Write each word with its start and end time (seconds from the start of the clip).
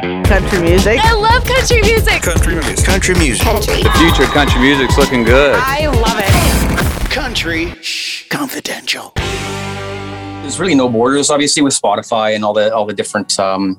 Country 0.00 0.60
music. 0.62 1.00
I 1.02 1.12
love 1.14 1.44
country 1.44 1.80
music. 1.82 2.22
Country 2.22 2.54
music. 2.54 2.84
Country 2.84 3.14
music. 3.16 3.44
Country. 3.44 3.82
The 3.82 3.90
future 3.98 4.22
of 4.22 4.28
country 4.30 4.60
music's 4.60 4.96
looking 4.96 5.24
good. 5.24 5.56
I 5.58 5.86
love 5.86 6.18
it. 6.18 7.10
Country 7.10 7.74
Shh, 7.82 8.28
Confidential. 8.28 9.12
There's 9.16 10.60
really 10.60 10.76
no 10.76 10.88
borders, 10.88 11.30
obviously, 11.30 11.62
with 11.62 11.74
Spotify 11.74 12.34
and 12.36 12.44
all 12.44 12.52
the 12.52 12.72
all 12.72 12.86
the 12.86 12.92
different 12.92 13.38
um, 13.40 13.78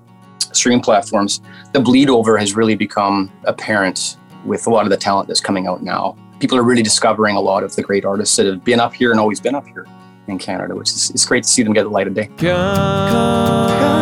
stream 0.52 0.82
platforms. 0.82 1.42
The 1.72 1.80
bleed 1.80 2.10
over 2.10 2.38
has 2.38 2.54
really 2.54 2.76
become 2.76 3.32
apparent 3.46 4.18
with 4.46 4.68
a 4.68 4.70
lot 4.70 4.86
of 4.86 4.90
the 4.90 4.98
talent 4.98 5.28
that's 5.30 5.42
coming 5.42 5.68
out 5.68 5.84
now. 5.84 6.18
People 6.40 6.58
are 6.58 6.64
really 6.64 6.84
discovering 6.84 7.38
a 7.38 7.42
lot 7.42 7.64
of 7.64 7.76
the 7.76 7.82
great 7.82 8.04
artists 8.04 8.36
that 8.36 8.46
have 8.46 8.64
been 8.66 8.80
up 8.80 8.94
here 8.94 9.12
and 9.12 9.20
always 9.20 9.40
been 9.40 9.56
up 9.56 9.68
here 9.68 9.86
in 10.30 10.38
Canada, 10.38 10.76
which 10.76 10.90
is 10.90 11.10
it's 11.10 11.26
great 11.26 11.44
to 11.44 11.50
see 11.50 11.64
them 11.64 11.74
get 11.74 11.84
the 11.84 11.90
light 11.90 12.08
of 12.08 12.14
day. 12.14 12.30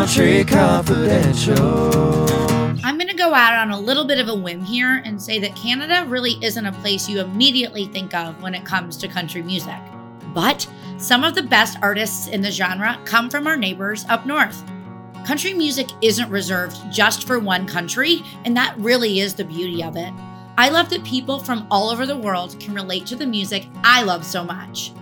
Country 0.07 0.43
Confidential. 0.43 2.27
I'm 2.83 2.97
going 2.97 3.09
to 3.09 3.15
go 3.15 3.33
out 3.33 3.53
on 3.53 3.71
a 3.71 3.79
little 3.79 4.05
bit 4.05 4.19
of 4.19 4.29
a 4.29 4.35
whim 4.35 4.63
here 4.63 5.01
and 5.04 5.21
say 5.21 5.39
that 5.39 5.55
Canada 5.55 6.05
really 6.07 6.37
isn't 6.41 6.65
a 6.65 6.71
place 6.73 7.09
you 7.09 7.19
immediately 7.19 7.85
think 7.85 8.13
of 8.13 8.41
when 8.41 8.55
it 8.55 8.63
comes 8.63 8.95
to 8.97 9.07
country 9.07 9.41
music. 9.41 9.79
But 10.33 10.68
some 10.97 11.23
of 11.23 11.35
the 11.35 11.43
best 11.43 11.77
artists 11.82 12.27
in 12.27 12.41
the 12.41 12.51
genre 12.51 12.99
come 13.05 13.29
from 13.29 13.47
our 13.47 13.57
neighbors 13.57 14.05
up 14.09 14.25
north. 14.25 14.63
Country 15.25 15.54
music 15.54 15.87
isn't 16.01 16.29
reserved 16.29 16.77
just 16.91 17.27
for 17.27 17.39
one 17.39 17.68
country, 17.68 18.23
and 18.46 18.55
that 18.55 18.77
really 18.77 19.19
is 19.19 19.33
the 19.33 19.43
beauty 19.43 19.83
of 19.83 19.97
it. 19.97 20.13
I 20.57 20.69
love 20.69 20.89
that 20.91 21.04
people 21.04 21.39
from 21.39 21.68
all 21.69 21.89
over 21.89 22.05
the 22.05 22.18
world 22.18 22.59
can 22.59 22.73
relate 22.73 23.05
to 23.07 23.15
the 23.15 23.27
music 23.27 23.68
I 23.83 24.04
love 24.04 24.25
so 24.25 24.43
much. 24.43 24.93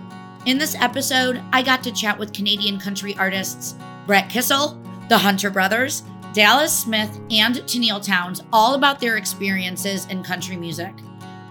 In 0.46 0.58
this 0.58 0.76
episode, 0.76 1.42
I 1.52 1.60
got 1.60 1.82
to 1.82 1.90
chat 1.90 2.16
with 2.16 2.32
Canadian 2.32 2.78
country 2.78 3.16
artists 3.16 3.74
Brett 4.06 4.30
Kissel, 4.30 4.80
the 5.08 5.18
Hunter 5.18 5.50
Brothers, 5.50 6.04
Dallas 6.34 6.72
Smith, 6.72 7.18
and 7.32 7.56
Tenille 7.66 8.00
Townes 8.00 8.44
all 8.52 8.74
about 8.74 9.00
their 9.00 9.16
experiences 9.16 10.06
in 10.06 10.22
country 10.22 10.56
music. 10.56 10.94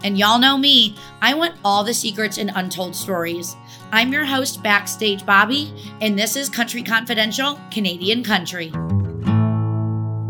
And 0.05 0.17
y'all 0.17 0.39
know 0.39 0.57
me, 0.57 0.95
I 1.21 1.33
want 1.33 1.57
all 1.65 1.83
the 1.83 1.93
secrets 1.93 2.37
and 2.37 2.53
untold 2.55 2.95
stories. 2.95 3.57
I'm 3.91 4.13
your 4.13 4.23
host, 4.23 4.63
Backstage 4.63 5.25
Bobby, 5.25 5.73
and 5.99 6.17
this 6.17 6.37
is 6.37 6.47
Country 6.47 6.81
Confidential 6.81 7.59
Canadian 7.71 8.23
Country. 8.23 8.69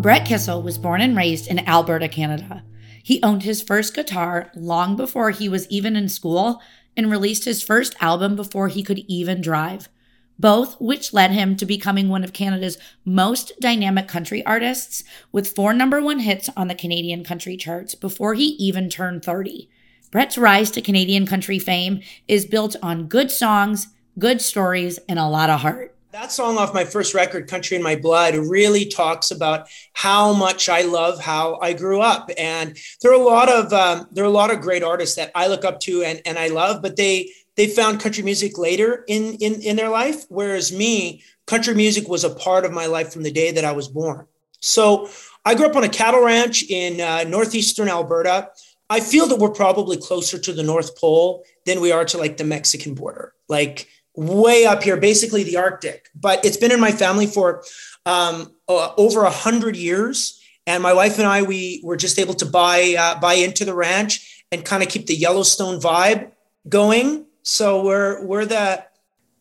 Brett 0.01 0.25
Kissel 0.25 0.63
was 0.63 0.79
born 0.79 1.01
and 1.01 1.15
raised 1.15 1.51
in 1.51 1.59
Alberta, 1.67 2.07
Canada. 2.07 2.63
He 3.03 3.21
owned 3.21 3.43
his 3.43 3.61
first 3.61 3.93
guitar 3.93 4.49
long 4.55 4.95
before 4.95 5.29
he 5.29 5.49
was 5.49 5.67
even 5.69 5.95
in 5.95 6.09
school 6.09 6.63
and 6.97 7.11
released 7.11 7.45
his 7.45 7.63
first 7.63 7.95
album 8.01 8.35
before 8.35 8.67
he 8.67 8.83
could 8.83 8.99
even 9.07 9.41
drive, 9.41 9.89
both 10.37 10.79
which 10.79 11.13
led 11.13 11.31
him 11.31 11.55
to 11.55 11.65
becoming 11.65 12.09
one 12.09 12.23
of 12.23 12.33
Canada's 12.33 12.77
most 13.03 13.51
dynamic 13.59 14.07
country 14.07 14.45
artists 14.45 15.03
with 15.31 15.53
four 15.53 15.73
number 15.73 16.01
one 16.01 16.19
hits 16.19 16.49
on 16.55 16.67
the 16.67 16.75
Canadian 16.75 17.23
country 17.23 17.57
charts 17.57 17.95
before 17.95 18.33
he 18.33 18.45
even 18.45 18.89
turned 18.89 19.23
30. 19.23 19.69
Brett's 20.11 20.37
rise 20.37 20.71
to 20.71 20.81
Canadian 20.81 21.25
country 21.25 21.59
fame 21.59 22.01
is 22.27 22.45
built 22.45 22.75
on 22.81 23.07
good 23.07 23.31
songs, 23.31 23.87
good 24.17 24.41
stories, 24.41 24.99
and 25.09 25.19
a 25.19 25.27
lot 25.27 25.49
of 25.49 25.61
heart. 25.61 25.94
That 26.15 26.31
song 26.31 26.57
off 26.57 26.73
my 26.73 26.85
first 26.85 27.13
record, 27.13 27.49
Country 27.49 27.75
in 27.75 27.83
My 27.83 27.97
Blood, 27.97 28.35
really 28.35 28.85
talks 28.85 29.31
about 29.31 29.67
how 29.91 30.31
much 30.31 30.69
I 30.69 30.83
love 30.83 31.19
how 31.19 31.59
I 31.61 31.73
grew 31.73 31.99
up. 31.99 32.31
And 32.37 32.77
there 33.01 33.11
are 33.11 33.21
a 33.21 33.25
lot 33.25 33.49
of 33.49 33.73
um, 33.73 34.07
there 34.13 34.23
are 34.23 34.27
a 34.27 34.29
lot 34.29 34.49
of 34.49 34.61
great 34.61 34.81
artists 34.81 35.17
that 35.17 35.29
I 35.35 35.47
look 35.47 35.65
up 35.65 35.81
to 35.81 36.03
and, 36.03 36.21
and 36.25 36.39
I 36.39 36.47
love, 36.47 36.81
but 36.81 36.95
they 36.95 37.31
they 37.55 37.67
found 37.67 37.99
country 37.99 38.23
music 38.23 38.57
later 38.57 39.03
in, 39.09 39.33
in 39.41 39.55
in 39.55 39.75
their 39.75 39.89
life. 39.89 40.23
Whereas 40.29 40.71
me, 40.71 41.21
country 41.47 41.75
music 41.75 42.07
was 42.07 42.23
a 42.23 42.33
part 42.33 42.63
of 42.63 42.71
my 42.71 42.85
life 42.85 43.11
from 43.11 43.23
the 43.23 43.31
day 43.31 43.51
that 43.51 43.65
I 43.65 43.73
was 43.73 43.89
born. 43.89 44.25
So 44.61 45.09
I 45.43 45.53
grew 45.53 45.65
up 45.65 45.75
on 45.75 45.83
a 45.83 45.89
cattle 45.89 46.23
ranch 46.23 46.63
in 46.69 47.01
uh, 47.01 47.25
northeastern 47.25 47.89
Alberta. 47.89 48.51
I 48.89 49.01
feel 49.01 49.27
that 49.27 49.39
we're 49.39 49.49
probably 49.49 49.97
closer 49.97 50.39
to 50.39 50.53
the 50.53 50.63
North 50.63 50.97
Pole 50.97 51.43
than 51.65 51.81
we 51.81 51.91
are 51.91 52.05
to 52.05 52.17
like 52.17 52.37
the 52.37 52.45
Mexican 52.45 52.93
border. 52.93 53.33
Like 53.49 53.89
way 54.15 54.65
up 54.65 54.83
here, 54.83 54.97
basically 54.97 55.43
the 55.43 55.57
Arctic. 55.57 56.09
But 56.15 56.43
it's 56.45 56.57
been 56.57 56.71
in 56.71 56.79
my 56.79 56.91
family 56.91 57.27
for 57.27 57.63
um, 58.05 58.53
uh, 58.67 58.93
over 58.97 59.23
a 59.23 59.29
hundred 59.29 59.75
years, 59.75 60.41
and 60.67 60.81
my 60.81 60.93
wife 60.93 61.17
and 61.17 61.27
I 61.27 61.41
we 61.41 61.81
were 61.83 61.97
just 61.97 62.19
able 62.19 62.33
to 62.35 62.45
buy 62.45 62.95
uh, 62.97 63.19
buy 63.19 63.33
into 63.33 63.65
the 63.65 63.73
ranch 63.73 64.43
and 64.51 64.63
kind 64.63 64.83
of 64.83 64.89
keep 64.89 65.07
the 65.07 65.15
Yellowstone 65.15 65.79
vibe 65.79 66.31
going. 66.67 67.25
So 67.43 67.83
we're 67.83 68.25
we're 68.25 68.45
the 68.45 68.85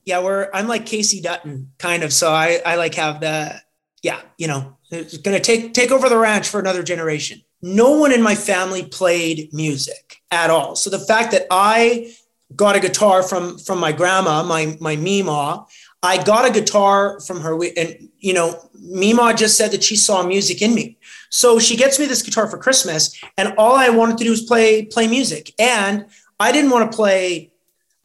yeah 0.04 0.22
we're 0.22 0.50
I'm 0.52 0.68
like 0.68 0.86
Kayce 0.86 1.22
Dutton 1.22 1.72
kind 1.78 2.02
of. 2.02 2.12
So 2.12 2.32
I 2.32 2.60
I 2.64 2.76
like 2.76 2.94
have 2.94 3.20
the 3.20 3.60
yeah 4.02 4.20
you 4.36 4.48
know 4.48 4.76
it's 4.90 5.18
gonna 5.18 5.40
take 5.40 5.74
take 5.74 5.90
over 5.90 6.08
the 6.08 6.18
ranch 6.18 6.48
for 6.48 6.60
another 6.60 6.82
generation. 6.82 7.42
No 7.62 7.92
one 7.98 8.12
in 8.12 8.22
my 8.22 8.34
family 8.34 8.84
played 8.84 9.48
music 9.52 10.20
at 10.30 10.50
all. 10.50 10.76
So 10.76 10.90
the 10.90 10.98
fact 10.98 11.32
that 11.32 11.46
I 11.50 12.14
got 12.56 12.76
a 12.76 12.80
guitar 12.80 13.22
from 13.22 13.58
from 13.58 13.78
my 13.78 13.92
grandma, 13.92 14.42
my 14.42 14.76
my 14.80 14.96
Mima. 14.96 15.66
I 16.02 16.22
got 16.22 16.44
a 16.44 16.52
guitar 16.52 17.18
from 17.20 17.40
her, 17.40 17.54
and 17.76 18.08
you 18.18 18.34
know, 18.34 18.70
Mima 18.78 19.34
just 19.34 19.56
said 19.56 19.70
that 19.70 19.82
she 19.82 19.96
saw 19.96 20.22
music 20.22 20.60
in 20.60 20.74
me. 20.74 20.98
So 21.30 21.58
she 21.58 21.76
gets 21.76 21.98
me 21.98 22.06
this 22.06 22.22
guitar 22.22 22.48
for 22.48 22.58
Christmas, 22.58 23.18
and 23.38 23.54
all 23.56 23.74
I 23.74 23.88
wanted 23.88 24.18
to 24.18 24.24
do 24.24 24.30
was 24.30 24.42
play 24.42 24.84
play 24.84 25.08
music. 25.08 25.52
And 25.58 26.06
I 26.38 26.52
didn't 26.52 26.70
want 26.70 26.90
to 26.90 26.96
play. 26.96 27.52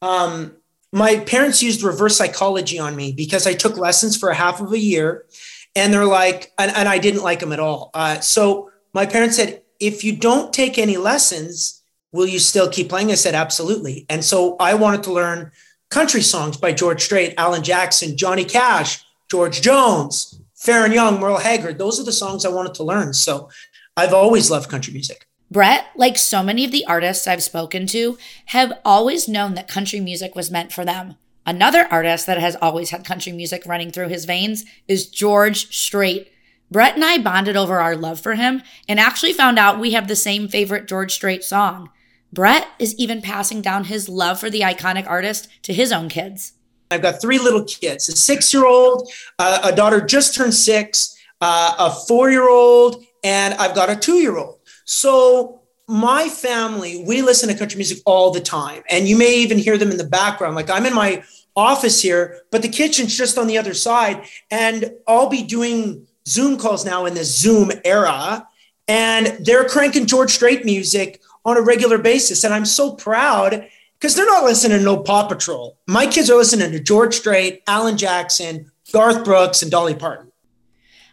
Um, 0.01 0.55
my 0.91 1.19
parents 1.19 1.61
used 1.61 1.83
reverse 1.83 2.17
psychology 2.17 2.79
on 2.79 2.95
me 2.95 3.11
because 3.11 3.45
I 3.45 3.53
took 3.53 3.77
lessons 3.77 4.17
for 4.17 4.29
a 4.29 4.35
half 4.35 4.61
of 4.61 4.71
a 4.71 4.79
year, 4.79 5.25
and 5.75 5.93
they're 5.93 6.05
like, 6.05 6.51
and, 6.57 6.71
and 6.75 6.89
I 6.89 6.97
didn't 6.97 7.21
like 7.21 7.39
them 7.39 7.51
at 7.51 7.59
all. 7.59 7.91
Uh, 7.93 8.19
so 8.21 8.71
my 8.93 9.05
parents 9.05 9.35
said, 9.35 9.61
if 9.79 10.03
you 10.03 10.15
don't 10.15 10.51
take 10.51 10.77
any 10.77 10.97
lessons, 10.97 11.78
will 12.11 12.27
you 12.27 12.39
still 12.39 12.69
keep 12.69 12.89
playing? 12.89 13.11
I 13.11 13.15
said, 13.15 13.35
absolutely. 13.35 14.05
And 14.09 14.23
so 14.23 14.55
I 14.59 14.73
wanted 14.73 15.03
to 15.03 15.13
learn 15.13 15.51
country 15.89 16.21
songs 16.21 16.57
by 16.57 16.71
George 16.71 17.03
Strait, 17.03 17.33
Alan 17.37 17.63
Jackson, 17.63 18.17
Johnny 18.17 18.45
Cash, 18.45 19.03
George 19.29 19.61
Jones, 19.61 20.41
Faron 20.59 20.93
Young, 20.93 21.19
Merle 21.19 21.37
Haggard. 21.37 21.77
Those 21.77 21.99
are 21.99 22.03
the 22.03 22.11
songs 22.11 22.45
I 22.45 22.49
wanted 22.49 22.73
to 22.75 22.83
learn. 22.83 23.13
So 23.13 23.49
I've 23.95 24.13
always 24.13 24.51
loved 24.51 24.69
country 24.69 24.93
music. 24.93 25.27
Brett, 25.51 25.87
like 25.95 26.17
so 26.17 26.43
many 26.43 26.63
of 26.63 26.71
the 26.71 26.85
artists 26.85 27.27
I've 27.27 27.41
spoken 27.41 27.87
to, 27.87 28.17
have 28.47 28.79
always 28.85 29.27
known 29.27 29.55
that 29.55 29.67
country 29.67 29.99
music 29.99 30.35
was 30.35 30.51
meant 30.51 30.71
for 30.71 30.85
them. 30.85 31.15
Another 31.45 31.87
artist 31.89 32.27
that 32.27 32.37
has 32.37 32.55
always 32.61 32.91
had 32.91 33.03
country 33.03 33.31
music 33.31 33.65
running 33.65 33.89
through 33.89 34.09
his 34.09 34.25
veins 34.25 34.65
is 34.87 35.07
George 35.07 35.75
Strait. 35.75 36.31
Brett 36.69 36.93
and 36.93 37.03
I 37.03 37.17
bonded 37.17 37.57
over 37.57 37.79
our 37.79 37.95
love 37.95 38.19
for 38.19 38.35
him 38.35 38.61
and 38.87 38.99
actually 38.99 39.33
found 39.33 39.57
out 39.57 39.79
we 39.79 39.93
have 39.93 40.07
the 40.07 40.15
same 40.15 40.47
favorite 40.47 40.87
George 40.87 41.11
Strait 41.11 41.43
song. 41.43 41.89
Brett 42.31 42.67
is 42.77 42.95
even 42.95 43.21
passing 43.21 43.61
down 43.61 43.85
his 43.85 44.07
love 44.07 44.39
for 44.39 44.49
the 44.49 44.61
iconic 44.61 45.07
artist 45.07 45.47
to 45.63 45.73
his 45.73 45.91
own 45.91 46.09
kids. 46.09 46.53
I've 46.91 47.01
got 47.01 47.21
three 47.21 47.39
little 47.39 47.63
kids 47.63 48.09
a 48.09 48.13
six 48.13 48.53
year 48.53 48.65
old, 48.65 49.11
uh, 49.37 49.61
a 49.63 49.75
daughter 49.75 50.01
just 50.01 50.35
turned 50.35 50.53
six, 50.53 51.17
uh, 51.41 51.75
a 51.77 51.91
four 51.91 52.29
year 52.29 52.49
old, 52.49 53.03
and 53.23 53.53
I've 53.55 53.75
got 53.75 53.89
a 53.89 53.95
two 53.95 54.15
year 54.15 54.37
old. 54.37 54.59
So, 54.85 55.61
my 55.87 56.29
family, 56.29 57.03
we 57.05 57.23
listen 57.23 57.49
to 57.49 57.55
country 57.55 57.77
music 57.77 57.99
all 58.05 58.29
the 58.29 58.39
time. 58.39 58.83
And 58.91 59.07
you 59.07 59.17
may 59.17 59.35
even 59.37 59.57
hear 59.57 59.75
them 59.75 59.89
in 59.89 59.97
the 59.97 60.03
background. 60.03 60.55
Like 60.55 60.69
I'm 60.69 60.85
in 60.85 60.93
my 60.93 61.23
office 61.55 61.99
here, 61.99 62.41
but 62.51 62.61
the 62.61 62.69
kitchen's 62.69 63.17
just 63.17 63.39
on 63.39 63.47
the 63.47 63.57
other 63.57 63.73
side. 63.73 64.23
And 64.51 64.91
I'll 65.07 65.29
be 65.29 65.41
doing 65.41 66.05
Zoom 66.27 66.57
calls 66.59 66.85
now 66.85 67.05
in 67.05 67.15
the 67.15 67.23
Zoom 67.23 67.71
era. 67.83 68.47
And 68.87 69.37
they're 69.43 69.67
cranking 69.67 70.05
George 70.05 70.31
Strait 70.31 70.63
music 70.63 71.21
on 71.45 71.57
a 71.57 71.61
regular 71.61 71.97
basis. 71.97 72.43
And 72.43 72.53
I'm 72.53 72.65
so 72.65 72.93
proud 72.93 73.67
because 73.99 74.15
they're 74.15 74.25
not 74.25 74.43
listening 74.43 74.77
to 74.77 74.83
no 74.83 74.97
Paw 74.97 75.27
Patrol. 75.27 75.77
My 75.87 76.07
kids 76.07 76.29
are 76.29 76.37
listening 76.37 76.71
to 76.71 76.79
George 76.79 77.15
Strait, 77.15 77.63
Alan 77.67 77.97
Jackson, 77.97 78.71
Garth 78.91 79.23
Brooks, 79.25 79.61
and 79.61 79.69
Dolly 79.69 79.95
Parton. 79.95 80.31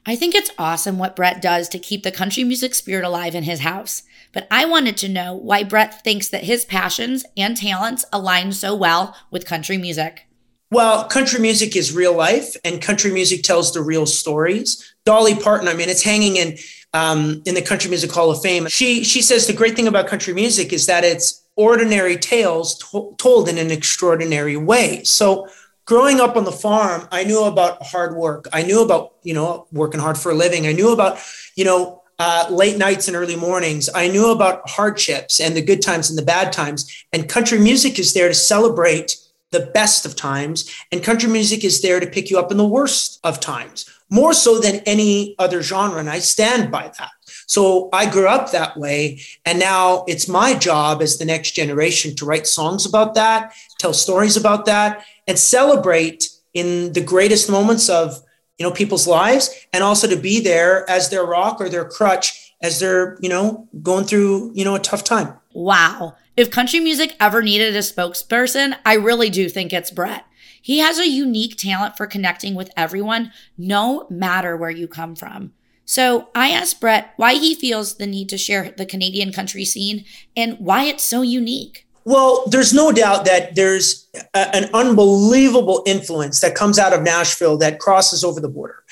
I 0.09 0.15
think 0.15 0.37
it's 0.37 0.53
awesome 0.57 0.99
what 0.99 1.17
Brett 1.17 1.43
does 1.43 1.69
to 1.71 1.81
keep 1.81 2.05
the 2.05 2.13
country 2.13 2.45
music 2.45 2.77
spirit 2.77 3.05
alive 3.05 3.35
in 3.35 3.43
his 3.43 3.61
house. 3.61 4.05
But 4.33 4.47
I 4.53 4.65
wanted 4.65 4.97
to 4.99 5.09
know 5.09 5.35
why 5.35 5.65
Brett 5.65 6.05
thinks 6.05 6.29
that 6.29 6.45
his 6.45 6.65
passions 6.65 7.25
and 7.37 7.57
talents 7.57 8.05
align 8.13 8.53
so 8.53 8.75
well 8.75 9.17
with 9.33 9.47
country 9.47 9.79
music. 9.79 10.29
Well, 10.71 11.05
country 11.05 11.41
music 11.41 11.75
is 11.75 11.95
real 11.95 12.15
life, 12.15 12.57
and 12.65 12.83
country 12.83 13.13
music 13.13 13.43
tells 13.43 13.73
the 13.73 13.83
real 13.83 14.07
stories. 14.07 14.95
Dolly 15.05 15.35
Parton, 15.35 15.69
I 15.69 15.75
mean, 15.75 15.89
it's 15.89 16.03
hanging 16.03 16.37
in 16.37 16.59
um, 16.97 17.43
in 17.45 17.55
the 17.55 17.63
Country 17.63 17.91
Music 17.91 18.11
Hall 18.11 18.31
of 18.31 18.41
Fame. 18.41 18.67
She 18.69 19.05
she 19.05 19.21
says 19.21 19.47
the 19.47 19.53
great 19.53 19.77
thing 19.77 19.87
about 19.87 20.07
country 20.07 20.33
music 20.33 20.73
is 20.73 20.87
that 20.87 21.05
it's 21.05 21.43
ordinary 21.57 22.17
tales 22.17 22.79
to- 22.79 23.15
told 23.19 23.49
in 23.49 23.59
an 23.59 23.71
extraordinary 23.71 24.57
way. 24.57 25.03
So 25.05 25.49
growing 25.85 26.21
up 26.21 26.37
on 26.37 26.45
the 26.45 26.53
farm, 26.53 27.07
I 27.13 27.25
knew 27.25 27.45
about 27.45 27.83
hard 27.83 28.17
work. 28.17 28.47
I 28.53 28.63
knew 28.63 28.83
about 28.83 29.13
you 29.23 29.35
know 29.35 29.67
working 29.73 30.01
hard 30.01 30.19
for 30.19 30.33
a 30.33 30.35
living. 30.35 30.67
I 30.67 30.73
knew 30.73 30.93
about 30.93 31.19
you 31.55 31.65
know 31.65 32.03
uh, 32.19 32.47
late 32.51 32.79
nights 32.79 33.09
and 33.09 33.17
early 33.17 33.37
mornings. 33.37 33.91
I 33.95 34.09
knew 34.09 34.31
about 34.31 34.69
hardships 34.69 35.39
and 35.39 35.55
the 35.55 35.63
good 35.63 35.83
times 35.83 36.09
and 36.09 36.19
the 36.19 36.25
bad 36.25 36.51
times. 36.53 36.81
And 37.13 37.29
country 37.29 37.59
music 37.59 37.99
is 37.99 38.15
there 38.15 38.29
to 38.29 38.35
celebrate 38.35 39.17
the 39.53 39.71
best 39.75 40.05
of 40.07 40.17
times, 40.17 40.75
and 40.91 41.05
country 41.05 41.31
music 41.31 41.63
is 41.63 41.81
there 41.81 42.01
to 42.01 42.07
pick 42.07 42.31
you 42.31 42.39
up 42.39 42.51
in 42.51 42.57
the 42.57 42.67
worst 42.67 43.21
of 43.23 43.39
times. 43.39 43.85
More 44.11 44.33
so 44.33 44.59
than 44.61 44.77
any 44.87 45.35
other 45.39 45.63
genre. 45.63 45.99
And 45.99 46.11
I 46.11 46.21
stand 46.21 46.71
by 46.71 46.93
that. 46.99 47.11
So 47.47 47.89
I 47.93 48.09
grew 48.11 48.29
up 48.29 48.53
that 48.53 48.77
way. 48.77 49.21
And 49.45 49.59
now 49.59 50.05
it's 50.07 50.29
my 50.29 50.55
job 50.55 51.03
as 51.03 51.19
the 51.19 51.25
next 51.25 51.53
generation 51.53 52.15
to 52.17 52.25
write 52.25 52.47
songs 52.47 52.87
about 52.87 53.15
that, 53.15 53.53
tell 53.79 53.93
stories 53.93 54.37
about 54.37 54.67
that, 54.67 55.05
and 55.27 55.39
celebrate 55.39 56.29
in 56.55 56.93
the 56.93 57.01
greatest 57.01 57.51
moments 57.51 57.89
of 57.89 58.23
you 58.59 58.65
know 58.65 58.73
people's 58.73 59.07
lives 59.07 59.67
and 59.73 59.85
also 59.85 60.09
to 60.09 60.17
be 60.17 60.41
there 60.41 60.89
as 60.89 61.11
their 61.11 61.25
rock 61.25 61.61
or 61.61 61.69
their 61.69 61.85
crutch 61.85 62.55
as 62.63 62.81
they're 62.81 63.19
you 63.21 63.29
know 63.29 63.69
going 63.83 64.05
through 64.05 64.51
you 64.55 64.65
know 64.65 64.75
a 64.75 64.79
tough 64.79 65.05
time 65.05 65.35
wow 65.53 66.15
if 66.37 66.51
country 66.51 66.81
music 66.81 67.15
ever 67.21 67.43
needed 67.43 67.77
a 67.77 67.81
spokesperson 67.81 68.75
i 68.87 68.95
really 68.95 69.29
do 69.29 69.49
think 69.51 69.73
it's 69.73 69.91
brett 69.91 70.25
he 70.67 70.79
has 70.79 70.99
a 70.99 71.09
unique 71.09 71.57
talent 71.57 71.97
for 71.97 72.09
connecting 72.09 72.57
with 72.57 72.71
everyone 72.77 73.31
no 73.57 74.07
matter 74.11 74.57
where 74.57 74.71
you 74.71 74.89
come 74.89 75.15
from 75.15 75.53
so 75.87 76.29
I 76.35 76.51
asked 76.51 76.81
Brett 76.81 77.15
why 77.17 77.35
he 77.35 77.55
feels 77.55 77.95
the 77.95 78.07
need 78.07 78.29
to 78.31 78.37
share 78.37 78.75
the 78.77 78.85
Canadian 78.85 79.33
country 79.33 79.65
scene 79.65 80.05
and 80.37 80.59
why 80.59 80.85
it's 80.85 81.05
so 81.05 81.23
unique. 81.23 81.87
Well, 82.05 82.45
there's 82.47 82.73
no 82.75 82.93
doubt 82.93 83.25
that 83.25 83.55
there's 83.55 84.09
a, 84.35 84.55
an 84.55 84.69
unbelievable 84.75 85.83
influence 85.87 86.41
that 86.41 86.55
comes 86.55 86.79
out 86.79 86.93
of 86.93 87.03
Nashville 87.03 87.57
that 87.59 87.79
crosses 87.79 88.23
over 88.23 88.41
the 88.41 88.49
border. 88.49 88.85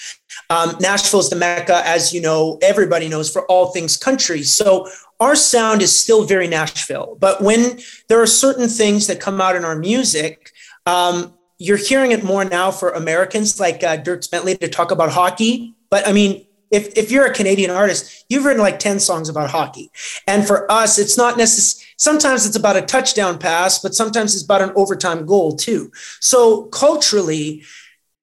Um, 0.51 0.77
Nashville 0.81 1.21
is 1.21 1.31
the 1.31 1.37
mecca, 1.37 1.83
as 1.87 2.13
you 2.13 2.21
know, 2.21 2.59
everybody 2.63 3.09
knows 3.09 3.31
for 3.31 3.45
all 3.47 3.71
things 3.71 3.97
country. 3.97 4.43
So 4.43 4.89
our 5.21 5.37
sound 5.37 5.83
is 5.83 5.95
still 5.95 6.25
very 6.25 6.49
Nashville. 6.49 7.17
But 7.21 7.41
when 7.41 7.79
there 8.09 8.21
are 8.21 8.27
certain 8.27 8.69
things 8.69 9.07
that 9.07 9.21
come 9.21 9.41
out 9.41 9.55
in 9.55 9.65
our 9.65 9.77
music, 9.77 10.51
um, 10.87 11.35
you're 11.65 11.79
hearing 11.79 12.13
it 12.13 12.23
more 12.23 12.45
now 12.45 12.71
for 12.71 12.91
Americans 12.91 13.59
like 13.59 13.83
uh, 13.83 13.97
Dierks 13.97 14.31
Bentley 14.31 14.57
to 14.59 14.69
talk 14.69 14.91
about 14.91 15.11
hockey. 15.11 15.75
But 15.89 16.07
I 16.07 16.13
mean, 16.13 16.47
if, 16.71 16.97
if 16.97 17.11
you're 17.11 17.25
a 17.25 17.33
Canadian 17.33 17.71
artist, 17.71 18.27
you've 18.29 18.45
written 18.45 18.61
like 18.61 18.79
10 18.79 19.01
songs 19.01 19.29
about 19.29 19.51
hockey. 19.51 19.91
And 20.27 20.47
for 20.47 20.71
us, 20.71 20.99
it's 20.99 21.17
not 21.17 21.39
necessarily, 21.39 21.87
sometimes 21.97 22.47
it's 22.47 22.57
about 22.57 22.77
a 22.77 22.83
touchdown 22.83 23.39
pass, 23.39 23.79
but 23.79 23.95
sometimes 23.95 24.35
it's 24.35 24.45
about 24.45 24.61
an 24.61 24.73
overtime 24.77 25.25
goal 25.25 25.57
too. 25.57 25.91
So 26.21 26.65
culturally, 26.65 27.63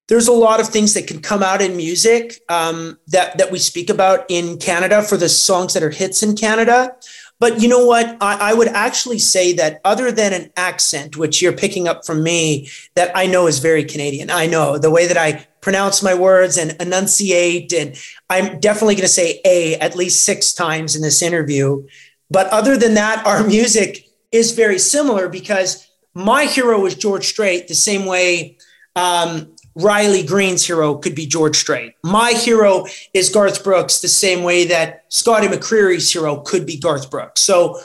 there's 0.07 0.27
a 0.27 0.33
lot 0.33 0.59
of 0.59 0.67
things 0.67 0.93
that 0.93 1.07
can 1.07 1.21
come 1.21 1.41
out 1.41 1.61
in 1.61 1.77
music 1.77 2.41
um, 2.49 2.99
that, 3.07 3.37
that 3.37 3.49
we 3.51 3.57
speak 3.57 3.89
about 3.89 4.25
in 4.29 4.57
Canada 4.57 5.01
for 5.01 5.15
the 5.15 5.29
songs 5.29 5.73
that 5.73 5.83
are 5.83 5.89
hits 5.89 6.21
in 6.21 6.35
Canada. 6.35 6.95
But 7.41 7.59
you 7.59 7.67
know 7.67 7.83
what? 7.83 8.17
I, 8.21 8.51
I, 8.51 8.53
would 8.53 8.67
actually 8.67 9.17
say 9.17 9.51
that 9.53 9.81
other 9.83 10.11
than 10.11 10.31
an 10.31 10.51
accent, 10.57 11.17
which 11.17 11.41
you're 11.41 11.51
picking 11.51 11.87
up 11.87 12.05
from 12.05 12.21
me, 12.21 12.69
that 12.93 13.11
I 13.15 13.25
know 13.25 13.47
is 13.47 13.57
very 13.57 13.83
Canadian. 13.83 14.29
I 14.29 14.45
know 14.45 14.77
the 14.77 14.91
way 14.91 15.07
that 15.07 15.17
I 15.17 15.47
pronounce 15.59 16.03
my 16.03 16.13
words 16.13 16.55
and 16.55 16.79
enunciate. 16.79 17.73
And 17.73 17.95
I'm 18.29 18.59
definitely 18.59 18.93
going 18.93 19.07
to 19.07 19.19
say 19.21 19.41
A 19.43 19.73
at 19.77 19.95
least 19.95 20.23
six 20.23 20.53
times 20.53 20.95
in 20.95 21.01
this 21.01 21.23
interview. 21.23 21.83
But 22.29 22.45
other 22.49 22.77
than 22.77 22.93
that, 22.93 23.25
our 23.31 23.43
music 23.43 24.07
is 24.31 24.51
very 24.51 24.77
similar 24.77 25.27
because 25.27 25.89
my 26.13 26.45
hero 26.45 26.79
was 26.79 26.93
George 26.93 27.25
Strait, 27.25 27.67
the 27.67 27.73
same 27.73 28.05
way 28.05 28.59
um, 28.95 29.51
Riley 29.75 30.23
Green's 30.23 30.65
hero 30.65 30.95
could 30.95 31.15
be 31.15 31.25
George 31.25 31.55
Strait. 31.55 31.93
My 32.03 32.31
hero 32.31 32.85
is 33.13 33.29
Garth 33.29 33.63
Brooks, 33.63 33.99
the 33.99 34.07
same 34.07 34.43
way 34.43 34.65
that 34.65 35.05
Scotty 35.09 35.47
McCreery's 35.47 36.11
hero 36.11 36.37
could 36.37 36.65
be 36.65 36.77
Garth 36.77 37.09
Brooks. 37.09 37.41
So 37.41 37.79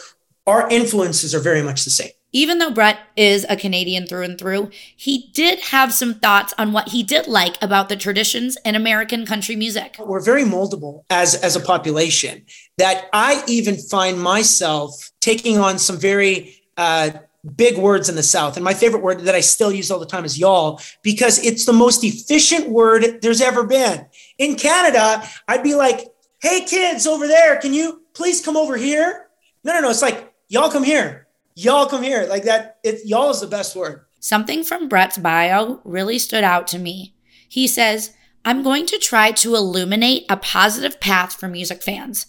our 0.47 0.69
influences 0.71 1.35
are 1.35 1.41
very 1.41 1.63
much 1.63 1.85
the 1.85 1.91
same. 1.91 2.11
Even 2.33 2.59
though 2.59 2.71
Brett 2.71 2.99
is 3.17 3.47
a 3.49 3.57
Canadian 3.57 4.07
through 4.07 4.25
and 4.25 4.39
through, 4.39 4.71
he 4.95 5.31
did 5.33 5.59
have 5.61 5.95
some 5.95 6.15
thoughts 6.15 6.53
on 6.59 6.73
what 6.73 6.89
he 6.89 7.03
did 7.03 7.27
like 7.27 7.57
about 7.63 7.89
the 7.89 7.97
traditions 7.97 8.59
in 8.65 8.75
American 8.75 9.25
country 9.25 9.57
music. 9.57 9.97
We're 9.99 10.21
very 10.21 10.43
moldable 10.43 11.05
as, 11.09 11.35
as 11.37 11.57
a 11.57 11.61
population 11.61 12.45
that 12.77 13.09
I 13.13 13.43
even 13.49 13.77
find 13.77 14.21
myself 14.21 15.13
taking 15.21 15.57
on 15.57 15.79
some 15.79 15.99
very 15.99 16.57
uh, 16.77 17.11
big 17.55 17.79
words 17.79 18.09
in 18.09 18.17
the 18.17 18.23
South. 18.23 18.57
And 18.57 18.65
my 18.65 18.75
favorite 18.75 19.03
word 19.03 19.21
that 19.21 19.35
I 19.35 19.41
still 19.41 19.73
use 19.73 19.91
all 19.91 19.99
the 19.99 20.07
time 20.07 20.25
is 20.25 20.39
y'all, 20.39 20.81
because 21.03 21.39
it's 21.45 21.65
the 21.65 21.73
most 21.73 22.03
efficient 22.03 22.69
word 22.69 23.21
there's 23.23 23.41
ever 23.41 23.65
been. 23.65 24.07
In 24.39 24.57
Canada, 24.57 25.23
I'd 25.47 25.63
be 25.63 25.75
like, 25.75 26.01
hey, 26.41 26.65
kids 26.65 27.07
over 27.07 27.27
there, 27.27 27.57
can 27.59 27.73
you 27.73 28.03
please 28.15 28.41
come 28.45 28.57
over 28.57 28.77
here? 28.77 29.29
No, 29.65 29.75
no, 29.75 29.81
no. 29.81 29.91
It's 29.91 30.03
like, 30.03 30.33
y'all 30.49 30.71
come 30.71 30.85
here. 30.85 31.27
Y'all 31.55 31.87
come 31.87 32.03
here. 32.03 32.27
Like 32.29 32.45
that. 32.45 32.79
It, 32.83 33.07
y'all 33.07 33.31
is 33.31 33.41
the 33.41 33.47
best 33.47 33.77
word. 33.77 34.05
Something 34.21 34.65
from 34.65 34.89
Brett's 34.89 35.19
bio 35.19 35.81
really 35.85 36.19
stood 36.19 36.45
out 36.45 36.67
to 36.69 36.79
me. 36.79 37.15
He 37.49 37.67
says, 37.67 38.13
I'm 38.45 38.63
going 38.63 38.87
to 38.87 38.99
try 38.99 39.33
to 39.33 39.55
illuminate 39.55 40.25
a 40.29 40.37
positive 40.37 41.01
path 41.01 41.35
for 41.35 41.49
music 41.49 41.83
fans 41.83 42.27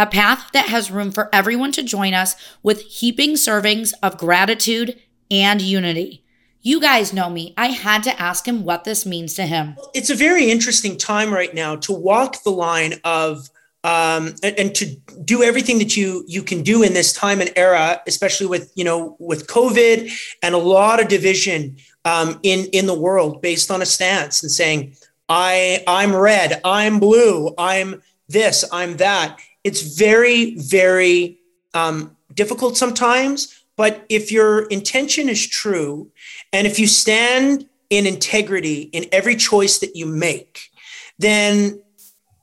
a 0.00 0.06
path 0.06 0.50
that 0.52 0.66
has 0.66 0.90
room 0.90 1.12
for 1.12 1.28
everyone 1.30 1.72
to 1.72 1.82
join 1.82 2.14
us 2.14 2.34
with 2.62 2.80
heaping 2.80 3.34
servings 3.34 3.92
of 4.02 4.16
gratitude 4.16 4.98
and 5.30 5.60
unity. 5.60 6.24
You 6.62 6.80
guys 6.80 7.12
know 7.12 7.28
me. 7.28 7.52
I 7.58 7.66
had 7.66 8.02
to 8.04 8.20
ask 8.20 8.48
him 8.48 8.64
what 8.64 8.84
this 8.84 9.04
means 9.04 9.34
to 9.34 9.42
him. 9.42 9.76
It's 9.94 10.08
a 10.08 10.14
very 10.14 10.50
interesting 10.50 10.96
time 10.96 11.32
right 11.32 11.54
now 11.54 11.76
to 11.76 11.92
walk 11.92 12.42
the 12.44 12.50
line 12.50 12.94
of 13.04 13.50
um, 13.84 14.34
and, 14.42 14.74
to 14.74 14.94
do 15.24 15.42
everything 15.42 15.78
that 15.78 15.96
you 15.96 16.24
you 16.26 16.42
can 16.42 16.62
do 16.62 16.82
in 16.82 16.92
this 16.92 17.14
time 17.14 17.40
and 17.40 17.50
era, 17.56 18.02
especially 18.06 18.46
with 18.46 18.72
you 18.74 18.84
know 18.84 19.16
with 19.18 19.46
COVID 19.48 20.10
and 20.42 20.54
a 20.54 20.58
lot 20.58 21.00
of 21.00 21.08
division 21.08 21.76
um, 22.04 22.40
in 22.42 22.66
in 22.72 22.86
the 22.86 22.98
world 22.98 23.40
based 23.40 23.70
on 23.70 23.80
a 23.80 23.86
stance 23.86 24.42
and 24.42 24.52
saying 24.52 24.96
I 25.30 25.82
I'm 25.86 26.14
red, 26.14 26.60
I'm 26.62 27.00
blue, 27.00 27.54
I'm 27.56 28.02
this, 28.28 28.66
I'm 28.70 28.98
that 28.98 29.38
it's 29.64 29.96
very, 29.96 30.56
very 30.56 31.38
um, 31.74 32.16
difficult 32.34 32.76
sometimes. 32.76 33.62
But 33.76 34.04
if 34.08 34.30
your 34.30 34.66
intention 34.66 35.28
is 35.28 35.46
true, 35.46 36.10
and 36.52 36.66
if 36.66 36.78
you 36.78 36.86
stand 36.86 37.68
in 37.88 38.06
integrity 38.06 38.82
in 38.92 39.06
every 39.10 39.36
choice 39.36 39.78
that 39.78 39.96
you 39.96 40.06
make, 40.06 40.70
then 41.18 41.82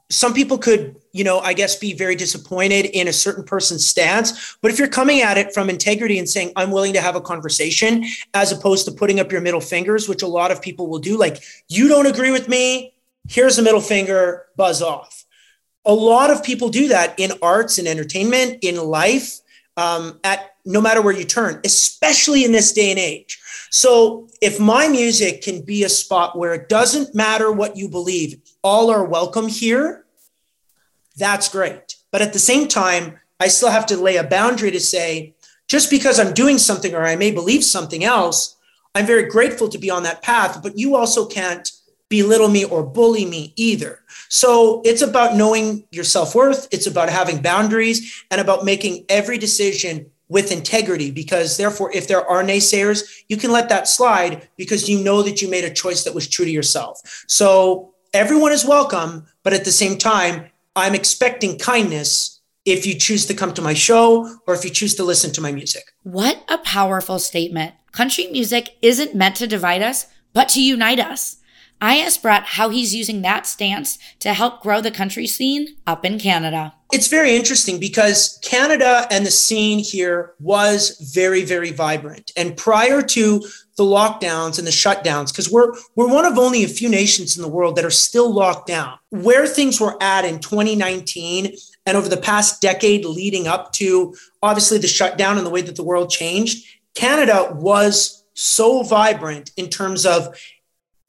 some 0.10 0.34
people 0.34 0.58
could, 0.58 0.96
you 1.12 1.24
know, 1.24 1.40
I 1.40 1.54
guess 1.54 1.76
be 1.76 1.94
very 1.94 2.16
disappointed 2.16 2.86
in 2.86 3.08
a 3.08 3.14
certain 3.14 3.44
person's 3.44 3.86
stance. 3.86 4.58
But 4.62 4.72
if 4.72 4.80
you're 4.80 4.88
coming 4.88 5.22
at 5.22 5.38
it 5.38 5.54
from 5.54 5.70
integrity 5.70 6.18
and 6.18 6.30
saying, 6.30 6.54
I'm 6.56 6.72
willing 6.72 6.94
to 6.94 7.02
have 7.02 7.16
a 7.16 7.22
conversation, 7.22 8.06
as 8.34 8.52
opposed 8.52 8.86
to 8.86 8.92
putting 8.92 9.20
up 9.20 9.32
your 9.32 9.42
middle 9.42 9.62
fingers, 9.62 10.08
which 10.08 10.24
a 10.24 10.28
lot 10.28 10.52
of 10.52 10.62
people 10.62 10.88
will 10.88 11.00
do, 11.00 11.18
like, 11.18 11.44
you 11.68 11.88
don't 11.88 12.06
agree 12.06 12.32
with 12.32 12.48
me, 12.48 12.94
here's 13.28 13.58
a 13.60 13.62
middle 13.62 13.82
finger, 13.82 14.46
buzz 14.56 14.82
off 14.82 15.26
a 15.88 15.94
lot 15.94 16.30
of 16.30 16.44
people 16.44 16.70
do 16.70 16.90
that 16.90 17.18
in 17.18 17.32
arts 17.42 17.78
and 17.78 17.88
entertainment, 17.88 18.60
in 18.62 18.76
life, 18.76 19.40
um, 19.78 20.20
at 20.24 20.56
no 20.66 20.82
matter 20.82 21.02
where 21.02 21.18
you 21.18 21.24
turn, 21.24 21.62
especially 21.64 22.44
in 22.44 22.52
this 22.52 22.74
day 22.74 22.92
and 22.92 23.00
age. 23.00 23.40
So 23.72 24.28
if 24.42 24.60
my 24.60 24.90
music 24.90 25.42
can 25.42 25.62
be 25.62 25.86
a 25.86 25.90
spot 25.90 26.38
where 26.38 26.54
it 26.54 26.68
doesn't 26.68 27.16
matter 27.16 27.52
what 27.52 27.78
you 27.78 27.88
believe, 27.88 28.42
all 28.64 28.92
are 28.92 29.06
welcome 29.06 29.48
here, 29.48 30.06
that's 31.16 31.48
great. 31.48 31.96
But 32.12 32.22
at 32.22 32.34
the 32.34 32.40
same 32.40 32.68
time, 32.68 33.18
I 33.40 33.48
still 33.48 33.72
have 33.72 33.86
to 33.88 33.98
lay 33.98 34.18
a 34.18 34.24
boundary 34.24 34.72
to 34.72 34.80
say, 34.80 35.36
just 35.70 35.90
because 35.90 36.20
I'm 36.20 36.34
doing 36.34 36.58
something 36.58 36.94
or 36.94 37.06
I 37.06 37.16
may 37.16 37.32
believe 37.32 37.64
something 37.64 38.04
else, 38.04 38.58
I'm 38.94 39.06
very 39.06 39.30
grateful 39.30 39.70
to 39.70 39.78
be 39.78 39.90
on 39.90 40.04
that 40.04 40.22
path, 40.22 40.62
but 40.62 40.78
you 40.78 40.96
also 40.96 41.26
can't 41.26 41.72
belittle 42.10 42.50
me 42.50 42.64
or 42.64 42.84
bully 42.84 43.26
me 43.26 43.54
either. 43.56 44.00
So 44.30 44.82
it's 44.86 45.02
about 45.02 45.36
knowing 45.36 45.86
your 45.92 46.04
self 46.04 46.36
worth. 46.36 46.68
It's 46.72 46.88
about 46.88 47.10
having 47.10 47.42
boundaries 47.42 48.24
and 48.32 48.42
about 48.42 48.66
making 48.66 49.06
every 49.10 49.38
decision 49.38 50.10
with 50.30 50.52
integrity 50.52 51.12
because 51.12 51.58
therefore 51.58 51.92
if 51.94 52.08
there 52.08 52.26
are 52.28 52.44
naysayers 52.44 53.24
you 53.30 53.38
can 53.38 53.52
let 53.52 53.70
that 53.70 53.88
slide 53.88 54.48
because 54.58 54.90
you 54.90 55.02
know 55.02 55.22
that 55.22 55.42
you 55.42 55.50
made 55.50 55.64
a 55.64 55.74
choice 55.74 56.04
that 56.04 56.14
was 56.14 56.28
true 56.28 56.46
to 56.46 56.52
yourself 56.52 57.00
so 57.28 57.94
everyone 58.14 58.52
is 58.52 58.66
welcome 58.66 59.26
but 59.44 59.54
at 59.54 59.64
the 59.64 59.72
same 59.72 59.98
time 59.98 60.46
i'm 60.76 60.94
expecting 60.94 61.58
kindness 61.58 62.42
if 62.66 62.86
you 62.86 62.94
choose 62.94 63.26
to 63.26 63.34
come 63.34 63.54
to 63.54 63.62
my 63.62 63.74
show 63.74 64.38
or 64.46 64.54
if 64.54 64.66
you 64.66 64.70
choose 64.70 64.96
to 64.96 65.04
listen 65.04 65.32
to 65.32 65.42
my 65.42 65.52
music 65.52 65.94
what 66.04 66.44
a 66.50 66.58
powerful 66.58 67.20
statement 67.20 67.74
country 67.94 68.28
music 68.28 68.76
isn't 68.82 69.16
meant 69.16 69.36
to 69.36 69.48
divide 69.48 69.82
us 69.82 70.08
but 70.34 70.50
to 70.50 70.62
unite 70.62 71.00
us 71.00 71.37
I 71.80 71.98
asked 71.98 72.24
Brett 72.24 72.44
how 72.44 72.70
he's 72.70 72.96
using 72.96 73.22
that 73.22 73.46
stance 73.46 74.00
to 74.20 74.34
help 74.34 74.62
grow 74.62 74.82
the 74.82 74.92
country 74.92 75.28
scene 75.28 75.76
up 75.86 76.04
in 76.04 76.20
Canada. 76.20 76.74
It's 76.92 77.08
very 77.08 77.36
interesting 77.36 77.80
because 77.80 78.40
Canada 78.42 79.06
and 79.12 79.26
the 79.26 79.32
scene 79.32 79.80
here 79.80 80.34
was 80.40 81.12
very, 81.14 81.44
very 81.44 81.72
vibrant. 81.72 82.32
And 82.38 82.56
prior 82.56 83.02
to 83.02 83.44
the 83.76 83.84
lockdowns 83.84 84.58
and 84.58 84.66
the 84.66 84.72
shutdowns, 84.72 85.32
because 85.32 85.52
we're 85.52 85.74
we're 85.96 86.12
one 86.12 86.26
of 86.26 86.38
only 86.38 86.64
a 86.64 86.68
few 86.68 86.90
nations 86.90 87.36
in 87.36 87.44
the 87.44 87.50
world 87.50 87.76
that 87.76 87.86
are 87.86 87.92
still 87.92 88.34
locked 88.34 88.68
down. 88.68 88.98
Where 89.10 89.46
things 89.46 89.80
were 89.80 90.02
at 90.02 90.26
in 90.26 90.40
2019 90.40 91.56
and 91.86 91.98
over 91.98 92.10
the 92.10 92.18
past 92.18 92.62
decade 92.62 93.06
leading 93.06 93.48
up 93.48 93.74
to 93.74 94.16
obviously 94.42 94.78
the 94.78 94.88
shutdown 94.88 95.38
and 95.38 95.46
the 95.46 95.52
way 95.52 95.62
that 95.62 95.76
the 95.76 95.84
world 95.84 96.10
changed, 96.10 96.66
Canada 96.96 97.52
was 97.54 98.24
so 98.34 98.84
vibrant 98.84 99.52
in 99.58 99.68
terms 99.68 100.06
of 100.06 100.36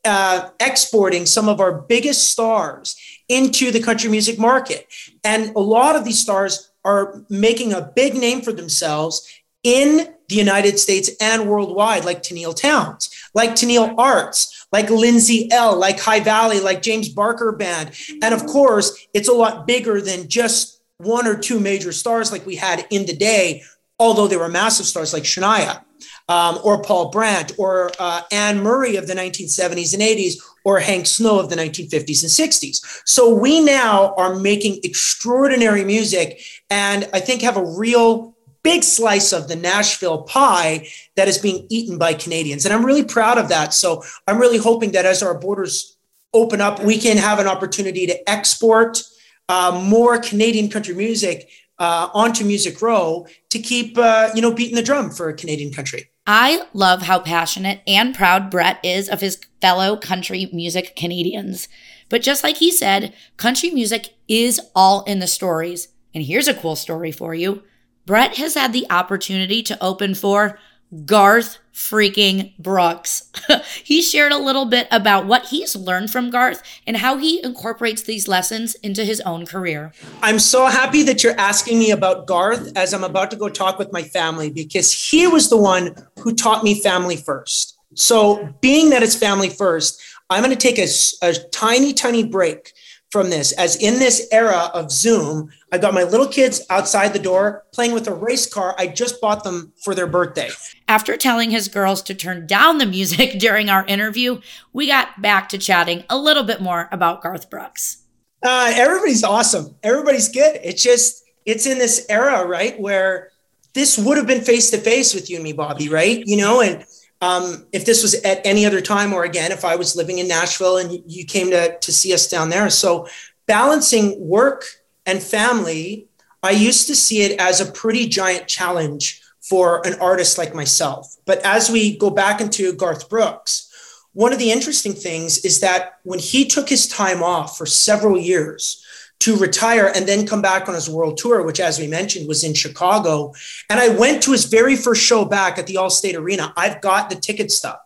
uh, 0.09 0.51
exporting 0.59 1.27
some 1.27 1.49
of 1.49 1.61
our 1.61 1.73
biggest 1.83 2.31
stars 2.31 2.97
into 3.29 3.71
the 3.71 3.81
country 3.81 4.11
music 4.11 4.39
market. 4.39 4.87
And 5.23 5.55
a 5.55 5.61
lot 5.61 5.95
of 5.95 6.05
these 6.05 6.19
stars 6.19 6.71
are 6.85 7.23
making 7.29 7.73
a 7.73 7.93
big 7.95 8.15
name 8.15 8.41
for 8.41 8.53
themselves 8.53 9.29
in 9.63 10.15
the 10.29 10.35
United 10.35 10.79
States 10.79 11.11
and 11.21 11.49
worldwide, 11.49 12.05
like 12.05 12.23
Tenille 12.23 12.57
Townes, 12.57 13.11
like 13.35 13.51
Tenille 13.51 13.95
Arts, 13.99 14.67
like 14.73 14.91
Lindsay 14.91 15.51
Ell, 15.51 15.77
like 15.79 16.01
High 16.01 16.21
Valley, 16.21 16.61
like 16.61 16.83
James 16.83 17.09
Barker 17.09 17.53
Band. 17.53 17.93
And 18.23 18.35
of 18.35 18.47
course, 18.47 19.07
it's 19.15 19.29
a 19.29 19.33
lot 19.33 19.67
bigger 19.67 20.01
than 20.01 20.29
just 20.29 20.81
one 20.99 21.27
or 21.27 21.37
two 21.37 21.61
major 21.61 21.93
stars 21.93 22.33
like 22.33 22.47
we 22.47 22.57
had 22.57 22.87
in 22.91 23.07
the 23.07 23.17
day, 23.17 23.63
although 23.99 24.27
there 24.27 24.39
were 24.39 24.49
massive 24.49 24.87
stars 24.87 25.13
like 25.13 25.25
Shania. 25.25 25.83
Um, 26.29 26.59
or 26.63 26.83
Paul 26.83 27.11
Brandt, 27.11 27.53
or 27.57 27.91
uh, 27.99 28.21
Anne 28.31 28.61
Murray 28.63 28.97
of 28.97 29.07
the 29.07 29.15
1970s 29.15 29.95
and 29.95 30.03
80s, 30.03 30.35
or 30.63 30.79
Hank 30.79 31.07
Snow 31.07 31.39
of 31.39 31.49
the 31.49 31.57
1950s 31.57 32.23
and 32.23 32.53
60s. 32.53 33.03
So 33.07 33.35
we 33.35 33.61
now 33.61 34.15
are 34.17 34.35
making 34.35 34.81
extraordinary 34.85 35.83
music 35.83 36.43
and 36.69 37.09
I 37.15 37.21
think 37.21 37.41
have 37.41 37.57
a 37.57 37.65
real 37.65 38.37
big 38.63 38.83
slice 38.83 39.33
of 39.33 39.49
the 39.49 39.57
Nashville 39.57 40.25
pie 40.25 40.87
that 41.17 41.29
is 41.29 41.39
being 41.39 41.67
eaten 41.71 41.97
by 41.97 42.13
Canadians. 42.13 42.67
And 42.67 42.75
I'm 42.75 42.85
really 42.85 43.05
proud 43.05 43.39
of 43.39 43.49
that. 43.49 43.73
So 43.73 44.03
I'm 44.27 44.39
really 44.39 44.59
hoping 44.59 44.93
that 44.93 45.07
as 45.07 45.23
our 45.23 45.39
borders 45.39 45.97
open 46.35 46.61
up, 46.61 46.81
we 46.81 46.99
can 46.99 47.17
have 47.17 47.39
an 47.39 47.47
opportunity 47.47 48.07
to 48.07 48.31
export 48.31 49.03
uh, 49.49 49.81
more 49.83 50.19
Canadian 50.19 50.69
country 50.69 50.95
music 50.95 51.49
uh, 51.79 52.11
onto 52.13 52.45
Music 52.45 52.83
Row 52.83 53.27
to 53.51 53.59
keep, 53.59 53.97
uh, 53.97 54.29
you 54.35 54.43
know, 54.43 54.53
beating 54.53 54.77
the 54.77 54.83
drum 54.83 55.11
for 55.11 55.29
a 55.29 55.35
Canadian 55.35 55.73
country. 55.73 56.11
I 56.31 56.67
love 56.75 57.01
how 57.03 57.21
passionate 57.21 57.81
and 57.87 58.15
proud 58.15 58.51
Brett 58.51 58.81
is 58.85 59.09
of 59.09 59.23
his 59.23 59.41
fellow 59.63 59.97
country 59.97 60.51
music 60.53 60.95
Canadians. 60.95 61.69
But 62.11 62.21
just 62.21 62.45
like 62.45 62.59
he 62.59 62.71
said, 62.71 63.15
country 63.39 63.71
music 63.71 64.11
is 64.29 64.61
all 64.75 65.05
in 65.05 65.21
the 65.21 65.27
stories. 65.27 65.89
And 66.15 66.23
here's 66.23 66.47
a 66.47 66.53
cool 66.53 66.77
story 66.77 67.13
for 67.13 67.35
you. 67.35 67.63
Brett 68.05 68.37
has 68.37 68.53
had 68.53 68.75
the 68.75 68.87
opportunity 68.91 69.63
to 69.63 69.83
open 69.83 70.15
for 70.15 70.59
Garth 71.05 71.59
freaking 71.73 72.57
Brooks. 72.59 73.31
he 73.85 74.03
shared 74.03 74.33
a 74.33 74.39
little 74.39 74.65
bit 74.65 74.89
about 74.91 75.27
what 75.27 75.47
he's 75.47 75.77
learned 75.77 76.11
from 76.11 76.31
Garth 76.31 76.63
and 76.87 76.97
how 76.97 77.19
he 77.19 77.43
incorporates 77.45 78.03
these 78.03 78.27
lessons 78.27 78.75
into 78.77 79.05
his 79.05 79.21
own 79.21 79.47
career. 79.47 79.93
I'm 80.23 80.39
so 80.39 80.67
happy 80.67 81.03
that 81.05 81.23
you're 81.23 81.39
asking 81.39 81.79
me 81.79 81.93
about 81.93 82.27
Garth 82.27 82.77
as 82.77 82.93
I'm 82.93 83.05
about 83.05 83.31
to 83.31 83.37
go 83.37 83.49
talk 83.49 83.79
with 83.79 83.93
my 83.93 84.03
family 84.03 84.51
because 84.51 84.93
he 84.93 85.27
was 85.29 85.51
the 85.51 85.57
one 85.57 85.95
who 86.19 86.35
taught 86.35 86.65
me 86.65 86.81
family 86.81 87.17
first. 87.17 87.79
So, 87.95 88.55
being 88.61 88.91
that 88.91 89.03
it's 89.03 89.15
family 89.15 89.49
first, 89.49 90.01
I'm 90.31 90.43
going 90.43 90.55
to 90.55 90.61
take 90.61 90.79
a, 90.79 90.89
a 91.23 91.33
tiny, 91.53 91.95
tiny 91.95 92.23
break 92.23 92.73
from 93.11 93.31
this 93.31 93.53
as 93.53 93.77
in 93.77 93.99
this 93.99 94.29
era 94.31 94.71
of 94.75 94.91
Zoom, 94.91 95.51
I 95.73 95.79
got 95.79 95.95
my 95.95 96.03
little 96.03 96.29
kids 96.29 96.65
outside 96.71 97.13
the 97.13 97.19
door 97.19 97.65
playing 97.73 97.93
with 97.93 98.07
a 98.07 98.15
race 98.15 98.47
car 98.47 98.75
I 98.79 98.87
just 98.87 99.21
bought 99.21 99.45
them 99.45 99.73
for 99.83 99.95
their 99.95 100.07
birthday. 100.07 100.51
After 100.89 101.17
telling 101.17 101.51
his 101.51 101.69
girls 101.69 102.03
to 102.03 102.15
turn 102.15 102.47
down 102.47 102.79
the 102.79 102.87
music 102.87 103.33
during 103.39 103.71
our 103.71 103.85
interview, 103.87 104.41
we 104.73 104.87
got 104.87 105.21
back 105.23 105.49
to 105.51 105.59
chatting 105.59 106.05
a 106.11 106.19
little 106.19 106.45
bit 106.45 106.61
more 106.61 106.89
about 106.93 107.23
Garth 107.23 107.49
Brooks. 107.51 108.05
Uh, 108.43 108.73
everybody's 108.75 109.25
awesome. 109.25 109.75
Everybody's 109.83 110.29
good. 110.29 110.61
It's 110.63 110.83
just, 110.83 111.25
it's 111.45 111.67
in 111.67 111.79
this 111.79 112.07
era, 112.09 112.47
right? 112.47 112.79
Where 112.79 113.31
this 113.75 113.99
would 113.99 114.17
have 114.17 114.27
been 114.27 114.43
face 114.43 114.71
to 114.71 114.79
face 114.79 115.15
with 115.15 115.29
you 115.29 115.37
and 115.37 115.45
me, 115.45 115.53
Bobby, 115.53 115.89
right? 115.89 116.23
You 116.25 116.37
know, 116.37 116.61
and 116.61 116.85
um, 117.21 117.67
if 117.73 117.85
this 117.85 118.03
was 118.03 118.15
at 118.23 118.41
any 118.45 118.65
other 118.65 118.81
time 118.81 119.13
or 119.13 119.25
again 119.25 119.51
if 119.51 119.65
i 119.65 119.75
was 119.77 119.97
living 119.97 120.19
in 120.19 120.29
nashville 120.29 120.77
and 120.77 121.03
you 121.07 121.25
came 121.25 121.51
to, 121.51 121.77
to 121.79 121.93
see 121.93 122.13
us 122.15 122.29
down 122.29 122.51
there. 122.51 122.71
So 122.71 123.09
balancing 123.47 124.21
work 124.21 124.65
and 125.07 125.23
family 125.23 126.09
i 126.43 126.51
used 126.51 126.87
to 126.89 126.95
see 126.95 127.23
it 127.23 127.41
as 127.41 127.61
a 127.61 127.71
pretty 127.73 128.07
giant 128.07 128.47
challenge 128.47 129.23
for 129.41 129.87
an 129.87 129.99
artist 129.99 130.37
like 130.37 130.55
myself. 130.55 131.17
But 131.25 131.39
as 131.39 131.71
we 131.71 131.97
go 131.97 132.11
back 132.11 132.41
into 132.41 132.73
garth 132.75 133.09
brooks 133.09 133.65
one 134.13 134.33
of 134.33 134.39
the 134.39 134.51
interesting 134.51 134.95
things 134.95 135.39
is 135.45 135.61
that 135.61 135.99
when 136.03 136.19
he 136.19 136.45
took 136.45 136.69
his 136.69 136.89
time 136.89 137.23
off 137.23 137.57
for 137.57 137.67
several 137.67 138.19
years 138.19 138.85
to 139.21 139.37
retire 139.37 139.91
and 139.95 140.07
then 140.07 140.27
come 140.27 140.41
back 140.41 140.69
on 140.69 140.75
his 140.75 140.89
world 140.89 141.17
tour, 141.17 141.43
which, 141.43 141.61
as 141.61 141.79
we 141.79 141.87
mentioned, 141.87 142.29
was 142.29 142.45
in 142.45 142.55
Chicago. 142.55 143.33
And 143.69 143.81
I 143.81 143.89
went 143.89 144.23
to 144.25 144.33
his 144.33 144.45
very 144.45 144.77
first 144.77 145.03
show 145.03 145.25
back 145.25 145.59
at 145.59 145.67
the 145.67 145.75
Allstate 145.75 146.17
Arena. 146.17 146.53
I've 146.57 146.81
got 146.81 147.11
the 147.11 147.17
ticket 147.17 147.51
stub, 147.51 147.79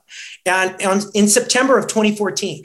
and 0.45 0.81
on, 0.83 1.01
in 1.15 1.29
September 1.29 1.79
of 1.79 1.87
2014. 1.87 2.62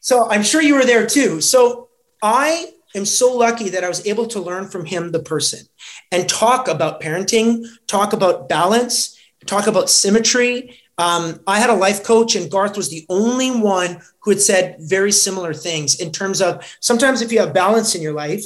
So 0.00 0.30
I'm 0.30 0.42
sure 0.42 0.62
you 0.62 0.74
were 0.74 0.84
there 0.84 1.06
too. 1.06 1.40
So 1.40 1.88
I 2.22 2.72
am 2.94 3.04
so 3.04 3.36
lucky 3.36 3.68
that 3.70 3.84
I 3.84 3.88
was 3.88 4.06
able 4.06 4.26
to 4.28 4.40
learn 4.40 4.68
from 4.68 4.84
him, 4.84 5.12
the 5.12 5.20
person, 5.20 5.66
and 6.12 6.28
talk 6.28 6.68
about 6.68 7.00
parenting, 7.00 7.66
talk 7.86 8.12
about 8.12 8.48
balance, 8.48 9.18
talk 9.46 9.66
about 9.66 9.90
symmetry, 9.90 10.79
um, 11.00 11.40
I 11.46 11.58
had 11.58 11.70
a 11.70 11.74
life 11.74 12.04
coach, 12.04 12.36
and 12.36 12.50
Garth 12.50 12.76
was 12.76 12.90
the 12.90 13.06
only 13.08 13.50
one 13.50 14.02
who 14.20 14.32
had 14.32 14.40
said 14.40 14.76
very 14.80 15.12
similar 15.12 15.54
things 15.54 15.98
in 15.98 16.12
terms 16.12 16.42
of 16.42 16.62
sometimes 16.80 17.22
if 17.22 17.32
you 17.32 17.40
have 17.40 17.54
balance 17.54 17.94
in 17.94 18.02
your 18.02 18.12
life, 18.12 18.44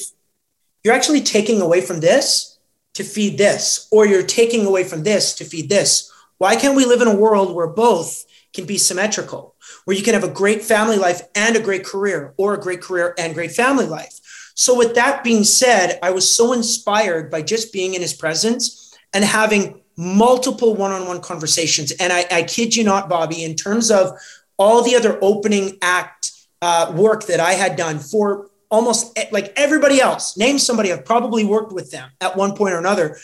you're 0.85 0.95
actually 0.95 1.21
taking 1.21 1.61
away 1.61 1.81
from 1.81 1.99
this 1.99 2.57
to 2.95 3.03
feed 3.03 3.39
this, 3.39 3.89
or 3.91 4.07
you're 4.07 4.23
taking 4.23 4.67
away 4.67 4.85
from 4.85 5.03
this 5.03 5.35
to 5.35 5.45
feed 5.45 5.69
this. 5.69 6.13
Why 6.39 6.55
can't 6.55 6.77
we 6.77 6.85
live 6.85 7.03
in 7.03 7.09
a 7.09 7.17
world 7.17 7.57
where 7.57 7.67
both 7.67 8.25
can 8.53 8.67
be 8.67 8.79
symmetrical, 8.79 9.57
where 9.85 9.97
you 9.97 10.05
can 10.05 10.15
have 10.15 10.23
a 10.23 10.29
great 10.29 10.63
family 10.63 10.97
life 10.97 11.23
and 11.35 11.57
a 11.57 11.61
great 11.61 11.85
career, 11.85 12.35
or 12.37 12.55
a 12.55 12.61
great 12.61 12.81
career 12.81 13.17
and 13.19 13.35
great 13.35 13.51
family 13.51 13.87
life? 13.87 14.21
So, 14.55 14.79
with 14.79 14.95
that 14.95 15.25
being 15.25 15.43
said, 15.43 15.99
I 16.05 16.13
was 16.13 16.33
so 16.33 16.53
inspired 16.53 17.33
by 17.33 17.43
just 17.43 17.73
being 17.73 17.95
in 17.95 18.01
his 18.01 18.15
presence 18.15 18.97
and 19.13 19.25
having 19.25 19.81
multiple 19.97 20.75
one-on-one 20.75 21.21
conversations. 21.21 21.93
And 21.93 22.13
I, 22.13 22.27
I 22.31 22.43
kid 22.43 22.75
you 22.75 22.85
not 22.85 23.09
bobby 23.09 23.45
in 23.45 23.55
terms 23.55 23.91
of 23.91 24.19
all 24.57 24.83
the 24.83 24.97
other 24.97 25.19
opening 25.23 25.79
act 25.83 26.33
uh, 26.63 26.93
work 26.95 27.27
that 27.27 27.41
i 27.41 27.53
had 27.53 27.77
done 27.77 27.99
for 27.99 28.49
almost 28.71 29.19
like 29.33 29.53
everybody 29.57 30.01
else 30.01 30.37
name 30.37 30.59
somebody 30.59 30.93
i've 30.93 31.05
probably 31.05 31.45
worked 31.45 31.73
with 31.73 31.91
them 31.91 32.11
at 32.21 32.37
one 32.37 32.55
point 32.57 32.75
or 32.75 32.79
another. 32.79 33.19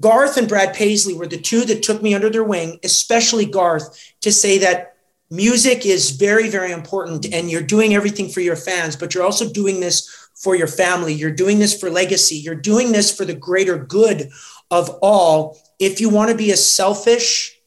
Garth 0.00 0.36
and 0.36 0.48
brad 0.48 0.74
paisley 0.74 1.14
were 1.14 1.26
the 1.26 1.40
two 1.40 1.64
that 1.66 1.82
took 1.82 2.02
me 2.02 2.14
under 2.14 2.30
their 2.30 2.44
wing 2.44 2.80
especially 2.82 3.46
garth 3.46 4.14
to 4.22 4.32
say 4.32 4.58
that 4.58 4.96
music 5.30 5.86
is 5.86 6.10
very 6.10 6.48
very 6.48 6.72
important 6.72 7.26
and 7.32 7.50
you're 7.50 7.62
doing 7.62 7.94
everything 7.94 8.28
for 8.28 8.40
your 8.40 8.56
fans 8.56 8.96
but 8.96 9.14
you're 9.14 9.24
also 9.24 9.48
doing 9.48 9.80
this 9.80 10.24
for 10.34 10.54
your 10.54 10.66
family. 10.66 11.14
You're 11.14 11.30
doing 11.30 11.58
this 11.58 11.78
for 11.78 11.90
legacy. 11.90 12.36
You're 12.36 12.54
doing 12.54 12.92
this 12.92 13.16
for 13.16 13.24
the 13.24 13.34
greater 13.34 13.78
good 13.78 14.30
of 14.70 14.90
all 15.02 15.58
if 15.78 16.00
you 16.00 16.08
want 16.08 16.30
to 16.30 16.36
be 16.36 16.50
a 16.50 16.56
selfish 16.56 17.58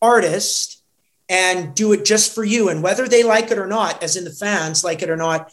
artist 0.00 0.82
and 1.28 1.74
do 1.74 1.92
it 1.92 2.04
just 2.04 2.34
for 2.34 2.44
you 2.44 2.68
and 2.68 2.82
whether 2.82 3.06
they 3.06 3.22
like 3.22 3.50
it 3.50 3.58
or 3.58 3.66
not 3.66 4.02
as 4.02 4.16
in 4.16 4.24
the 4.24 4.30
fans 4.30 4.82
like 4.82 5.02
it 5.02 5.10
or 5.10 5.16
not 5.16 5.50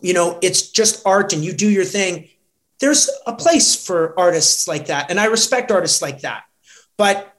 you 0.00 0.12
know 0.12 0.38
it's 0.42 0.70
just 0.70 1.04
art 1.06 1.32
and 1.32 1.44
you 1.44 1.52
do 1.52 1.68
your 1.68 1.84
thing. 1.84 2.28
There's 2.80 3.10
a 3.26 3.34
place 3.34 3.74
for 3.74 4.18
artists 4.18 4.68
like 4.68 4.86
that 4.86 5.10
and 5.10 5.18
i 5.18 5.26
respect 5.26 5.70
artists 5.70 6.02
like 6.02 6.20
that. 6.20 6.44
But 6.96 7.32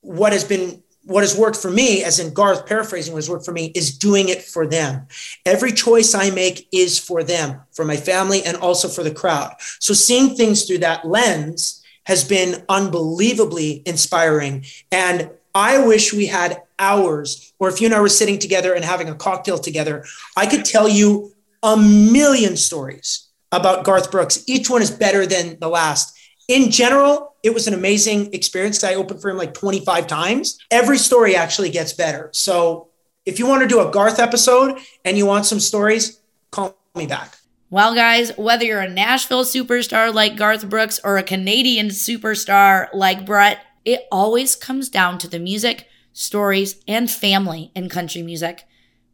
what 0.00 0.32
has 0.32 0.44
been 0.44 0.82
what 1.04 1.22
has 1.22 1.38
worked 1.38 1.56
for 1.56 1.70
me 1.70 2.02
as 2.02 2.18
in 2.18 2.34
garth 2.34 2.66
paraphrasing 2.66 3.12
what 3.12 3.18
has 3.18 3.30
worked 3.30 3.44
for 3.44 3.52
me 3.52 3.66
is 3.74 3.96
doing 3.96 4.28
it 4.28 4.42
for 4.42 4.66
them. 4.66 5.06
Every 5.44 5.72
choice 5.72 6.14
i 6.14 6.30
make 6.30 6.68
is 6.72 6.98
for 6.98 7.22
them 7.22 7.60
for 7.72 7.84
my 7.84 7.96
family 7.96 8.42
and 8.42 8.56
also 8.56 8.88
for 8.88 9.04
the 9.04 9.14
crowd. 9.14 9.54
So 9.58 9.94
seeing 9.94 10.34
things 10.34 10.64
through 10.64 10.78
that 10.78 11.06
lens 11.06 11.82
has 12.06 12.24
been 12.24 12.64
unbelievably 12.68 13.82
inspiring. 13.84 14.64
And 14.90 15.30
I 15.54 15.84
wish 15.84 16.12
we 16.12 16.26
had 16.26 16.62
hours, 16.78 17.52
or 17.58 17.68
if 17.68 17.80
you 17.80 17.86
and 17.86 17.94
I 17.94 18.00
were 18.00 18.08
sitting 18.08 18.38
together 18.38 18.74
and 18.74 18.84
having 18.84 19.08
a 19.08 19.14
cocktail 19.14 19.58
together, 19.58 20.04
I 20.36 20.46
could 20.46 20.64
tell 20.64 20.88
you 20.88 21.34
a 21.62 21.76
million 21.76 22.56
stories 22.56 23.28
about 23.52 23.84
Garth 23.84 24.10
Brooks. 24.10 24.44
Each 24.46 24.70
one 24.70 24.82
is 24.82 24.90
better 24.90 25.26
than 25.26 25.58
the 25.60 25.68
last. 25.68 26.16
In 26.48 26.70
general, 26.70 27.34
it 27.42 27.52
was 27.52 27.66
an 27.66 27.74
amazing 27.74 28.32
experience. 28.32 28.84
I 28.84 28.94
opened 28.94 29.20
for 29.20 29.30
him 29.30 29.36
like 29.36 29.54
25 29.54 30.06
times. 30.06 30.58
Every 30.70 30.98
story 30.98 31.34
actually 31.34 31.70
gets 31.70 31.92
better. 31.92 32.30
So 32.32 32.88
if 33.24 33.38
you 33.38 33.46
want 33.46 33.62
to 33.62 33.68
do 33.68 33.80
a 33.80 33.90
Garth 33.90 34.20
episode 34.20 34.78
and 35.04 35.16
you 35.16 35.26
want 35.26 35.46
some 35.46 35.58
stories, 35.58 36.20
call 36.50 36.76
me 36.94 37.06
back. 37.06 37.36
Well, 37.68 37.96
guys, 37.96 38.30
whether 38.36 38.64
you're 38.64 38.80
a 38.80 38.88
Nashville 38.88 39.44
superstar 39.44 40.14
like 40.14 40.36
Garth 40.36 40.68
Brooks 40.70 41.00
or 41.02 41.16
a 41.16 41.24
Canadian 41.24 41.88
superstar 41.88 42.88
like 42.94 43.26
Brett, 43.26 43.58
it 43.84 44.06
always 44.12 44.54
comes 44.54 44.88
down 44.88 45.18
to 45.18 45.28
the 45.28 45.40
music, 45.40 45.88
stories, 46.12 46.76
and 46.86 47.10
family 47.10 47.72
in 47.74 47.88
country 47.88 48.22
music. 48.22 48.64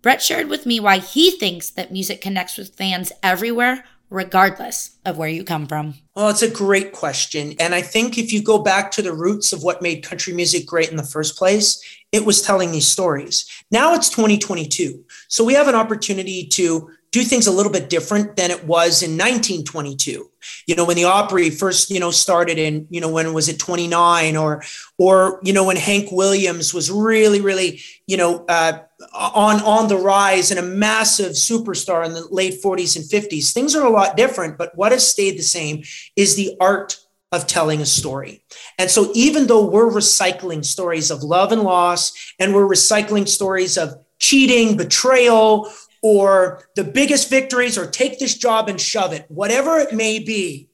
Brett 0.02 0.20
shared 0.20 0.50
with 0.50 0.66
me 0.66 0.80
why 0.80 0.98
he 0.98 1.30
thinks 1.30 1.70
that 1.70 1.92
music 1.92 2.20
connects 2.20 2.58
with 2.58 2.74
fans 2.74 3.10
everywhere 3.22 3.84
regardless 4.12 4.98
of 5.06 5.16
where 5.16 5.28
you 5.28 5.42
come 5.42 5.66
from? 5.66 5.94
Well, 6.14 6.28
it's 6.28 6.42
a 6.42 6.50
great 6.50 6.92
question. 6.92 7.54
And 7.58 7.74
I 7.74 7.80
think 7.80 8.18
if 8.18 8.32
you 8.32 8.42
go 8.42 8.58
back 8.58 8.90
to 8.92 9.02
the 9.02 9.14
roots 9.14 9.52
of 9.52 9.62
what 9.62 9.80
made 9.80 10.04
country 10.04 10.34
music 10.34 10.66
great 10.66 10.90
in 10.90 10.96
the 10.96 11.02
first 11.02 11.36
place, 11.36 11.82
it 12.12 12.26
was 12.26 12.42
telling 12.42 12.70
these 12.70 12.86
stories. 12.86 13.46
Now 13.70 13.94
it's 13.94 14.10
2022. 14.10 15.02
So 15.28 15.44
we 15.44 15.54
have 15.54 15.66
an 15.66 15.74
opportunity 15.74 16.46
to 16.48 16.90
do 17.12 17.22
things 17.22 17.46
a 17.46 17.52
little 17.52 17.70
bit 17.70 17.88
different 17.88 18.36
than 18.36 18.50
it 18.50 18.64
was 18.64 19.02
in 19.02 19.12
1922 19.12 20.28
you 20.66 20.74
know 20.74 20.84
when 20.84 20.96
the 20.96 21.04
opry 21.04 21.50
first 21.50 21.90
you 21.90 22.00
know 22.00 22.10
started 22.10 22.58
in 22.58 22.86
you 22.90 23.00
know 23.00 23.10
when 23.10 23.32
was 23.32 23.48
it 23.48 23.58
29 23.58 24.36
or 24.36 24.62
or 24.98 25.38
you 25.44 25.52
know 25.52 25.64
when 25.64 25.76
hank 25.76 26.10
williams 26.10 26.74
was 26.74 26.90
really 26.90 27.40
really 27.40 27.80
you 28.06 28.16
know 28.16 28.44
uh, 28.48 28.78
on 29.14 29.60
on 29.62 29.88
the 29.88 29.96
rise 29.96 30.50
and 30.50 30.58
a 30.58 30.62
massive 30.62 31.32
superstar 31.32 32.04
in 32.04 32.12
the 32.12 32.26
late 32.30 32.60
40s 32.62 32.96
and 32.96 33.04
50s 33.04 33.52
things 33.52 33.76
are 33.76 33.86
a 33.86 33.90
lot 33.90 34.16
different 34.16 34.58
but 34.58 34.76
what 34.76 34.90
has 34.90 35.08
stayed 35.08 35.38
the 35.38 35.42
same 35.42 35.82
is 36.16 36.34
the 36.34 36.56
art 36.60 36.98
of 37.32 37.46
telling 37.46 37.80
a 37.80 37.86
story. 37.86 38.44
And 38.78 38.90
so, 38.90 39.10
even 39.14 39.46
though 39.46 39.64
we're 39.64 39.90
recycling 39.90 40.62
stories 40.62 41.10
of 41.10 41.22
love 41.22 41.50
and 41.50 41.62
loss, 41.62 42.12
and 42.38 42.54
we're 42.54 42.68
recycling 42.68 43.26
stories 43.26 43.78
of 43.78 43.94
cheating, 44.18 44.76
betrayal, 44.76 45.72
or 46.02 46.64
the 46.74 46.84
biggest 46.84 47.30
victories 47.30 47.78
or 47.78 47.86
take 47.86 48.18
this 48.18 48.36
job 48.36 48.68
and 48.68 48.80
shove 48.80 49.12
it, 49.12 49.24
whatever 49.28 49.78
it 49.78 49.94
may 49.94 50.18
be, 50.18 50.68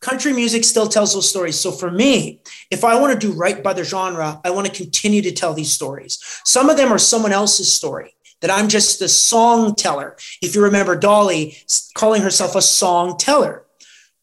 country 0.00 0.32
music 0.32 0.64
still 0.64 0.86
tells 0.86 1.12
those 1.12 1.28
stories. 1.28 1.58
So 1.58 1.72
for 1.72 1.90
me, 1.90 2.40
if 2.70 2.84
I 2.84 3.00
want 3.00 3.12
to 3.12 3.26
do 3.26 3.32
right 3.32 3.62
by 3.62 3.72
the 3.72 3.84
genre, 3.84 4.40
I 4.44 4.50
want 4.50 4.66
to 4.66 4.72
continue 4.72 5.22
to 5.22 5.32
tell 5.32 5.52
these 5.52 5.72
stories. 5.72 6.18
Some 6.44 6.70
of 6.70 6.76
them 6.76 6.92
are 6.92 6.98
someone 6.98 7.32
else's 7.32 7.72
story 7.72 8.14
that 8.40 8.50
I'm 8.50 8.68
just 8.68 9.00
the 9.00 9.08
song 9.08 9.74
teller. 9.74 10.16
If 10.40 10.54
you 10.54 10.62
remember 10.62 10.94
Dolly 10.96 11.56
calling 11.94 12.22
herself 12.22 12.54
a 12.54 12.62
song 12.62 13.16
teller. 13.18 13.64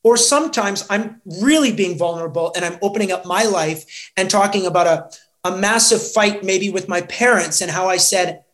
Or 0.03 0.17
sometimes 0.17 0.85
I'm 0.89 1.19
really 1.25 1.73
being 1.73 1.97
vulnerable 1.97 2.53
and 2.55 2.63
I'm 2.63 2.77
opening 2.81 3.11
up 3.11 3.25
my 3.25 3.43
life 3.43 4.11
and 4.15 4.29
talking 4.29 4.67
about 4.67 4.87
a, 4.87 5.49
a 5.49 5.57
massive 5.57 6.11
fight, 6.11 6.43
maybe 6.43 6.69
with 6.69 6.87
my 6.87 7.01
parents, 7.01 7.59
and 7.59 7.71
how 7.71 7.89
I 7.89 7.97
said, 7.97 8.44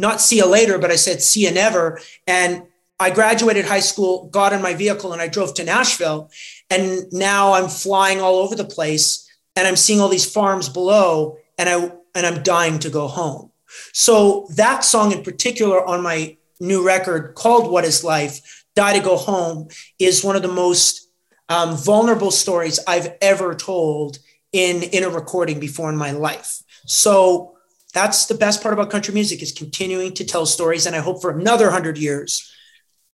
not 0.00 0.20
see 0.20 0.36
you 0.36 0.46
later, 0.46 0.78
but 0.78 0.90
I 0.90 0.96
said, 0.96 1.22
see 1.22 1.44
you 1.44 1.52
never. 1.52 2.00
And 2.26 2.64
I 2.98 3.10
graduated 3.10 3.64
high 3.64 3.80
school, 3.80 4.28
got 4.28 4.52
in 4.52 4.62
my 4.62 4.74
vehicle, 4.74 5.12
and 5.12 5.22
I 5.22 5.28
drove 5.28 5.54
to 5.54 5.64
Nashville. 5.64 6.30
And 6.68 7.10
now 7.12 7.52
I'm 7.52 7.68
flying 7.68 8.20
all 8.20 8.36
over 8.36 8.54
the 8.54 8.64
place 8.64 9.28
and 9.56 9.68
I'm 9.68 9.76
seeing 9.76 10.00
all 10.00 10.08
these 10.08 10.30
farms 10.30 10.68
below 10.68 11.36
and 11.58 11.68
I 11.68 11.92
and 12.14 12.26
I'm 12.26 12.42
dying 12.42 12.78
to 12.80 12.90
go 12.90 13.06
home. 13.06 13.50
So 13.92 14.48
that 14.56 14.84
song 14.84 15.12
in 15.12 15.22
particular 15.22 15.84
on 15.86 16.02
my 16.02 16.36
new 16.58 16.84
record 16.84 17.34
called 17.34 17.70
What 17.70 17.84
is 17.84 18.02
Life, 18.02 18.64
Die 18.74 18.98
to 18.98 19.04
Go 19.04 19.16
Home, 19.16 19.68
is 19.98 20.24
one 20.24 20.34
of 20.34 20.42
the 20.42 20.48
most 20.48 21.08
um, 21.48 21.76
vulnerable 21.76 22.30
stories 22.30 22.80
I've 22.86 23.14
ever 23.20 23.54
told 23.54 24.18
in, 24.52 24.82
in 24.82 25.04
a 25.04 25.10
recording 25.10 25.60
before 25.60 25.88
in 25.88 25.96
my 25.96 26.10
life. 26.10 26.62
So 26.86 27.56
that's 27.92 28.26
the 28.26 28.34
best 28.34 28.62
part 28.62 28.72
about 28.72 28.90
country 28.90 29.12
music 29.12 29.42
is 29.42 29.52
continuing 29.52 30.14
to 30.14 30.24
tell 30.24 30.46
stories. 30.46 30.86
And 30.86 30.94
I 30.94 31.00
hope 31.00 31.20
for 31.20 31.30
another 31.30 31.66
100 31.66 31.98
years, 31.98 32.52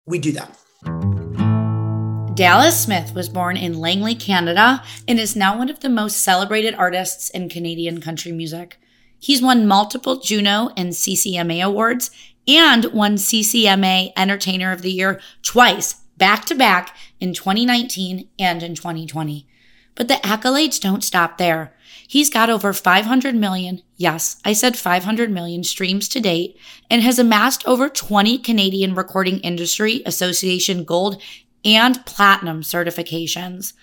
we 0.06 0.20
do 0.20 0.32
that. 0.34 0.58
Dallas 2.36 2.78
Smith 2.78 3.14
was 3.16 3.30
born 3.30 3.56
in 3.56 3.80
Langley, 3.80 4.14
Canada, 4.14 4.84
and 5.08 5.20
is 5.20 5.38
now 5.38 5.58
one 5.58 5.70
of 5.70 5.80
the 5.80 5.88
most 5.88 6.22
celebrated 6.22 6.76
artists 6.76 7.30
in 7.30 7.48
Canadian 7.48 8.02
country 8.02 8.34
music. 8.34 8.78
He's 9.18 9.42
won 9.42 9.66
multiple 9.66 10.20
Juno 10.20 10.70
and 10.76 10.92
CCMA 10.92 11.64
awards 11.64 12.12
and 12.46 12.86
won 12.86 13.16
CCMA 13.16 14.12
Entertainer 14.18 14.74
of 14.74 14.82
the 14.82 14.92
Year 14.92 15.22
twice, 15.42 15.94
back 16.18 16.44
to 16.46 16.56
back, 16.56 16.96
in 17.22 17.34
2019 17.34 18.28
and 18.38 18.62
in 18.62 18.76
2020. 18.76 19.48
But 19.96 20.10
the 20.10 20.16
accolades 20.16 20.80
don't 20.80 21.04
stop 21.04 21.38
there. 21.38 21.74
He's 22.08 22.30
got 22.30 22.50
over 22.50 22.72
500 22.72 23.36
million, 23.36 23.82
yes, 23.98 24.40
I 24.46 24.54
said 24.54 24.78
500 24.78 25.32
million 25.32 25.64
streams 25.64 26.08
to 26.10 26.20
date, 26.20 26.58
and 26.90 27.02
has 27.02 27.18
amassed 27.18 27.68
over 27.68 27.90
20 27.90 28.38
Canadian 28.40 28.94
Recording 28.94 29.40
Industry 29.40 30.04
Association 30.06 30.84
Gold 30.84 31.22
and 31.64 32.06
Platinum 32.06 32.62
certifications. 32.62 33.74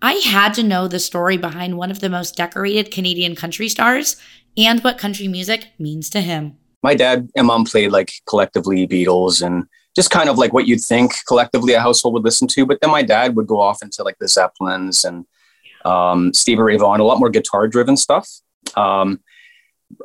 I 0.00 0.14
had 0.14 0.54
to 0.54 0.62
know 0.62 0.88
the 0.88 0.98
story 0.98 1.36
behind 1.36 1.76
one 1.76 1.90
of 1.90 2.00
the 2.00 2.10
most 2.10 2.36
decorated 2.36 2.90
Canadian 2.90 3.34
country 3.34 3.68
stars 3.68 4.16
and 4.56 4.82
what 4.82 4.98
country 4.98 5.28
music 5.28 5.68
means 5.78 6.10
to 6.10 6.20
him. 6.20 6.56
My 6.82 6.94
dad 6.94 7.30
and 7.36 7.46
mom 7.46 7.64
played 7.64 7.92
like 7.92 8.12
collectively 8.26 8.86
Beatles 8.86 9.44
and 9.44 9.66
just 9.94 10.10
kind 10.10 10.28
of 10.28 10.38
like 10.38 10.52
what 10.52 10.66
you'd 10.66 10.80
think 10.80 11.14
collectively 11.26 11.74
a 11.74 11.80
household 11.80 12.14
would 12.14 12.24
listen 12.24 12.48
to. 12.48 12.66
But 12.66 12.80
then 12.80 12.90
my 12.90 13.02
dad 13.02 13.36
would 13.36 13.46
go 13.46 13.60
off 13.60 13.82
into 13.82 14.02
like 14.02 14.18
the 14.18 14.28
Zeppelins 14.28 15.04
and 15.04 15.24
um, 15.84 16.32
Stevie 16.32 16.62
Ray 16.62 16.76
Vaughan, 16.76 17.00
a 17.00 17.04
lot 17.04 17.18
more 17.18 17.30
guitar 17.30 17.68
driven 17.68 17.96
stuff. 17.96 18.28
Um, 18.76 19.20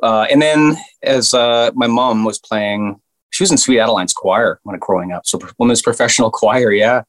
uh, 0.02 0.26
and 0.30 0.40
then 0.42 0.76
as 1.02 1.34
uh, 1.34 1.70
my 1.74 1.86
mom 1.86 2.24
was 2.24 2.38
playing, 2.38 3.00
she 3.30 3.42
was 3.42 3.50
in 3.50 3.58
Sweet 3.58 3.80
Adeline's 3.80 4.12
choir 4.12 4.60
when 4.62 4.74
I 4.74 4.78
growing 4.78 5.12
up. 5.12 5.26
So 5.26 5.38
women's 5.58 5.82
professional 5.82 6.30
choir, 6.30 6.72
yeah. 6.72 7.02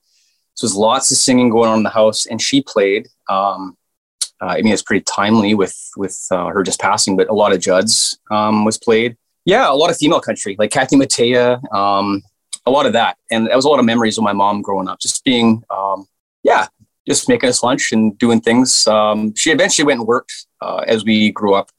So 0.54 0.68
there's 0.68 0.76
lots 0.76 1.12
of 1.12 1.18
singing 1.18 1.50
going 1.50 1.70
on 1.70 1.78
in 1.78 1.84
the 1.84 1.90
house, 1.90 2.26
and 2.26 2.42
she 2.42 2.62
played. 2.62 3.08
Um, 3.30 3.78
uh, 4.42 4.48
I 4.48 4.62
mean, 4.62 4.74
it's 4.74 4.82
pretty 4.82 5.04
timely 5.04 5.54
with 5.54 5.78
with 5.96 6.26
uh, 6.32 6.48
her 6.48 6.64
just 6.64 6.80
passing, 6.80 7.16
but 7.18 7.30
a 7.30 7.34
lot 7.34 7.54
of 7.54 7.60
Judd's 7.60 8.20
um, 8.30 8.66
was 8.66 8.78
played. 8.78 9.18
Yeah, 9.46 9.72
a 9.72 9.74
lot 9.74 9.90
of 9.90 9.98
female 9.98 10.20
country, 10.20 10.56
like 10.60 10.72
Kathy 10.72 10.96
Mattea, 10.96 11.62
um, 11.74 12.22
a 12.66 12.72
lot 12.72 12.86
of 12.86 12.94
that, 12.94 13.18
and 13.32 13.48
that 13.48 13.56
was 13.56 13.66
a 13.66 13.70
lot 13.70 13.80
of 13.80 13.86
memories 13.86 14.18
of 14.18 14.24
my 14.24 14.34
mom 14.34 14.62
growing 14.62 14.88
up, 14.88 15.00
just 15.00 15.24
being, 15.24 15.64
um, 15.70 16.08
yeah, 16.44 16.68
just 17.10 17.28
making 17.28 17.50
us 17.50 17.64
lunch 17.64 17.92
and 17.92 18.18
doing 18.18 18.40
things. 18.40 18.88
Um, 18.88 19.34
she 19.36 19.52
eventually 19.52 19.86
went 19.86 20.00
and 20.00 20.08
worked 20.08 20.46
uh, 20.62 20.84
as 20.88 21.04
we 21.04 21.32
grew 21.32 21.56
up. 21.56 21.72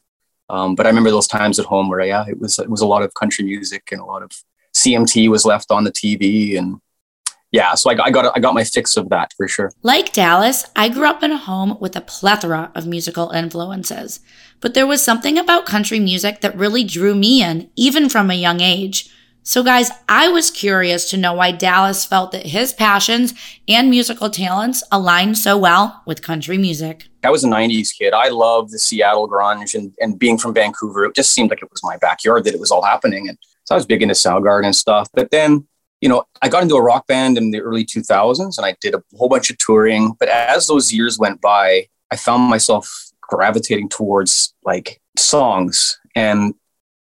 Um, 0.51 0.75
but 0.75 0.85
I 0.85 0.89
remember 0.89 1.11
those 1.11 1.29
times 1.29 1.61
at 1.61 1.67
home 1.67 1.89
where, 1.89 2.01
yeah, 2.01 2.25
it 2.29 2.41
was 2.41 2.59
it 2.59 2.69
was 2.69 2.81
a 2.81 2.87
lot 2.87 3.03
of 3.03 3.15
country 3.15 3.45
music 3.45 3.91
and 3.93 4.01
a 4.01 4.05
lot 4.05 4.23
of 4.23 4.33
CMT 4.75 5.31
was 5.31 5.45
left 5.45 5.71
on 5.71 5.85
the 5.85 5.93
TV, 5.93 6.59
and 6.59 6.81
yeah, 7.53 7.75
so 7.75 7.91
I, 7.91 8.05
I 8.05 8.11
got 8.11 8.37
I 8.37 8.41
got 8.41 8.55
my 8.55 8.65
fix 8.65 8.97
of 8.97 9.09
that 9.11 9.33
for 9.37 9.47
sure. 9.47 9.73
Like 9.83 10.13
Dallas, 10.13 10.67
I 10.75 10.89
grew 10.89 11.07
up 11.09 11.23
in 11.23 11.31
a 11.31 11.37
home 11.37 11.79
with 11.81 11.95
a 11.95 12.01
plethora 12.01 12.73
of 12.75 12.87
musical 12.87 13.31
influences, 13.31 14.21
but 14.61 14.75
there 14.75 14.87
was 14.87 15.03
something 15.03 15.39
about 15.39 15.67
country 15.67 16.01
music 16.01 16.41
that 16.41 16.57
really 16.57 16.83
drew 16.83 17.15
me 17.15 17.43
in, 17.43 17.71
even 17.77 18.09
from 18.09 18.31
a 18.31 18.35
young 18.35 18.61
age. 18.61 19.09
So, 19.51 19.65
guys, 19.65 19.91
I 20.09 20.29
was 20.29 20.49
curious 20.49 21.11
to 21.11 21.17
know 21.17 21.33
why 21.35 21.51
Dallas 21.51 22.05
felt 22.05 22.31
that 22.31 22.47
his 22.47 22.73
passions 22.73 23.35
and 23.67 23.91
musical 23.91 24.31
talents 24.31 24.85
aligned 24.93 25.39
so 25.39 25.59
well 25.59 26.05
with 26.07 26.23
country 26.23 26.57
music. 26.57 27.09
I 27.25 27.31
was 27.31 27.43
a 27.43 27.49
90s 27.49 27.89
kid. 27.93 28.13
I 28.13 28.29
loved 28.29 28.71
the 28.71 28.79
Seattle 28.79 29.29
grunge 29.29 29.75
and, 29.75 29.93
and 30.01 30.17
being 30.17 30.39
from 30.39 30.55
Vancouver, 30.55 31.07
it 31.07 31.17
just 31.17 31.33
seemed 31.33 31.51
like 31.51 31.65
it 31.65 31.69
was 31.69 31.83
my 31.83 31.97
backyard 31.97 32.45
that 32.45 32.55
it 32.55 32.61
was 32.61 32.71
all 32.71 32.85
happening. 32.85 33.29
And 33.29 33.37
so 33.65 33.75
I 33.75 33.77
was 33.77 33.87
big 33.87 34.03
into 34.03 34.15
Soundgarden 34.15 34.67
and 34.67 34.77
stuff. 34.77 35.09
But 35.15 35.33
then, 35.33 35.67
you 36.01 36.09
know, 36.09 36.23
I 36.43 36.49
got 36.49 36.63
into 36.63 36.77
a 36.77 36.83
rock 36.83 37.09
band 37.09 37.37
in 37.37 37.51
the 37.51 37.61
early 37.61 37.85
2000s 37.85 38.57
and 38.57 38.65
I 38.65 38.77
did 38.81 38.95
a 38.95 39.03
whole 39.17 39.29
bunch 39.29 39.51
of 39.51 39.59
touring. 39.59 40.13
But 40.21 40.29
as 40.29 40.69
those 40.69 40.93
years 40.93 41.19
went 41.19 41.41
by, 41.41 41.89
I 42.13 42.15
found 42.15 42.45
myself 42.45 42.89
gravitating 43.21 43.89
towards 43.89 44.55
like 44.65 45.01
songs 45.17 45.99
and 46.15 46.55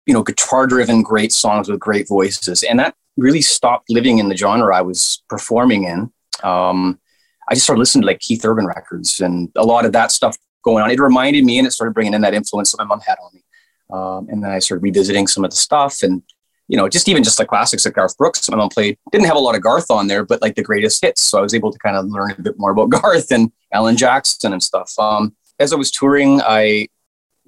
you 0.09 0.15
know, 0.15 0.23
guitar 0.23 0.67
driven, 0.67 1.03
great 1.03 1.33
songs 1.33 1.69
with 1.69 1.79
great 1.79 2.09
voices. 2.09 2.63
And 2.63 2.79
that 2.79 2.95
really 3.19 3.43
stopped 3.43 3.91
living 3.91 4.19
in 4.19 4.31
the 4.31 4.37
genre 4.37 4.75
I 4.75 4.81
was 4.81 5.23
performing 5.29 5.85
in. 5.85 6.11
Um, 6.43 6.99
I 7.47 7.55
just 7.55 7.65
started 7.65 7.81
listening 7.81 8.03
to 8.03 8.07
like 8.07 8.21
Keith 8.21 8.43
Urban 8.43 8.67
records 8.67 9.21
and 9.21 9.53
a 9.55 9.65
lot 9.65 9.85
of 9.85 9.93
that 9.93 10.11
stuff 10.11 10.39
going 10.65 10.83
on. 10.83 10.91
It 10.91 10.99
reminded 10.99 11.45
me 11.45 11.59
and 11.59 11.67
it 11.67 11.73
started 11.73 11.93
bringing 11.93 12.15
in 12.15 12.23
that 12.23 12.33
influence 12.33 12.73
that 12.73 12.79
my 12.79 12.85
mom 12.85 13.01
had 13.01 13.19
on 13.23 13.31
me. 13.35 13.45
Um, 13.91 14.29
and 14.31 14.43
then 14.43 14.51
I 14.51 14.61
started 14.61 14.83
revisiting 14.83 15.27
some 15.27 15.45
of 15.45 15.51
the 15.51 15.57
stuff 15.57 16.03
and, 16.03 16.23
you 16.69 16.79
know, 16.79 16.89
just 16.89 17.07
even 17.07 17.23
just 17.23 17.37
the 17.37 17.45
classics 17.45 17.85
like 17.85 17.95
Garth 17.95 18.17
Brooks. 18.17 18.49
My 18.51 18.57
mom 18.57 18.71
played, 18.71 18.97
didn't 19.13 19.27
have 19.27 19.37
a 19.37 19.41
lot 19.41 19.57
of 19.57 19.63
Garth 19.63 19.91
on 19.91 20.07
there, 20.07 20.25
but 20.25 20.41
like 20.41 20.55
the 20.55 20.63
greatest 20.63 21.03
hits. 21.03 21.21
So 21.21 21.39
I 21.39 21.43
was 21.43 21.53
able 21.53 21.71
to 21.71 21.79
kind 21.79 21.97
of 21.97 22.07
learn 22.07 22.31
a 22.31 22.41
bit 22.41 22.59
more 22.59 22.71
about 22.71 22.89
Garth 22.89 23.31
and 23.31 23.53
Alan 23.75 23.99
Jackson 23.99 24.55
and 24.55 24.63
stuff. 24.63 24.99
Um, 24.99 25.37
as 25.59 25.75
I 25.75 25.77
was 25.77 25.91
touring, 25.91 26.41
I 26.41 26.89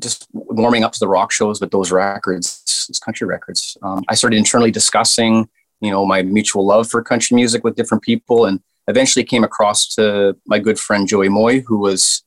just 0.01 0.27
warming 0.33 0.85
up 0.85 0.93
to 0.93 0.99
the 0.99 1.09
rock 1.09 1.33
shows 1.33 1.61
with 1.61 1.71
those 1.71 1.93
records, 1.93 2.87
those 2.89 2.99
country 2.99 3.27
records. 3.27 3.77
Um, 3.83 4.05
I 4.09 4.15
started 4.15 4.37
internally 4.37 4.71
discussing, 4.71 5.49
you 5.81 5.91
know, 5.91 6.05
my 6.05 6.23
mutual 6.23 6.67
love 6.67 6.89
for 6.89 7.03
country 7.03 7.35
music 7.35 7.65
with 7.65 7.77
different 7.77 8.03
people, 8.03 8.47
and 8.47 8.61
eventually 8.89 9.25
came 9.25 9.45
across 9.45 9.89
to 9.95 10.37
my 10.47 10.59
good 10.59 10.79
friend 10.79 11.07
Joey 11.07 11.29
Moi, 11.29 11.61
who 11.61 11.79
was 11.79 12.25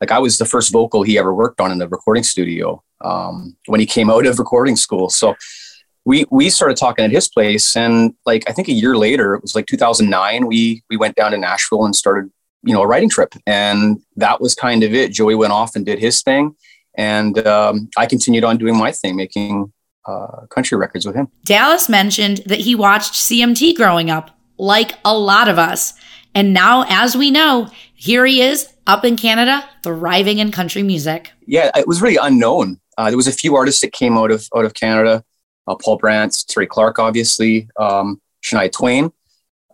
like 0.00 0.10
I 0.10 0.18
was 0.18 0.38
the 0.38 0.44
first 0.44 0.72
vocal 0.72 1.02
he 1.02 1.18
ever 1.18 1.34
worked 1.34 1.60
on 1.60 1.72
in 1.72 1.78
the 1.78 1.88
recording 1.88 2.22
studio 2.22 2.82
um, 3.04 3.56
when 3.66 3.80
he 3.80 3.86
came 3.86 4.10
out 4.10 4.26
of 4.26 4.38
recording 4.38 4.76
school. 4.76 5.08
So 5.10 5.34
we 6.04 6.24
we 6.30 6.50
started 6.50 6.76
talking 6.76 7.04
at 7.04 7.10
his 7.10 7.28
place, 7.28 7.76
and 7.76 8.14
like 8.24 8.48
I 8.48 8.52
think 8.52 8.68
a 8.68 8.72
year 8.72 8.96
later, 8.96 9.34
it 9.34 9.42
was 9.42 9.54
like 9.54 9.66
2009. 9.66 10.46
We 10.46 10.82
we 10.88 10.96
went 10.96 11.16
down 11.16 11.32
to 11.32 11.38
Nashville 11.38 11.84
and 11.84 11.94
started 11.94 12.30
you 12.62 12.74
know 12.74 12.82
a 12.82 12.86
writing 12.86 13.10
trip, 13.10 13.34
and 13.46 14.00
that 14.16 14.40
was 14.40 14.54
kind 14.54 14.82
of 14.82 14.94
it. 14.94 15.12
Joey 15.12 15.34
went 15.34 15.52
off 15.52 15.74
and 15.76 15.84
did 15.84 15.98
his 15.98 16.22
thing 16.22 16.54
and 16.96 17.38
um, 17.46 17.88
I 17.96 18.06
continued 18.06 18.44
on 18.44 18.56
doing 18.56 18.76
my 18.76 18.92
thing, 18.92 19.16
making 19.16 19.72
uh, 20.06 20.46
country 20.46 20.78
records 20.78 21.06
with 21.06 21.14
him. 21.14 21.28
Dallas 21.44 21.88
mentioned 21.88 22.38
that 22.46 22.60
he 22.60 22.74
watched 22.74 23.12
CMT 23.12 23.76
growing 23.76 24.10
up, 24.10 24.30
like 24.58 24.92
a 25.04 25.16
lot 25.16 25.48
of 25.48 25.58
us. 25.58 25.94
And 26.34 26.52
now, 26.52 26.84
as 26.88 27.16
we 27.16 27.30
know, 27.30 27.70
here 27.94 28.24
he 28.26 28.40
is 28.40 28.72
up 28.86 29.04
in 29.04 29.16
Canada, 29.16 29.68
thriving 29.82 30.38
in 30.38 30.52
country 30.52 30.82
music. 30.82 31.32
Yeah, 31.46 31.70
it 31.76 31.88
was 31.88 32.02
really 32.02 32.18
unknown. 32.20 32.80
Uh, 32.98 33.10
there 33.10 33.16
was 33.16 33.26
a 33.26 33.32
few 33.32 33.56
artists 33.56 33.80
that 33.80 33.92
came 33.92 34.16
out 34.16 34.30
of 34.30 34.48
out 34.54 34.64
of 34.64 34.74
Canada. 34.74 35.24
Uh, 35.66 35.74
Paul 35.74 35.98
Brandt, 35.98 36.32
Terri 36.32 36.68
Clark, 36.68 36.98
obviously, 36.98 37.68
um, 37.78 38.20
Shania 38.42 38.70
Twain. 38.70 39.12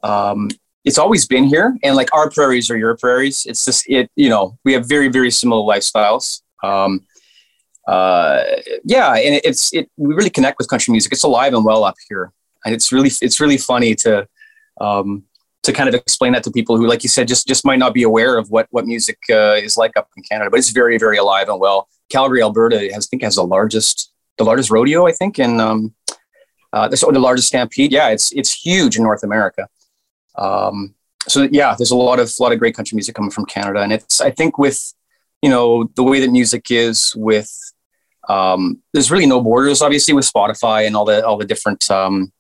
Um, 0.02 0.50
it's 0.84 0.98
always 0.98 1.26
been 1.26 1.44
here, 1.44 1.76
and 1.82 1.94
like 1.94 2.12
our 2.14 2.30
prairies 2.30 2.70
are 2.70 2.76
your 2.76 2.96
prairies. 2.96 3.46
It's 3.46 3.64
just 3.64 3.88
it. 3.88 4.10
You 4.16 4.30
know, 4.30 4.58
we 4.64 4.72
have 4.72 4.88
very 4.88 5.08
very 5.08 5.30
similar 5.30 5.62
lifestyles. 5.62 6.42
Um, 6.62 7.04
uh, 7.86 8.42
yeah, 8.84 9.14
and 9.14 9.40
it's 9.44 9.72
it. 9.72 9.90
We 9.96 10.14
really 10.14 10.30
connect 10.30 10.58
with 10.58 10.68
country 10.68 10.92
music. 10.92 11.12
It's 11.12 11.24
alive 11.24 11.54
and 11.54 11.64
well 11.64 11.84
up 11.84 11.96
here, 12.08 12.32
and 12.64 12.74
it's 12.74 12.92
really 12.92 13.10
it's 13.20 13.40
really 13.40 13.58
funny 13.58 13.94
to 13.96 14.28
um, 14.80 15.24
to 15.62 15.72
kind 15.72 15.88
of 15.88 15.94
explain 15.94 16.32
that 16.32 16.44
to 16.44 16.50
people 16.50 16.76
who, 16.76 16.86
like 16.86 17.02
you 17.02 17.08
said, 17.08 17.28
just 17.28 17.46
just 17.46 17.64
might 17.64 17.78
not 17.78 17.94
be 17.94 18.02
aware 18.02 18.38
of 18.38 18.50
what 18.50 18.68
what 18.70 18.86
music 18.86 19.18
uh, 19.30 19.54
is 19.54 19.76
like 19.76 19.96
up 19.96 20.08
in 20.16 20.22
Canada. 20.22 20.50
But 20.50 20.58
it's 20.58 20.70
very 20.70 20.98
very 20.98 21.18
alive 21.18 21.48
and 21.48 21.60
well. 21.60 21.88
Calgary, 22.08 22.42
Alberta, 22.42 22.78
has 22.92 23.06
I 23.06 23.08
think 23.10 23.22
has 23.22 23.36
the 23.36 23.44
largest 23.44 24.12
the 24.38 24.44
largest 24.44 24.70
rodeo. 24.70 25.06
I 25.06 25.12
think 25.12 25.38
and 25.38 25.60
um, 25.60 25.94
uh, 26.72 26.88
the, 26.88 26.96
the 26.96 27.18
largest 27.18 27.48
stampede. 27.48 27.92
Yeah, 27.92 28.08
it's 28.08 28.32
it's 28.32 28.52
huge 28.52 28.96
in 28.96 29.02
North 29.02 29.24
America. 29.24 29.68
Um, 30.36 30.94
so 31.28 31.48
yeah, 31.50 31.74
there's 31.76 31.90
a 31.90 31.96
lot 31.96 32.18
of 32.18 32.32
lot 32.40 32.52
of 32.52 32.58
great 32.58 32.74
country 32.74 32.96
music 32.96 33.14
coming 33.14 33.30
from 33.30 33.46
Canada, 33.46 33.80
and 33.80 33.92
it's 33.92 34.20
I 34.20 34.30
think 34.30 34.58
with 34.58 34.94
you 35.40 35.50
know 35.50 35.90
the 35.96 36.02
way 36.02 36.20
that 36.20 36.30
music 36.30 36.70
is 36.70 37.14
with 37.16 37.71
um, 38.28 38.80
there's 38.92 39.10
really 39.10 39.26
no 39.26 39.40
borders 39.40 39.82
obviously 39.82 40.14
with 40.14 40.30
spotify 40.30 40.86
and 40.86 40.96
all 40.96 41.04
the 41.04 41.24
all 41.26 41.36
the 41.36 41.44
different 41.44 41.90
um, 41.90 42.32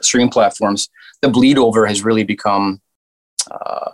stream 0.00 0.28
platforms 0.28 0.88
the 1.22 1.28
bleed 1.28 1.58
over 1.58 1.86
has 1.86 2.02
really 2.02 2.24
become 2.24 2.80
uh, 3.50 3.90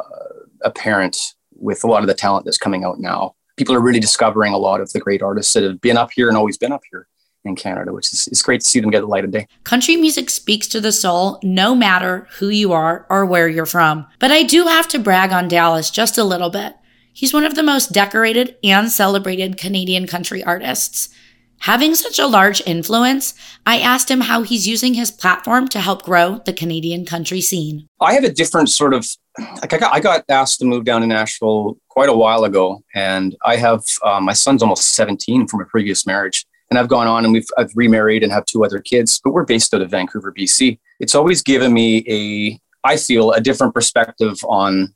apparent 0.62 1.34
with 1.54 1.84
a 1.84 1.86
lot 1.86 2.02
of 2.02 2.06
the 2.06 2.14
talent 2.14 2.44
that's 2.44 2.58
coming 2.58 2.84
out 2.84 2.98
now 2.98 3.34
people 3.56 3.74
are 3.74 3.80
really 3.80 4.00
discovering 4.00 4.52
a 4.52 4.58
lot 4.58 4.80
of 4.80 4.92
the 4.92 5.00
great 5.00 5.22
artists 5.22 5.52
that 5.54 5.62
have 5.62 5.80
been 5.80 5.96
up 5.96 6.10
here 6.14 6.28
and 6.28 6.36
always 6.36 6.58
been 6.58 6.72
up 6.72 6.82
here 6.90 7.08
in 7.46 7.56
Canada, 7.56 7.92
which 7.92 8.12
is 8.12 8.26
it's 8.26 8.42
great 8.42 8.60
to 8.60 8.66
see 8.66 8.80
them 8.80 8.90
get 8.90 9.00
the 9.00 9.06
light 9.06 9.24
of 9.24 9.30
day. 9.30 9.46
Country 9.64 9.96
music 9.96 10.28
speaks 10.30 10.66
to 10.68 10.80
the 10.80 10.92
soul 10.92 11.38
no 11.42 11.74
matter 11.74 12.26
who 12.38 12.48
you 12.48 12.72
are 12.72 13.06
or 13.08 13.24
where 13.24 13.48
you're 13.48 13.66
from. 13.66 14.06
But 14.18 14.30
I 14.30 14.42
do 14.42 14.64
have 14.64 14.88
to 14.88 14.98
brag 14.98 15.32
on 15.32 15.48
Dallas 15.48 15.90
just 15.90 16.18
a 16.18 16.24
little 16.24 16.50
bit. 16.50 16.74
He's 17.12 17.32
one 17.32 17.44
of 17.44 17.54
the 17.54 17.62
most 17.62 17.92
decorated 17.92 18.56
and 18.62 18.90
celebrated 18.90 19.56
Canadian 19.56 20.06
country 20.06 20.44
artists. 20.44 21.08
Having 21.60 21.94
such 21.96 22.18
a 22.18 22.26
large 22.26 22.62
influence, 22.66 23.34
I 23.64 23.78
asked 23.78 24.10
him 24.10 24.20
how 24.20 24.42
he's 24.42 24.68
using 24.68 24.94
his 24.94 25.10
platform 25.10 25.68
to 25.68 25.80
help 25.80 26.02
grow 26.02 26.40
the 26.44 26.52
Canadian 26.52 27.04
country 27.04 27.40
scene. 27.40 27.88
I 28.00 28.14
have 28.14 28.24
a 28.24 28.32
different 28.32 28.68
sort 28.68 28.94
of 28.94 29.06
like 29.38 29.72
I 29.72 29.78
got, 29.78 29.92
I 29.92 30.00
got 30.00 30.24
asked 30.28 30.60
to 30.60 30.64
move 30.64 30.84
down 30.84 31.02
to 31.02 31.06
Nashville 31.06 31.76
quite 31.88 32.08
a 32.08 32.16
while 32.16 32.44
ago, 32.44 32.82
and 32.94 33.36
I 33.44 33.56
have 33.56 33.82
um, 34.04 34.24
my 34.24 34.32
son's 34.32 34.62
almost 34.62 34.94
17 34.94 35.46
from 35.48 35.60
a 35.60 35.64
previous 35.66 36.06
marriage, 36.06 36.46
and 36.70 36.78
I've 36.78 36.88
gone 36.88 37.06
on 37.06 37.24
and 37.24 37.32
we've 37.32 37.48
I've 37.58 37.70
remarried 37.74 38.22
and 38.22 38.32
have 38.32 38.46
two 38.46 38.64
other 38.64 38.80
kids, 38.80 39.20
but 39.22 39.32
we're 39.32 39.44
based 39.44 39.74
out 39.74 39.82
of 39.82 39.90
Vancouver, 39.90 40.32
BC. 40.32 40.78
It's 41.00 41.14
always 41.14 41.42
given 41.42 41.72
me 41.72 42.04
a 42.08 42.60
I 42.86 42.96
feel 42.96 43.32
a 43.32 43.40
different 43.40 43.74
perspective 43.74 44.38
on 44.44 44.94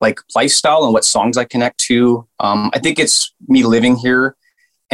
like 0.00 0.20
lifestyle 0.34 0.84
and 0.84 0.92
what 0.92 1.04
songs 1.04 1.36
I 1.36 1.44
connect 1.44 1.78
to. 1.80 2.26
Um, 2.40 2.70
I 2.74 2.78
think 2.78 2.98
it's 2.98 3.34
me 3.48 3.64
living 3.64 3.96
here 3.96 4.36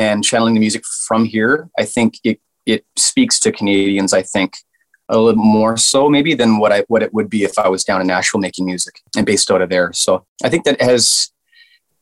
and 0.00 0.24
channeling 0.24 0.54
the 0.54 0.60
music 0.60 0.82
from 0.86 1.26
here, 1.26 1.68
I 1.78 1.84
think 1.84 2.18
it 2.24 2.40
it 2.64 2.84
speaks 2.96 3.38
to 3.40 3.52
Canadians. 3.52 4.12
I 4.12 4.22
think 4.22 4.56
a 5.08 5.18
little 5.18 5.42
more 5.42 5.76
so 5.76 6.08
maybe 6.08 6.32
than 6.34 6.58
what 6.58 6.72
I 6.72 6.84
what 6.88 7.02
it 7.02 7.12
would 7.12 7.28
be 7.28 7.42
if 7.44 7.58
I 7.58 7.68
was 7.68 7.84
down 7.84 8.00
in 8.00 8.06
Nashville 8.06 8.40
making 8.40 8.64
music 8.64 8.94
and 9.16 9.26
based 9.26 9.50
out 9.50 9.60
of 9.60 9.68
there. 9.68 9.92
So 9.92 10.24
I 10.42 10.48
think 10.48 10.64
that 10.64 10.80
has 10.80 11.32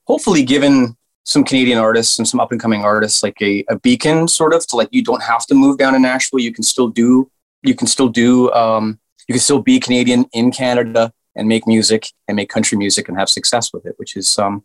hopefully 0.04 0.44
given 0.44 0.96
some 1.24 1.44
Canadian 1.44 1.78
artists 1.78 2.18
and 2.18 2.28
some 2.28 2.40
up 2.40 2.52
and 2.52 2.61
coming 2.61 2.84
artists 2.84 3.22
like 3.22 3.40
a, 3.42 3.64
a 3.68 3.76
beacon 3.78 4.28
sort 4.28 4.54
of 4.54 4.66
to 4.68 4.76
like 4.76 4.88
you 4.92 5.02
don't 5.02 5.22
have 5.22 5.44
to 5.46 5.54
move 5.54 5.78
down 5.78 5.94
to 5.94 5.98
Nashville. 5.98 6.40
You 6.40 6.52
can 6.52 6.64
still 6.64 6.88
do 6.88 7.30
you 7.62 7.74
can 7.74 7.88
still 7.88 8.08
do 8.08 8.52
um, 8.52 9.00
you 9.26 9.32
can 9.32 9.40
still 9.40 9.62
be 9.70 9.80
Canadian 9.80 10.26
in 10.32 10.52
Canada 10.52 11.12
and 11.34 11.48
make 11.48 11.66
music 11.66 12.02
and 12.28 12.37
make 12.37 12.48
country 12.48 12.78
music 12.78 13.08
and 13.08 13.18
have 13.18 13.28
success 13.28 13.72
with 13.72 13.84
it, 13.87 13.94
which 13.96 14.16
is 14.16 14.38
um, 14.38 14.64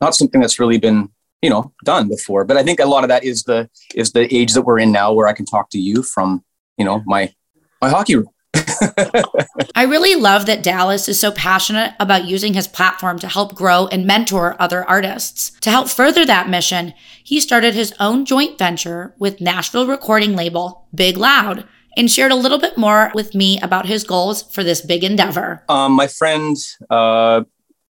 not 0.00 0.14
something 0.14 0.40
that's 0.40 0.58
really 0.58 0.78
been 0.78 1.10
you 1.42 1.50
know 1.50 1.72
done 1.84 2.08
before 2.08 2.44
but 2.44 2.56
i 2.56 2.62
think 2.62 2.80
a 2.80 2.86
lot 2.86 3.04
of 3.04 3.08
that 3.08 3.24
is 3.24 3.42
the 3.44 3.68
is 3.94 4.12
the 4.12 4.32
age 4.34 4.54
that 4.54 4.62
we're 4.62 4.78
in 4.78 4.92
now 4.92 5.12
where 5.12 5.26
i 5.26 5.32
can 5.32 5.44
talk 5.44 5.68
to 5.70 5.78
you 5.78 6.02
from 6.02 6.42
you 6.78 6.84
know 6.84 7.02
my 7.06 7.32
my 7.80 7.90
hockey 7.90 8.16
room 8.16 8.28
I 9.74 9.84
really 9.84 10.14
love 10.14 10.46
that 10.46 10.62
Dallas 10.62 11.08
is 11.08 11.18
so 11.18 11.32
passionate 11.32 11.94
about 11.98 12.26
using 12.26 12.54
his 12.54 12.68
platform 12.68 13.18
to 13.20 13.28
help 13.28 13.54
grow 13.54 13.86
and 13.86 14.06
mentor 14.06 14.56
other 14.58 14.84
artists. 14.84 15.52
To 15.60 15.70
help 15.70 15.88
further 15.88 16.26
that 16.26 16.50
mission, 16.50 16.92
he 17.24 17.40
started 17.40 17.74
his 17.74 17.94
own 17.98 18.24
joint 18.24 18.58
venture 18.58 19.14
with 19.18 19.40
Nashville 19.40 19.86
recording 19.86 20.36
label 20.36 20.86
Big 20.94 21.16
Loud 21.16 21.66
and 21.96 22.10
shared 22.10 22.32
a 22.32 22.36
little 22.36 22.58
bit 22.58 22.76
more 22.78 23.10
with 23.14 23.34
me 23.34 23.60
about 23.60 23.86
his 23.86 24.04
goals 24.04 24.42
for 24.42 24.64
this 24.64 24.80
big 24.80 25.04
endeavor. 25.04 25.62
Um, 25.68 25.92
my 25.92 26.06
friend 26.06 26.56
uh, 26.90 27.42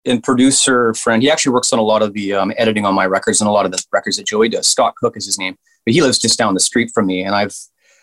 and 0.05 0.23
producer 0.23 0.93
friend. 0.93 1.21
He 1.21 1.29
actually 1.29 1.53
works 1.53 1.71
on 1.73 1.79
a 1.79 1.83
lot 1.83 2.01
of 2.01 2.13
the 2.13 2.33
um, 2.33 2.53
editing 2.57 2.85
on 2.85 2.95
my 2.95 3.05
records 3.05 3.41
and 3.41 3.47
a 3.47 3.51
lot 3.51 3.65
of 3.65 3.71
the 3.71 3.83
records 3.91 4.17
that 4.17 4.25
Joey 4.25 4.49
does. 4.49 4.67
Scott 4.67 4.95
Cook 4.95 5.17
is 5.17 5.25
his 5.25 5.37
name, 5.37 5.57
but 5.85 5.93
he 5.93 6.01
lives 6.01 6.19
just 6.19 6.37
down 6.37 6.53
the 6.53 6.59
street 6.59 6.91
from 6.93 7.05
me, 7.05 7.23
and 7.23 7.35
I've 7.35 7.55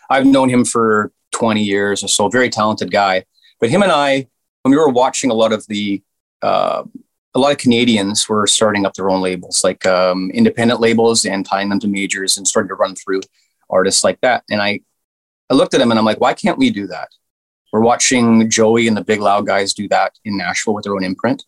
I've 0.09 0.25
known 0.25 0.49
him 0.49 0.65
for 0.65 1.11
20 1.31 1.61
years 1.61 2.03
or 2.03 2.07
so. 2.07 2.29
Very 2.29 2.49
talented 2.49 2.91
guy. 2.91 3.25
But 3.59 3.69
him 3.69 3.83
and 3.83 3.91
I, 3.91 4.27
when 4.63 4.71
we 4.71 4.77
were 4.77 4.89
watching 4.89 5.29
a 5.29 5.33
lot 5.33 5.53
of 5.53 5.65
the 5.67 6.01
uh, 6.41 6.83
a 7.35 7.39
lot 7.39 7.51
of 7.51 7.57
Canadians 7.57 8.27
were 8.27 8.47
starting 8.47 8.85
up 8.85 8.93
their 8.95 9.09
own 9.09 9.21
labels, 9.21 9.63
like 9.63 9.85
um, 9.85 10.31
independent 10.31 10.79
labels, 10.79 11.25
and 11.25 11.45
tying 11.45 11.69
them 11.69 11.79
to 11.79 11.87
majors, 11.87 12.37
and 12.37 12.47
starting 12.47 12.69
to 12.69 12.75
run 12.75 12.95
through 12.95 13.21
artists 13.69 14.03
like 14.03 14.19
that. 14.21 14.43
And 14.49 14.61
I 14.61 14.81
I 15.49 15.55
looked 15.55 15.73
at 15.73 15.81
him 15.81 15.91
and 15.91 15.99
I'm 15.99 16.05
like, 16.05 16.21
why 16.21 16.33
can't 16.33 16.57
we 16.57 16.69
do 16.69 16.87
that? 16.87 17.09
We're 17.71 17.81
watching 17.81 18.49
Joey 18.49 18.87
and 18.87 18.97
the 18.97 19.03
Big 19.03 19.19
Loud 19.19 19.45
guys 19.45 19.73
do 19.73 19.87
that 19.89 20.13
in 20.25 20.37
Nashville 20.37 20.73
with 20.73 20.83
their 20.83 20.95
own 20.95 21.03
imprint. 21.03 21.43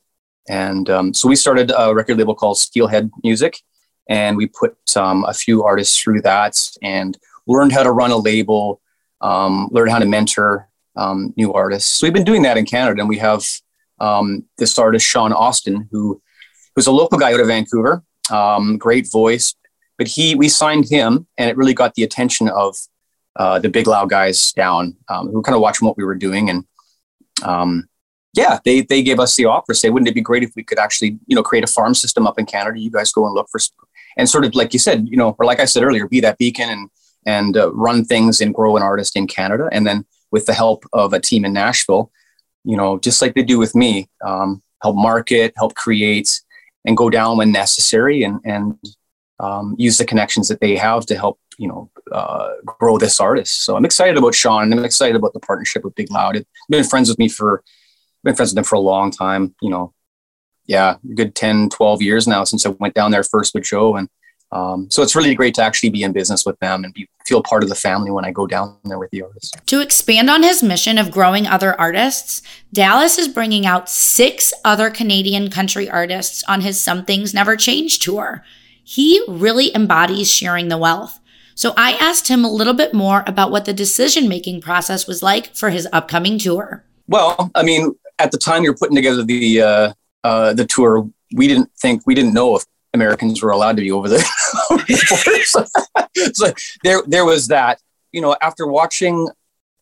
And 0.50 0.90
um, 0.90 1.14
so 1.14 1.28
we 1.28 1.36
started 1.36 1.72
a 1.78 1.94
record 1.94 2.18
label 2.18 2.36
called 2.36 2.58
Steelhead 2.58 3.12
Music, 3.24 3.58
and 4.10 4.36
we 4.36 4.48
put 4.48 4.76
um, 4.96 5.24
a 5.26 5.34
few 5.34 5.64
artists 5.64 5.98
through 5.98 6.22
that 6.22 6.58
and 6.82 7.18
learned 7.48 7.72
how 7.72 7.84
to 7.84 7.92
run 7.92 8.12
a 8.12 8.18
label, 8.18 8.82
um, 9.22 9.70
learned 9.72 9.92
how 9.92 10.00
to 10.00 10.06
mentor 10.06 10.68
um, 10.96 11.34
new 11.38 11.54
artists. 11.54 11.90
So 11.92 12.06
we've 12.06 12.14
been 12.14 12.24
doing 12.24 12.42
that 12.44 12.58
in 12.58 12.66
Canada, 12.66 13.02
and 13.02 13.10
we 13.10 13.18
have 13.20 13.46
um, 14.00 14.46
this 14.58 14.78
artist 14.80 15.06
Sean 15.06 15.32
Austin, 15.32 15.88
who 15.92 16.22
who's 16.76 16.88
a 16.88 16.92
local 16.92 17.20
guy 17.20 17.34
out 17.34 17.40
of 17.40 17.48
Vancouver, 17.48 18.04
um, 18.32 18.78
great 18.78 19.10
voice, 19.12 19.54
but 19.98 20.08
he 20.08 20.36
we 20.36 20.50
signed 20.50 20.90
him, 20.90 21.28
and 21.38 21.50
it 21.50 21.58
really 21.58 21.74
got 21.74 21.94
the 21.94 22.04
attention 22.04 22.50
of 22.50 22.76
uh, 23.36 23.60
the 23.60 23.70
big 23.70 23.88
loud 23.88 24.10
guys 24.10 24.52
down 24.54 24.98
who 25.08 25.32
were 25.32 25.42
kind 25.42 25.56
of 25.56 25.62
watching 25.62 25.88
what 25.88 25.98
we 25.98 26.04
were 26.04 26.16
doing 26.16 26.50
and 26.50 26.66
um, 27.44 27.88
yeah, 28.34 28.60
they 28.64 28.82
they 28.82 29.04
gave 29.04 29.20
us 29.20 29.36
the 29.36 29.46
offer. 29.46 29.74
Say, 29.74 29.90
wouldn't 29.90 30.08
it 30.08 30.16
be 30.16 30.22
great 30.22 30.44
if 30.44 30.52
we 30.56 30.64
could 30.64 30.80
actually, 30.80 31.20
you 31.28 31.36
know, 31.36 31.44
create 31.44 31.64
a 31.64 31.68
farm 31.68 31.94
system 31.94 32.26
up 32.26 32.40
in 32.40 32.46
Canada? 32.46 32.80
You 32.80 32.92
guys 32.92 33.12
go 33.12 33.26
and 33.26 33.34
look 33.34 33.48
for, 33.52 33.60
and 34.18 34.30
sort 34.30 34.46
of 34.46 34.56
like 34.56 34.74
you 34.74 34.80
said, 34.80 35.08
you 35.10 35.18
know, 35.18 35.36
or 35.38 35.46
like 35.46 35.60
I 35.60 35.66
said 35.66 35.84
earlier, 35.84 36.08
be 36.08 36.22
that 36.22 36.38
beacon 36.38 36.70
and 36.70 36.90
and 37.26 37.58
uh, 37.58 37.72
run 37.74 38.06
things 38.06 38.42
and 38.42 38.54
grow 38.54 38.78
an 38.78 38.84
artist 38.84 39.18
in 39.18 39.28
Canada, 39.28 39.70
and 39.72 39.86
then 39.86 40.06
with 40.32 40.46
the 40.46 40.54
help 40.54 40.86
of 40.94 41.12
a 41.14 41.20
team 41.20 41.44
in 41.44 41.54
Nashville, 41.54 42.10
you 42.64 42.78
know, 42.78 42.98
just 43.00 43.22
like 43.22 43.34
they 43.34 43.44
do 43.44 43.60
with 43.60 43.76
me, 43.76 44.10
um, 44.24 44.64
help 44.82 44.96
market, 44.96 45.54
help 45.58 45.76
create, 45.76 46.42
and 46.86 46.96
go 46.96 47.10
down 47.10 47.38
when 47.38 47.52
necessary, 47.52 48.24
and 48.24 48.40
and 48.46 48.78
um, 49.42 49.76
use 49.78 49.98
the 49.98 50.06
connections 50.06 50.48
that 50.48 50.62
they 50.62 50.78
have 50.78 51.06
to 51.08 51.18
help, 51.18 51.38
you 51.58 51.68
know, 51.68 51.90
uh, 52.14 52.52
grow 52.66 52.98
this 52.98 53.20
artist. 53.20 53.64
So 53.64 53.76
I'm 53.76 53.86
excited 53.86 54.18
about 54.18 54.36
Sean, 54.36 54.64
and 54.64 54.74
I'm 54.74 54.86
excited 54.86 55.18
about 55.18 55.34
the 55.34 55.40
partnership 55.40 55.84
with 55.84 55.96
Big 55.96 56.10
Loud. 56.12 56.38
It's 56.38 56.48
been 56.70 56.86
friends 56.86 57.10
with 57.10 57.20
me 57.20 57.28
for 57.28 57.62
been 58.24 58.36
friends 58.36 58.52
with 58.52 58.56
them 58.56 58.64
for 58.64 58.76
a 58.76 58.80
long 58.80 59.12
time, 59.12 59.56
you 59.62 59.70
know, 59.70 59.94
yeah, 60.66 60.98
good 61.16 61.36
10, 61.36 61.70
12 61.70 62.02
years 62.02 62.28
now 62.28 62.44
since 62.44 62.66
I 62.66 62.70
went 62.70 62.94
down 62.94 63.12
there 63.12 63.24
first 63.24 63.54
with 63.54 63.64
Joe. 63.64 63.96
And 63.96 64.10
um, 64.52 64.90
so 64.92 65.02
it's 65.02 65.16
really 65.16 65.34
great 65.34 65.56
to 65.56 65.64
actually 65.64 65.90
be 65.90 66.04
in 66.04 66.12
business 66.12 66.46
with 66.46 66.60
them 66.60 66.84
and 66.84 66.94
be, 66.94 67.08
feel 67.26 67.42
part 67.42 67.64
of 67.64 67.70
the 67.70 67.76
family 67.76 68.12
when 68.12 68.26
I 68.26 68.32
go 68.32 68.46
down 68.46 68.78
there 68.84 69.00
with 69.00 69.10
the 69.12 69.24
artists. 69.24 69.52
To 69.66 69.82
expand 69.82 70.30
on 70.30 70.44
his 70.44 70.62
mission 70.62 70.98
of 70.98 71.12
growing 71.12 71.48
other 71.48 71.80
artists, 71.80 72.42
Dallas 72.74 73.18
is 73.18 73.28
bringing 73.28 73.66
out 73.66 73.90
six 73.90 74.54
other 74.66 74.90
Canadian 74.90 75.50
country 75.50 75.90
artists 75.90 76.44
on 76.46 76.62
his 76.62 76.82
Some 76.82 77.06
Things 77.06 77.34
Never 77.34 77.56
Change 77.56 78.00
tour. 78.00 78.44
He 78.84 79.24
really 79.28 79.74
embodies 79.74 80.30
sharing 80.30 80.68
the 80.68 80.78
wealth. 80.78 81.20
So 81.56 81.74
I 81.78 81.94
asked 81.94 82.28
him 82.28 82.44
a 82.44 82.52
little 82.52 82.74
bit 82.74 82.94
more 82.94 83.24
about 83.28 83.52
what 83.52 83.66
the 83.66 83.74
decision 83.74 84.28
making 84.28 84.62
process 84.62 85.08
was 85.08 85.22
like 85.22 85.56
for 85.56 85.70
his 85.70 85.88
upcoming 85.94 86.40
tour. 86.40 86.84
Well, 87.08 87.52
I 87.56 87.64
mean, 87.64 87.94
at 88.22 88.32
the 88.32 88.38
time 88.38 88.64
you're 88.64 88.76
putting 88.76 88.96
together 88.96 89.24
the 89.24 89.62
uh, 89.62 89.94
uh, 90.24 90.54
the 90.54 90.66
tour, 90.66 91.10
we 91.34 91.48
didn't 91.48 91.72
think 91.80 92.04
we 92.06 92.16
didn't 92.16 92.34
know 92.34 92.56
if 92.56 92.64
Americans 92.94 93.42
were 93.42 93.52
allowed 93.52 93.78
to 93.78 93.82
be 93.82 93.92
over 93.92 94.08
there. 94.08 94.24
so 96.34 96.54
there 96.84 97.02
there 97.08 97.26
was 97.26 97.48
that. 97.48 97.80
You 98.12 98.22
know, 98.22 98.36
after 98.42 98.68
watching 98.68 99.28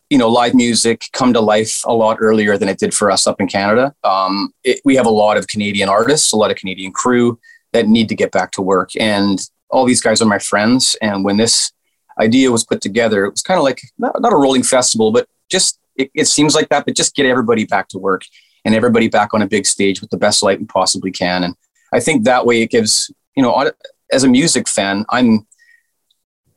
you 0.10 0.18
know 0.18 0.30
live 0.30 0.56
music 0.56 1.06
come 1.14 1.34
to 1.34 1.42
life 1.42 1.84
a 1.86 1.94
lot 1.94 2.18
earlier 2.20 2.58
than 2.58 2.70
it 2.70 2.80
did 2.80 2.94
for 2.94 3.12
us 3.12 3.28
up 3.28 3.40
in 3.40 3.48
Canada. 3.48 3.94
Um, 4.04 4.54
it, 4.64 4.82
we 4.86 4.96
have 4.96 5.06
a 5.06 5.12
lot 5.12 5.38
of 5.38 5.48
Canadian 5.48 5.90
artists, 5.90 6.32
a 6.32 6.38
lot 6.38 6.52
of 6.52 6.58
Canadian 6.58 6.92
crew 6.92 7.40
that 7.74 7.88
need 7.88 8.10
to 8.10 8.16
get 8.16 8.32
back 8.32 8.52
to 8.52 8.62
work, 8.62 8.92
and 9.00 9.40
all 9.70 9.86
these 9.86 10.02
guys 10.02 10.22
are 10.22 10.26
my 10.26 10.40
friends. 10.40 10.96
And 11.02 11.24
when 11.24 11.38
this 11.38 11.72
idea 12.20 12.52
was 12.52 12.66
put 12.66 12.82
together, 12.82 13.26
it 13.26 13.32
was 13.32 13.42
kind 13.42 13.58
of 13.58 13.64
like 13.64 13.82
not, 13.98 14.20
not, 14.20 14.34
a 14.34 14.36
rolling 14.36 14.64
festival, 14.64 15.12
but 15.12 15.28
just 15.50 15.79
it, 16.00 16.12
it 16.14 16.28
seems 16.28 16.56
like 16.56 16.70
that. 16.70 16.86
But 16.86 16.96
just 16.96 17.16
get 17.16 17.26
everybody 17.26 17.66
back 17.66 17.88
to 17.90 18.00
work 18.00 18.24
and 18.66 18.74
everybody 18.76 19.08
back 19.08 19.34
on 19.34 19.42
a 19.42 19.48
big 19.48 19.66
stage 19.66 20.02
with 20.02 20.10
the 20.10 20.18
best 20.18 20.44
light 20.44 20.60
we 20.60 20.66
possibly 20.66 21.12
can. 21.12 21.44
And 21.44 21.56
I 21.94 22.00
think 22.00 22.24
that 22.24 22.46
way 22.46 22.62
it 22.62 22.72
gives 22.72 23.12
you 23.36 23.44
know 23.44 23.72
as 24.12 24.24
a 24.24 24.28
music 24.28 24.68
fan, 24.68 25.06
I'm 25.10 25.46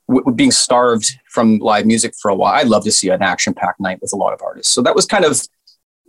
w- 0.08 0.34
being 0.34 0.50
starved 0.50 1.12
from 1.28 1.58
live 1.58 1.86
music 1.86 2.14
for 2.20 2.30
a 2.30 2.34
while. 2.34 2.54
I'd 2.54 2.68
love 2.68 2.84
to 2.84 2.92
see 2.92 3.10
an 3.10 3.22
action-packed 3.22 3.80
night 3.80 3.98
with 4.00 4.12
a 4.12 4.16
lot 4.16 4.32
of 4.32 4.40
artists. 4.42 4.72
So 4.72 4.82
that 4.82 4.94
was 4.94 5.06
kind 5.06 5.24
of 5.24 5.40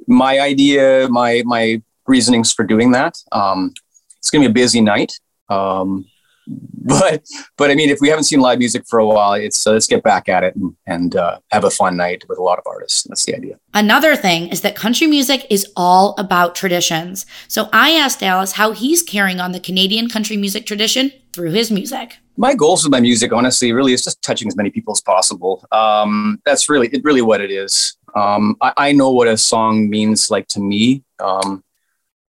my 0.07 0.39
idea, 0.39 1.07
my 1.09 1.43
my 1.45 1.81
reasonings 2.07 2.51
for 2.51 2.63
doing 2.63 2.91
that. 2.91 3.15
Um, 3.31 3.73
it's 4.17 4.29
going 4.29 4.41
to 4.43 4.49
be 4.49 4.51
a 4.51 4.63
busy 4.63 4.81
night, 4.81 5.11
um, 5.49 6.05
but 6.47 7.25
but 7.57 7.71
I 7.71 7.75
mean, 7.75 7.89
if 7.89 7.99
we 8.01 8.09
haven't 8.09 8.25
seen 8.25 8.39
live 8.39 8.59
music 8.59 8.85
for 8.87 8.99
a 8.99 9.05
while, 9.05 9.33
it's 9.33 9.65
uh, 9.65 9.71
let's 9.71 9.87
get 9.87 10.03
back 10.03 10.27
at 10.27 10.43
it 10.43 10.55
and, 10.55 10.75
and 10.85 11.15
uh, 11.15 11.39
have 11.51 11.63
a 11.63 11.69
fun 11.69 11.97
night 11.97 12.23
with 12.27 12.37
a 12.37 12.41
lot 12.41 12.59
of 12.59 12.65
artists. 12.67 13.03
That's 13.03 13.25
the 13.25 13.35
idea. 13.35 13.59
Another 13.73 14.15
thing 14.15 14.49
is 14.49 14.61
that 14.61 14.75
country 14.75 15.07
music 15.07 15.47
is 15.49 15.71
all 15.75 16.15
about 16.17 16.55
traditions. 16.55 17.25
So 17.47 17.69
I 17.71 17.91
asked 17.91 18.19
Dallas 18.19 18.53
how 18.53 18.71
he's 18.71 19.01
carrying 19.01 19.39
on 19.39 19.51
the 19.51 19.59
Canadian 19.59 20.09
country 20.09 20.37
music 20.37 20.65
tradition 20.65 21.11
through 21.33 21.51
his 21.51 21.71
music. 21.71 22.17
My 22.35 22.55
goals 22.55 22.83
with 22.83 22.91
my 22.91 22.99
music, 22.99 23.31
honestly, 23.31 23.71
really 23.73 23.93
is 23.93 24.03
just 24.03 24.21
touching 24.21 24.47
as 24.47 24.55
many 24.55 24.69
people 24.69 24.91
as 24.91 25.01
possible. 25.01 25.65
Um, 25.71 26.41
that's 26.45 26.67
really, 26.67 26.87
it, 26.87 27.03
really 27.03 27.21
what 27.21 27.41
it 27.41 27.51
is. 27.51 27.95
Um, 28.15 28.55
I, 28.61 28.73
I, 28.77 28.91
know 28.91 29.11
what 29.11 29.27
a 29.27 29.37
song 29.37 29.89
means 29.89 30.29
like 30.29 30.47
to 30.49 30.59
me. 30.59 31.03
Um, 31.19 31.63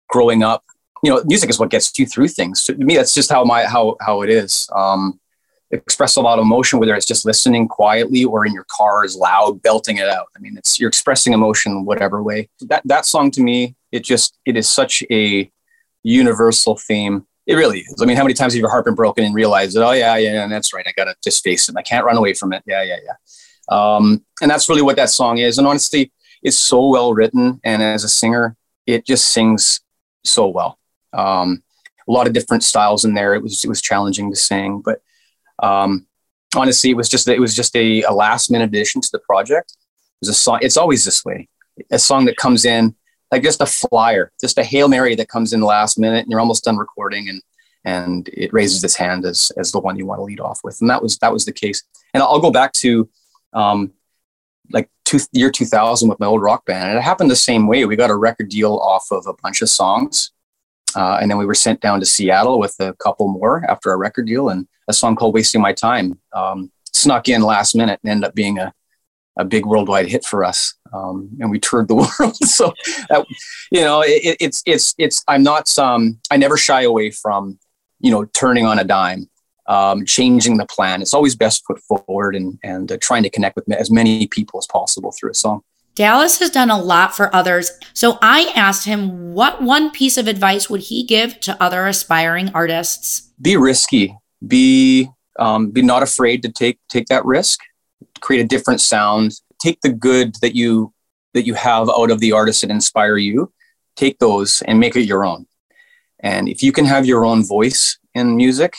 growing 0.08 0.42
up, 0.42 0.64
you 1.04 1.10
know, 1.10 1.22
music 1.24 1.50
is 1.50 1.58
what 1.58 1.70
gets 1.70 1.96
you 1.98 2.06
through 2.06 2.28
things. 2.28 2.64
To 2.64 2.74
me, 2.74 2.96
that's 2.96 3.14
just 3.14 3.30
how 3.30 3.44
my 3.44 3.64
how 3.64 3.96
how 4.00 4.22
it 4.22 4.30
is. 4.30 4.68
Um, 4.74 5.20
express 5.70 6.16
a 6.16 6.20
lot 6.20 6.38
of 6.38 6.44
emotion, 6.44 6.78
whether 6.78 6.94
it's 6.94 7.06
just 7.06 7.24
listening 7.24 7.66
quietly 7.66 8.24
or 8.24 8.46
in 8.46 8.52
your 8.52 8.66
car 8.70 9.04
is 9.04 9.16
loud, 9.16 9.60
belting 9.62 9.96
it 9.96 10.08
out. 10.08 10.26
I 10.36 10.38
mean, 10.38 10.56
it's 10.56 10.78
you're 10.78 10.88
expressing 10.88 11.32
emotion 11.32 11.84
whatever 11.84 12.22
way. 12.22 12.48
That 12.62 12.82
that 12.86 13.06
song 13.06 13.30
to 13.32 13.42
me, 13.42 13.76
it 13.92 14.04
just 14.04 14.38
it 14.46 14.56
is 14.56 14.68
such 14.68 15.02
a 15.10 15.50
universal 16.02 16.76
theme 16.76 17.26
it 17.46 17.54
really 17.56 17.80
is. 17.80 18.00
I 18.00 18.06
mean, 18.06 18.16
how 18.16 18.22
many 18.22 18.34
times 18.34 18.54
have 18.54 18.60
your 18.60 18.70
heart 18.70 18.86
been 18.86 18.94
broken 18.94 19.24
and 19.24 19.34
realized 19.34 19.76
that, 19.76 19.86
oh, 19.86 19.92
yeah, 19.92 20.16
yeah, 20.16 20.32
yeah, 20.32 20.46
that's 20.46 20.72
right. 20.72 20.86
I 20.86 20.92
got 20.92 21.04
to 21.04 21.14
just 21.22 21.44
face 21.44 21.68
it. 21.68 21.76
I 21.76 21.82
can't 21.82 22.04
run 22.04 22.16
away 22.16 22.32
from 22.32 22.52
it. 22.52 22.62
Yeah, 22.66 22.82
yeah, 22.82 22.96
yeah. 23.04 23.16
Um, 23.68 24.24
and 24.40 24.50
that's 24.50 24.68
really 24.68 24.82
what 24.82 24.96
that 24.96 25.10
song 25.10 25.38
is. 25.38 25.58
And 25.58 25.66
honestly, 25.66 26.12
it's 26.42 26.58
so 26.58 26.88
well 26.88 27.12
written. 27.12 27.60
And 27.62 27.82
as 27.82 28.04
a 28.04 28.08
singer, 28.08 28.56
it 28.86 29.04
just 29.04 29.28
sings 29.28 29.80
so 30.24 30.48
well. 30.48 30.78
Um, 31.14 31.62
a 32.06 32.12
lot 32.12 32.26
of 32.26 32.32
different 32.32 32.62
styles 32.62 33.04
in 33.04 33.14
there. 33.14 33.34
It 33.34 33.42
was, 33.42 33.64
it 33.64 33.68
was 33.68 33.80
challenging 33.80 34.30
to 34.30 34.36
sing, 34.36 34.82
but 34.84 35.00
um, 35.62 36.06
honestly, 36.54 36.90
it 36.90 36.96
was 36.96 37.08
just, 37.08 37.28
it 37.28 37.40
was 37.40 37.54
just 37.54 37.74
a, 37.76 38.02
a 38.02 38.12
last 38.12 38.50
minute 38.50 38.66
addition 38.66 39.00
to 39.00 39.08
the 39.10 39.20
project. 39.20 39.72
It 39.72 40.26
was 40.26 40.28
a 40.28 40.34
song. 40.34 40.58
It's 40.60 40.76
always 40.76 41.04
this 41.04 41.24
way. 41.24 41.48
A 41.90 41.98
song 41.98 42.26
that 42.26 42.36
comes 42.36 42.64
in 42.64 42.94
like 43.34 43.42
just 43.42 43.60
a 43.60 43.66
flyer, 43.66 44.30
just 44.40 44.58
a 44.58 44.64
hail 44.64 44.88
mary 44.88 45.16
that 45.16 45.28
comes 45.28 45.52
in 45.52 45.60
last 45.60 45.98
minute, 45.98 46.20
and 46.20 46.30
you're 46.30 46.40
almost 46.40 46.64
done 46.64 46.76
recording, 46.76 47.28
and 47.28 47.42
and 47.84 48.28
it 48.32 48.52
raises 48.52 48.82
its 48.84 48.94
hand 48.94 49.24
as 49.24 49.50
as 49.56 49.72
the 49.72 49.80
one 49.80 49.96
you 49.96 50.06
want 50.06 50.20
to 50.20 50.22
lead 50.22 50.40
off 50.40 50.60
with, 50.62 50.80
and 50.80 50.88
that 50.88 51.02
was 51.02 51.18
that 51.18 51.32
was 51.32 51.44
the 51.44 51.52
case. 51.52 51.82
And 52.12 52.22
I'll 52.22 52.40
go 52.40 52.52
back 52.52 52.72
to 52.74 53.08
um, 53.52 53.92
like 54.70 54.88
two, 55.04 55.18
year 55.32 55.50
2000 55.50 56.08
with 56.08 56.20
my 56.20 56.26
old 56.26 56.42
rock 56.42 56.64
band, 56.64 56.90
and 56.90 56.98
it 56.98 57.02
happened 57.02 57.30
the 57.30 57.36
same 57.36 57.66
way. 57.66 57.84
We 57.84 57.96
got 57.96 58.10
a 58.10 58.16
record 58.16 58.50
deal 58.50 58.76
off 58.76 59.06
of 59.10 59.26
a 59.26 59.34
bunch 59.42 59.62
of 59.62 59.68
songs, 59.68 60.30
uh, 60.96 61.18
and 61.20 61.30
then 61.30 61.38
we 61.38 61.46
were 61.46 61.54
sent 61.54 61.80
down 61.80 62.00
to 62.00 62.06
Seattle 62.06 62.58
with 62.58 62.76
a 62.80 62.94
couple 62.94 63.28
more 63.28 63.64
after 63.68 63.92
a 63.92 63.96
record 63.96 64.26
deal, 64.26 64.48
and 64.48 64.66
a 64.88 64.92
song 64.92 65.16
called 65.16 65.34
"Wasting 65.34 65.60
My 65.60 65.72
Time" 65.72 66.18
um, 66.32 66.70
snuck 66.92 67.28
in 67.28 67.42
last 67.42 67.74
minute 67.74 68.00
and 68.02 68.10
ended 68.10 68.28
up 68.28 68.34
being 68.34 68.58
a 68.58 68.72
a 69.36 69.44
big 69.44 69.66
worldwide 69.66 70.06
hit 70.08 70.24
for 70.24 70.44
us, 70.44 70.74
um, 70.92 71.28
and 71.40 71.50
we 71.50 71.58
toured 71.58 71.88
the 71.88 71.94
world. 72.20 72.36
so, 72.36 72.72
that, 73.08 73.26
you 73.70 73.80
know, 73.80 74.02
it, 74.02 74.36
it's 74.40 74.62
it's 74.66 74.94
it's. 74.98 75.24
I'm 75.28 75.42
not. 75.42 75.76
Um, 75.78 76.18
I 76.30 76.36
never 76.36 76.56
shy 76.56 76.82
away 76.82 77.10
from, 77.10 77.58
you 78.00 78.10
know, 78.10 78.24
turning 78.26 78.66
on 78.66 78.78
a 78.78 78.84
dime, 78.84 79.28
um, 79.66 80.04
changing 80.04 80.56
the 80.56 80.66
plan. 80.66 81.02
It's 81.02 81.14
always 81.14 81.34
best 81.34 81.64
foot 81.66 81.80
forward 81.80 82.36
and 82.36 82.58
and 82.62 82.90
uh, 82.92 82.98
trying 83.00 83.22
to 83.24 83.30
connect 83.30 83.56
with 83.56 83.70
as 83.72 83.90
many 83.90 84.26
people 84.26 84.58
as 84.58 84.66
possible 84.66 85.12
through 85.12 85.30
a 85.30 85.34
song. 85.34 85.62
Dallas 85.94 86.38
has 86.40 86.50
done 86.50 86.70
a 86.70 86.80
lot 86.80 87.14
for 87.14 87.34
others, 87.34 87.70
so 87.92 88.18
I 88.20 88.52
asked 88.56 88.86
him 88.86 89.32
what 89.32 89.62
one 89.62 89.90
piece 89.90 90.16
of 90.16 90.26
advice 90.26 90.68
would 90.68 90.82
he 90.82 91.04
give 91.04 91.38
to 91.40 91.62
other 91.62 91.86
aspiring 91.86 92.50
artists. 92.52 93.30
Be 93.40 93.56
risky. 93.56 94.16
Be 94.46 95.08
um, 95.38 95.70
be 95.70 95.82
not 95.82 96.02
afraid 96.02 96.42
to 96.42 96.52
take 96.52 96.78
take 96.88 97.06
that 97.06 97.24
risk 97.24 97.60
create 98.20 98.40
a 98.40 98.48
different 98.48 98.80
sound 98.80 99.32
take 99.58 99.80
the 99.82 99.92
good 99.92 100.34
that 100.40 100.54
you 100.54 100.92
that 101.32 101.46
you 101.46 101.54
have 101.54 101.88
out 101.90 102.10
of 102.10 102.20
the 102.20 102.32
artists 102.32 102.62
that 102.62 102.70
inspire 102.70 103.16
you 103.16 103.52
take 103.96 104.18
those 104.18 104.62
and 104.62 104.78
make 104.78 104.96
it 104.96 105.02
your 105.02 105.24
own 105.24 105.46
and 106.20 106.48
if 106.48 106.62
you 106.62 106.72
can 106.72 106.84
have 106.84 107.06
your 107.06 107.24
own 107.24 107.44
voice 107.44 107.98
in 108.14 108.36
music 108.36 108.74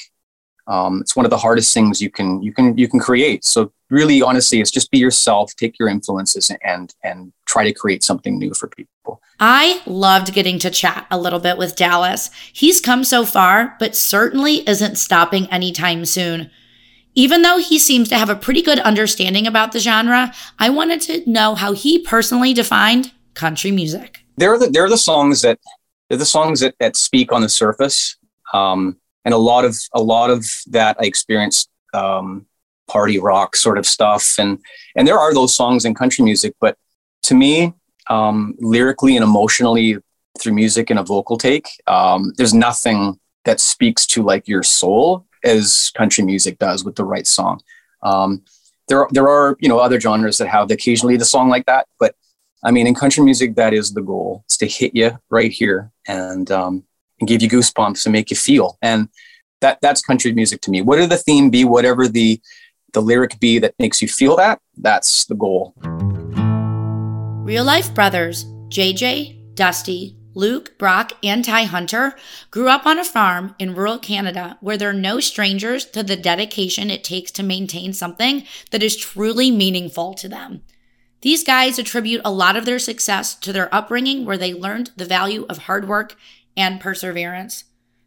um, 0.67 0.99
it's 1.01 1.15
one 1.15 1.25
of 1.25 1.29
the 1.29 1.37
hardest 1.37 1.73
things 1.73 2.01
you 2.01 2.09
can 2.09 2.41
you 2.41 2.53
can 2.53 2.77
you 2.77 2.87
can 2.87 2.99
create 2.99 3.43
so 3.43 3.71
really 3.89 4.21
honestly 4.21 4.61
it's 4.61 4.71
just 4.71 4.91
be 4.91 4.97
yourself 4.97 5.55
take 5.55 5.77
your 5.79 5.87
influences 5.87 6.51
and 6.63 6.93
and 7.03 7.31
try 7.45 7.63
to 7.63 7.73
create 7.73 8.03
something 8.03 8.37
new 8.37 8.53
for 8.53 8.67
people 8.67 9.21
i 9.39 9.81
loved 9.85 10.33
getting 10.33 10.57
to 10.59 10.69
chat 10.69 11.05
a 11.11 11.17
little 11.17 11.39
bit 11.39 11.57
with 11.57 11.75
dallas 11.75 12.29
he's 12.53 12.81
come 12.81 13.03
so 13.03 13.25
far 13.25 13.75
but 13.79 13.95
certainly 13.95 14.67
isn't 14.67 14.97
stopping 14.97 15.45
anytime 15.47 16.05
soon 16.05 16.49
even 17.15 17.41
though 17.41 17.57
he 17.57 17.79
seems 17.79 18.09
to 18.09 18.17
have 18.17 18.29
a 18.29 18.35
pretty 18.35 18.61
good 18.61 18.79
understanding 18.79 19.47
about 19.47 19.71
the 19.71 19.79
genre, 19.79 20.33
I 20.59 20.69
wanted 20.69 21.01
to 21.01 21.29
know 21.29 21.55
how 21.55 21.71
he 21.71 21.99
personally 21.99 22.53
defined 22.53 23.13
country 23.33 23.71
music. 23.71 24.19
They're 24.35 24.59
the, 24.59 24.67
they're 24.67 24.89
the 24.89 24.97
songs 24.97 25.41
that 25.41 25.57
they're 26.09 26.17
the 26.17 26.25
songs 26.25 26.59
that, 26.59 26.75
that 26.79 26.95
speak 26.95 27.31
on 27.31 27.41
the 27.41 27.49
surface. 27.49 28.17
Um, 28.53 28.97
and 29.25 29.33
a 29.33 29.37
lot 29.37 29.65
of 29.65 29.75
a 29.93 30.01
lot 30.01 30.29
of 30.29 30.45
that 30.67 30.95
I 30.99 31.05
experienced 31.05 31.69
um, 31.93 32.45
party 32.87 33.19
rock 33.19 33.55
sort 33.55 33.77
of 33.77 33.85
stuff. 33.85 34.35
And 34.37 34.59
and 34.95 35.07
there 35.07 35.19
are 35.19 35.33
those 35.33 35.53
songs 35.53 35.83
in 35.83 35.95
country 35.95 36.23
music, 36.23 36.53
but 36.61 36.77
to 37.23 37.35
me, 37.35 37.73
um, 38.09 38.55
lyrically 38.59 39.17
and 39.17 39.23
emotionally 39.23 39.97
through 40.39 40.53
music 40.53 40.89
and 40.89 40.99
a 40.99 41.03
vocal 41.03 41.37
take, 41.37 41.67
um, 41.87 42.33
there's 42.37 42.53
nothing 42.53 43.19
that 43.45 43.59
speaks 43.59 44.05
to 44.07 44.23
like 44.23 44.47
your 44.47 44.63
soul 44.63 45.25
as 45.43 45.91
country 45.95 46.23
music 46.23 46.57
does 46.59 46.83
with 46.83 46.95
the 46.95 47.05
right 47.05 47.27
song. 47.27 47.61
Um, 48.03 48.43
there, 48.87 49.07
there 49.11 49.27
are 49.27 49.57
you 49.59 49.69
know 49.69 49.79
other 49.79 49.99
genres 49.99 50.37
that 50.37 50.47
have 50.47 50.69
occasionally 50.69 51.17
the 51.17 51.25
song 51.25 51.49
like 51.49 51.65
that, 51.65 51.87
but 51.99 52.15
I 52.63 52.71
mean 52.71 52.85
in 52.85 52.93
country 52.93 53.23
music 53.23 53.55
that 53.55 53.73
is 53.73 53.93
the 53.93 54.01
goal: 54.01 54.43
is 54.49 54.57
to 54.57 54.67
hit 54.67 54.95
you 54.95 55.17
right 55.31 55.51
here 55.51 55.91
and 56.07 56.51
um, 56.51 56.83
and 57.19 57.27
give 57.27 57.41
you 57.41 57.49
goosebumps 57.49 58.05
and 58.05 58.13
make 58.13 58.29
you 58.29 58.35
feel. 58.35 58.77
And 58.81 59.09
that 59.61 59.79
that's 59.81 60.01
country 60.01 60.31
music 60.31 60.61
to 60.61 60.71
me. 60.71 60.81
Whatever 60.81 61.07
the 61.07 61.17
theme 61.17 61.49
be, 61.49 61.65
whatever 61.65 62.07
the 62.07 62.39
the 62.93 63.01
lyric 63.01 63.39
be 63.39 63.59
that 63.59 63.75
makes 63.77 64.01
you 64.01 64.07
feel 64.07 64.35
that, 64.37 64.59
that's 64.77 65.25
the 65.25 65.35
goal. 65.35 65.73
Real 67.45 67.63
life 67.63 67.93
brothers, 67.93 68.45
JJ, 68.69 69.55
Dusty, 69.55 70.17
Luke, 70.33 70.77
Brock, 70.77 71.13
and 71.23 71.43
Ty 71.45 71.63
Hunter 71.63 72.15
grew 72.51 72.67
up 72.67 72.85
on 72.85 72.99
a 72.99 73.05
farm 73.05 73.55
in 73.57 73.73
rural 73.73 73.97
Canada 73.97 74.57
where 74.59 74.77
they're 74.77 74.93
no 74.93 75.19
strangers 75.19 75.85
to 75.85 76.03
the 76.03 76.15
dedication 76.15 76.89
it 76.89 77.03
takes 77.03 77.31
to 77.31 77.43
maintain 77.43 77.93
something 77.93 78.43
that 78.71 78.83
is 78.83 78.97
truly 78.97 79.49
meaningful 79.49 80.13
to 80.15 80.27
them. 80.27 80.61
These 81.21 81.43
guys 81.43 81.79
attribute 81.79 82.21
a 82.25 82.31
lot 82.31 82.57
of 82.57 82.65
their 82.65 82.79
success 82.79 83.33
to 83.35 83.53
their 83.53 83.73
upbringing 83.73 84.25
where 84.25 84.37
they 84.37 84.53
learned 84.53 84.91
the 84.97 85.05
value 85.05 85.45
of 85.49 85.59
hard 85.59 85.87
work 85.87 86.15
and 86.57 86.79
perseverance. 86.79 87.65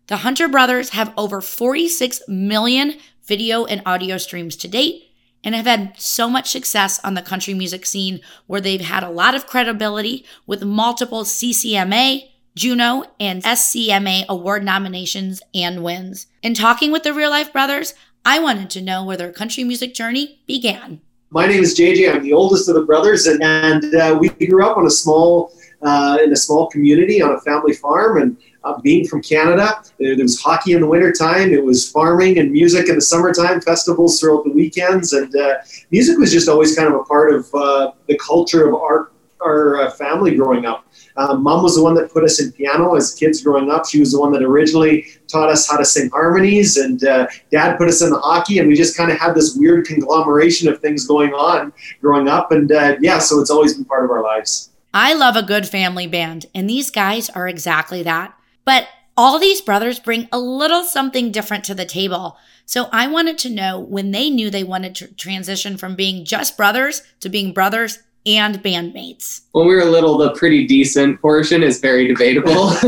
The 0.09 0.19
Hunter 0.19 0.49
brothers 0.49 0.91
have 0.91 1.13
over 1.17 1.41
46 1.41 2.23
million 2.29 2.95
video 3.27 3.67
and 3.67 3.83
audio 3.85 4.17
streams 4.17 4.57
to 4.57 4.69
date 4.69 5.05
and 5.45 5.55
have 5.55 5.67
had 5.67 5.93
so 5.99 6.29
much 6.29 6.51
success 6.51 6.99
on 7.05 7.15
the 7.15 7.23
country 7.23 7.55
music 7.55 7.87
scene 7.87 8.21
where 8.47 8.61
they've 8.61 8.81
had 8.81 9.03
a 9.03 9.11
lot 9.11 9.35
of 9.35 9.47
credibility 9.47 10.25
with 10.47 10.65
multiple 10.65 11.25
CCMA, 11.25 12.29
Juno, 12.57 13.05
and 13.21 13.43
SCMA 13.43 14.27
award 14.29 14.65
nominations 14.65 15.43
and 15.55 15.85
wins. 15.85 16.27
In 16.43 16.55
talking 16.55 16.91
with 16.91 17.03
the 17.03 17.15
Real 17.15 17.31
Life 17.31 17.53
Brothers, 17.53 17.95
I 18.25 18.41
wanted 18.41 18.71
to 18.71 18.83
know 18.83 19.05
where 19.05 19.17
their 19.17 19.33
country 19.33 19.63
music 19.63 19.95
journey 19.95 20.41
began. 20.47 21.01
My 21.31 21.47
name 21.47 21.63
is 21.63 21.79
JJ. 21.79 22.15
I'm 22.15 22.23
the 22.23 22.33
oldest 22.33 22.69
of 22.69 22.75
the 22.75 22.85
brothers, 22.85 23.27
and, 23.27 23.43
and 23.43 23.95
uh, 23.95 24.19
we 24.19 24.31
grew 24.31 24.65
up 24.65 24.79
on 24.79 24.87
a 24.87 24.91
small 24.91 25.53
uh, 25.83 26.19
in 26.23 26.33
a 26.33 26.37
small 26.37 26.69
community 26.69 27.23
on 27.23 27.35
a 27.35 27.41
family 27.41 27.73
farm. 27.73 28.21
And 28.21 28.37
uh, 28.65 28.81
being 28.81 29.07
from 29.07 29.23
Canada, 29.23 29.83
there, 29.99 30.17
there 30.17 30.25
was 30.25 30.41
hockey 30.41 30.73
in 30.73 30.81
the 30.81 30.87
wintertime, 30.87 31.53
it 31.53 31.65
was 31.65 31.91
farming 31.91 32.39
and 32.39 32.51
music 32.51 32.89
in 32.89 32.97
the 32.97 33.01
summertime, 33.01 33.61
festivals 33.61 34.19
throughout 34.19 34.45
the 34.45 34.51
weekends. 34.51 35.13
And 35.13 35.35
uh, 35.37 35.57
music 35.91 36.19
was 36.19 36.33
just 36.33 36.49
always 36.49 36.77
kind 36.77 36.89
of 36.89 37.01
a 37.01 37.05
part 37.05 37.33
of 37.33 37.55
uh, 37.55 37.93
the 38.07 38.19
culture 38.19 38.67
of 38.67 38.75
our, 38.75 39.13
our 39.41 39.83
uh, 39.83 39.91
family 39.93 40.35
growing 40.35 40.67
up. 40.67 40.85
Um, 41.17 41.43
Mom 41.43 41.65
was 41.65 41.75
the 41.75 41.83
one 41.83 41.95
that 41.95 42.13
put 42.13 42.23
us 42.23 42.41
in 42.41 42.53
piano 42.53 42.95
as 42.95 43.15
kids 43.15 43.43
growing 43.43 43.71
up. 43.71 43.89
She 43.89 43.99
was 43.99 44.13
the 44.13 44.21
one 44.21 44.31
that 44.33 44.43
originally 44.43 45.07
taught 45.27 45.49
us 45.49 45.69
how 45.69 45.77
to 45.77 45.85
sing 45.85 46.09
harmonies, 46.11 46.77
and 46.77 47.03
uh, 47.03 47.27
Dad 47.51 47.77
put 47.77 47.89
us 47.89 48.03
in 48.03 48.11
the 48.11 48.21
hockey, 48.21 48.61
and 48.61 48.69
we 48.69 48.77
just 48.77 48.97
kind 48.97 49.11
of 49.11 49.19
had 49.19 49.35
this 49.35 49.57
weird 49.57 49.85
conglomeration 49.85 50.69
of 50.69 50.81
things 50.81 51.09
going 51.09 51.33
on 51.35 51.73
growing 52.01 52.29
up. 52.29 52.53
And 52.53 52.71
uh, 52.71 52.97
yeah, 53.01 53.19
so 53.19 53.41
it's 53.41 53.51
always 53.51 53.75
been 53.75 53.85
part 53.85 54.05
of 54.05 54.13
our 54.13 54.23
lives. 54.23 54.71
I 54.93 55.15
love 55.15 55.37
a 55.37 55.43
good 55.43 55.69
family 55.69 56.07
band, 56.07 56.47
and 56.55 56.69
these 56.69 56.91
guys 56.91 57.29
are 57.31 57.49
exactly 57.49 58.03
that. 58.03 58.35
But 58.65 58.89
all 59.17 59.39
these 59.39 59.61
brothers 59.61 59.99
bring 59.99 60.29
a 60.31 60.39
little 60.39 60.85
something 60.85 61.33
different 61.33 61.65
to 61.65 61.75
the 61.75 61.85
table. 61.85 62.37
So 62.65 62.89
I 62.93 63.09
wanted 63.09 63.39
to 63.39 63.51
know 63.51 63.81
when 63.81 64.13
they 64.13 64.31
knew 64.31 64.51
they 64.51 64.63
wanted 64.63 64.95
to 64.97 65.09
transition 65.15 65.77
from 65.77 65.97
being 65.97 66.25
just 66.25 66.57
brothers 66.57 67.03
to 67.21 67.29
being 67.29 67.53
brothers 67.53 67.99
and 68.27 68.63
bandmates. 68.63 69.41
When 69.53 69.67
we 69.67 69.75
were 69.75 69.85
little, 69.87 70.19
the 70.19 70.33
pretty 70.35 70.67
decent 70.67 71.21
portion 71.21 71.63
is 71.63 71.81
very 71.81 72.07
debatable. 72.07 72.53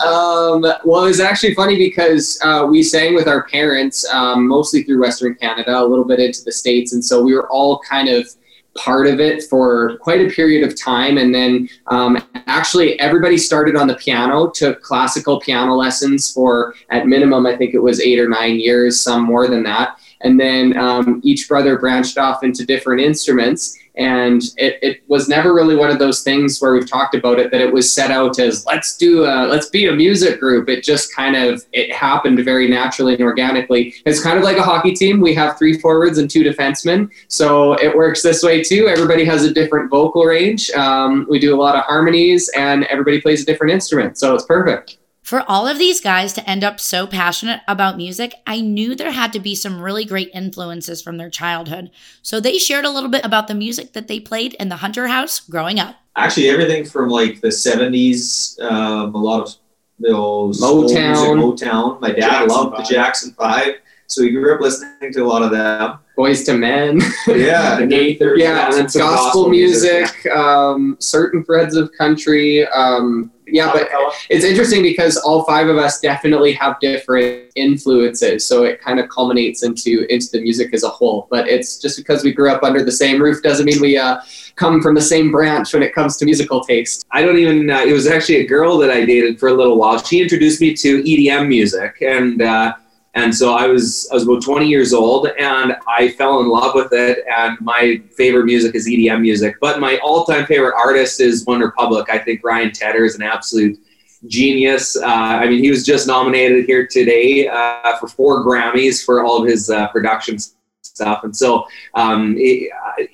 um, 0.00 0.62
well, 0.84 1.04
it 1.04 1.08
was 1.08 1.20
actually 1.20 1.54
funny 1.54 1.76
because 1.76 2.40
uh, 2.42 2.66
we 2.68 2.82
sang 2.82 3.14
with 3.14 3.28
our 3.28 3.44
parents, 3.44 4.08
um, 4.12 4.48
mostly 4.48 4.82
through 4.82 5.00
Western 5.00 5.34
Canada, 5.34 5.78
a 5.78 5.84
little 5.84 6.06
bit 6.06 6.18
into 6.20 6.42
the 6.42 6.52
States. 6.52 6.92
And 6.92 7.04
so 7.04 7.22
we 7.22 7.34
were 7.34 7.48
all 7.50 7.80
kind 7.80 8.08
of 8.08 8.34
part 8.76 9.06
of 9.06 9.20
it 9.20 9.42
for 9.44 9.98
quite 9.98 10.20
a 10.20 10.30
period 10.30 10.66
of 10.66 10.80
time. 10.80 11.18
And 11.18 11.34
then 11.34 11.68
um, 11.88 12.22
actually, 12.46 12.98
everybody 13.00 13.36
started 13.36 13.76
on 13.76 13.88
the 13.88 13.96
piano, 13.96 14.50
took 14.50 14.82
classical 14.82 15.40
piano 15.40 15.74
lessons 15.74 16.32
for, 16.32 16.74
at 16.90 17.06
minimum, 17.06 17.46
I 17.46 17.56
think 17.56 17.74
it 17.74 17.80
was 17.80 18.00
eight 18.00 18.18
or 18.18 18.28
nine 18.28 18.60
years, 18.60 19.00
some 19.00 19.24
more 19.24 19.48
than 19.48 19.62
that. 19.64 19.98
And 20.22 20.38
then 20.38 20.76
um, 20.76 21.20
each 21.24 21.48
brother 21.48 21.78
branched 21.78 22.18
off 22.18 22.44
into 22.44 22.64
different 22.64 23.00
instruments. 23.00 23.78
And 24.00 24.42
it, 24.56 24.78
it 24.82 25.02
was 25.08 25.28
never 25.28 25.52
really 25.52 25.76
one 25.76 25.90
of 25.90 25.98
those 25.98 26.22
things 26.22 26.58
where 26.58 26.72
we've 26.72 26.88
talked 26.88 27.14
about 27.14 27.38
it 27.38 27.50
that 27.50 27.60
it 27.60 27.70
was 27.70 27.92
set 27.92 28.10
out 28.10 28.38
as 28.38 28.64
let's 28.64 28.96
do 28.96 29.24
a, 29.24 29.46
let's 29.46 29.68
be 29.68 29.88
a 29.88 29.92
music 29.92 30.40
group. 30.40 30.70
It 30.70 30.82
just 30.82 31.14
kind 31.14 31.36
of 31.36 31.62
it 31.72 31.92
happened 31.92 32.42
very 32.42 32.66
naturally 32.66 33.12
and 33.12 33.22
organically. 33.22 33.94
It's 34.06 34.22
kind 34.22 34.38
of 34.38 34.44
like 34.44 34.56
a 34.56 34.62
hockey 34.62 34.94
team. 34.94 35.20
We 35.20 35.34
have 35.34 35.58
three 35.58 35.78
forwards 35.78 36.16
and 36.16 36.30
two 36.30 36.42
defensemen, 36.42 37.10
so 37.28 37.74
it 37.74 37.94
works 37.94 38.22
this 38.22 38.42
way 38.42 38.62
too. 38.62 38.88
Everybody 38.88 39.24
has 39.26 39.44
a 39.44 39.52
different 39.52 39.90
vocal 39.90 40.24
range. 40.24 40.70
Um, 40.70 41.26
we 41.28 41.38
do 41.38 41.54
a 41.54 41.60
lot 41.60 41.76
of 41.76 41.84
harmonies, 41.84 42.50
and 42.56 42.84
everybody 42.84 43.20
plays 43.20 43.42
a 43.42 43.44
different 43.44 43.74
instrument, 43.74 44.16
so 44.16 44.34
it's 44.34 44.46
perfect. 44.46 44.99
For 45.30 45.48
all 45.48 45.68
of 45.68 45.78
these 45.78 46.00
guys 46.00 46.32
to 46.32 46.50
end 46.50 46.64
up 46.64 46.80
so 46.80 47.06
passionate 47.06 47.60
about 47.68 47.96
music, 47.96 48.34
I 48.48 48.60
knew 48.60 48.96
there 48.96 49.12
had 49.12 49.32
to 49.34 49.38
be 49.38 49.54
some 49.54 49.80
really 49.80 50.04
great 50.04 50.28
influences 50.34 51.00
from 51.00 51.18
their 51.18 51.30
childhood. 51.30 51.92
So 52.20 52.40
they 52.40 52.58
shared 52.58 52.84
a 52.84 52.90
little 52.90 53.08
bit 53.08 53.24
about 53.24 53.46
the 53.46 53.54
music 53.54 53.92
that 53.92 54.08
they 54.08 54.18
played 54.18 54.54
in 54.54 54.70
the 54.70 54.78
Hunter 54.78 55.06
house 55.06 55.38
growing 55.38 55.78
up. 55.78 55.94
Actually, 56.16 56.48
everything 56.48 56.84
from 56.84 57.10
like 57.10 57.40
the 57.42 57.46
70s, 57.46 58.60
um, 58.60 59.14
a 59.14 59.18
lot 59.18 59.42
of 59.42 59.54
those 60.00 60.60
Motown. 60.60 61.36
music, 61.36 61.68
Motown. 61.68 62.00
My 62.00 62.10
dad 62.10 62.18
Jackson 62.22 62.48
loved 62.48 62.76
Five. 62.76 62.88
the 62.88 62.92
Jackson 62.92 63.32
Five, 63.34 63.74
so 64.08 64.24
he 64.24 64.32
grew 64.32 64.52
up 64.52 64.60
listening 64.60 65.12
to 65.12 65.20
a 65.20 65.28
lot 65.28 65.42
of 65.42 65.52
them. 65.52 66.00
Boyz 66.20 66.46
II 66.46 66.58
Men. 66.58 67.00
Yeah, 67.26 67.76
The 67.80 67.86
Gaithers, 67.86 68.38
yeah, 68.38 68.64
lots 68.64 68.76
and 68.76 68.86
of 68.86 68.92
then 68.92 69.02
gospel, 69.02 69.48
music, 69.48 70.26
um, 70.26 70.96
certain 71.00 71.42
threads 71.44 71.76
of 71.76 71.90
country. 71.92 72.66
Um, 72.68 73.32
yeah, 73.46 73.72
but 73.72 73.88
it's 74.28 74.44
interesting 74.44 74.82
because 74.82 75.16
all 75.16 75.44
five 75.44 75.68
of 75.68 75.76
us 75.76 75.98
definitely 76.00 76.52
have 76.52 76.78
different 76.78 77.50
influences, 77.56 78.46
so 78.46 78.64
it 78.64 78.80
kind 78.80 79.00
of 79.00 79.08
culminates 79.08 79.62
into 79.62 80.06
into 80.12 80.28
the 80.32 80.42
music 80.42 80.74
as 80.74 80.84
a 80.84 80.88
whole. 80.88 81.26
But 81.30 81.48
it's 81.48 81.78
just 81.78 81.96
because 81.96 82.22
we 82.22 82.32
grew 82.32 82.50
up 82.50 82.62
under 82.62 82.84
the 82.84 82.92
same 82.92 83.20
roof 83.20 83.42
doesn't 83.42 83.64
mean 83.64 83.80
we 83.80 83.96
uh, 83.96 84.20
come 84.56 84.82
from 84.82 84.94
the 84.94 85.00
same 85.00 85.32
branch 85.32 85.72
when 85.72 85.82
it 85.82 85.94
comes 85.94 86.16
to 86.18 86.24
musical 86.26 86.62
taste. 86.62 87.06
I 87.10 87.22
don't 87.22 87.38
even. 87.38 87.70
Uh, 87.70 87.80
it 87.80 87.92
was 87.92 88.06
actually 88.06 88.36
a 88.36 88.46
girl 88.46 88.76
that 88.78 88.90
I 88.90 89.04
dated 89.06 89.40
for 89.40 89.48
a 89.48 89.54
little 89.54 89.78
while. 89.78 89.98
She 89.98 90.20
introduced 90.20 90.60
me 90.60 90.74
to 90.74 91.02
EDM 91.02 91.48
music, 91.48 92.02
and 92.02 92.42
uh, 92.42 92.74
and 93.14 93.34
so 93.34 93.54
I 93.54 93.66
was 93.66 94.08
I 94.10 94.14
was 94.14 94.22
about 94.22 94.42
20 94.42 94.68
years 94.68 94.92
old, 94.92 95.28
and 95.38 95.76
I 95.88 96.10
fell 96.12 96.40
in 96.40 96.48
love 96.48 96.74
with 96.74 96.92
it. 96.92 97.24
And 97.26 97.60
my 97.60 98.00
favorite 98.16 98.44
music 98.44 98.74
is 98.74 98.88
EDM 98.88 99.20
music, 99.20 99.56
but 99.60 99.80
my 99.80 99.98
all-time 99.98 100.46
favorite 100.46 100.74
artist 100.76 101.20
is 101.20 101.44
OneRepublic. 101.44 102.08
I 102.08 102.18
think 102.18 102.42
Ryan 102.44 102.70
Tedder 102.70 103.04
is 103.04 103.16
an 103.16 103.22
absolute 103.22 103.78
genius. 104.26 104.96
Uh, 104.96 105.06
I 105.06 105.48
mean, 105.48 105.62
he 105.62 105.70
was 105.70 105.84
just 105.84 106.06
nominated 106.06 106.66
here 106.66 106.86
today 106.86 107.48
uh, 107.48 107.96
for 107.98 108.06
four 108.06 108.44
Grammys 108.44 109.04
for 109.04 109.24
all 109.24 109.42
of 109.42 109.48
his 109.48 109.70
uh, 109.70 109.88
production 109.88 110.38
stuff, 110.82 111.24
and 111.24 111.36
so 111.36 111.66
um, 111.94 112.36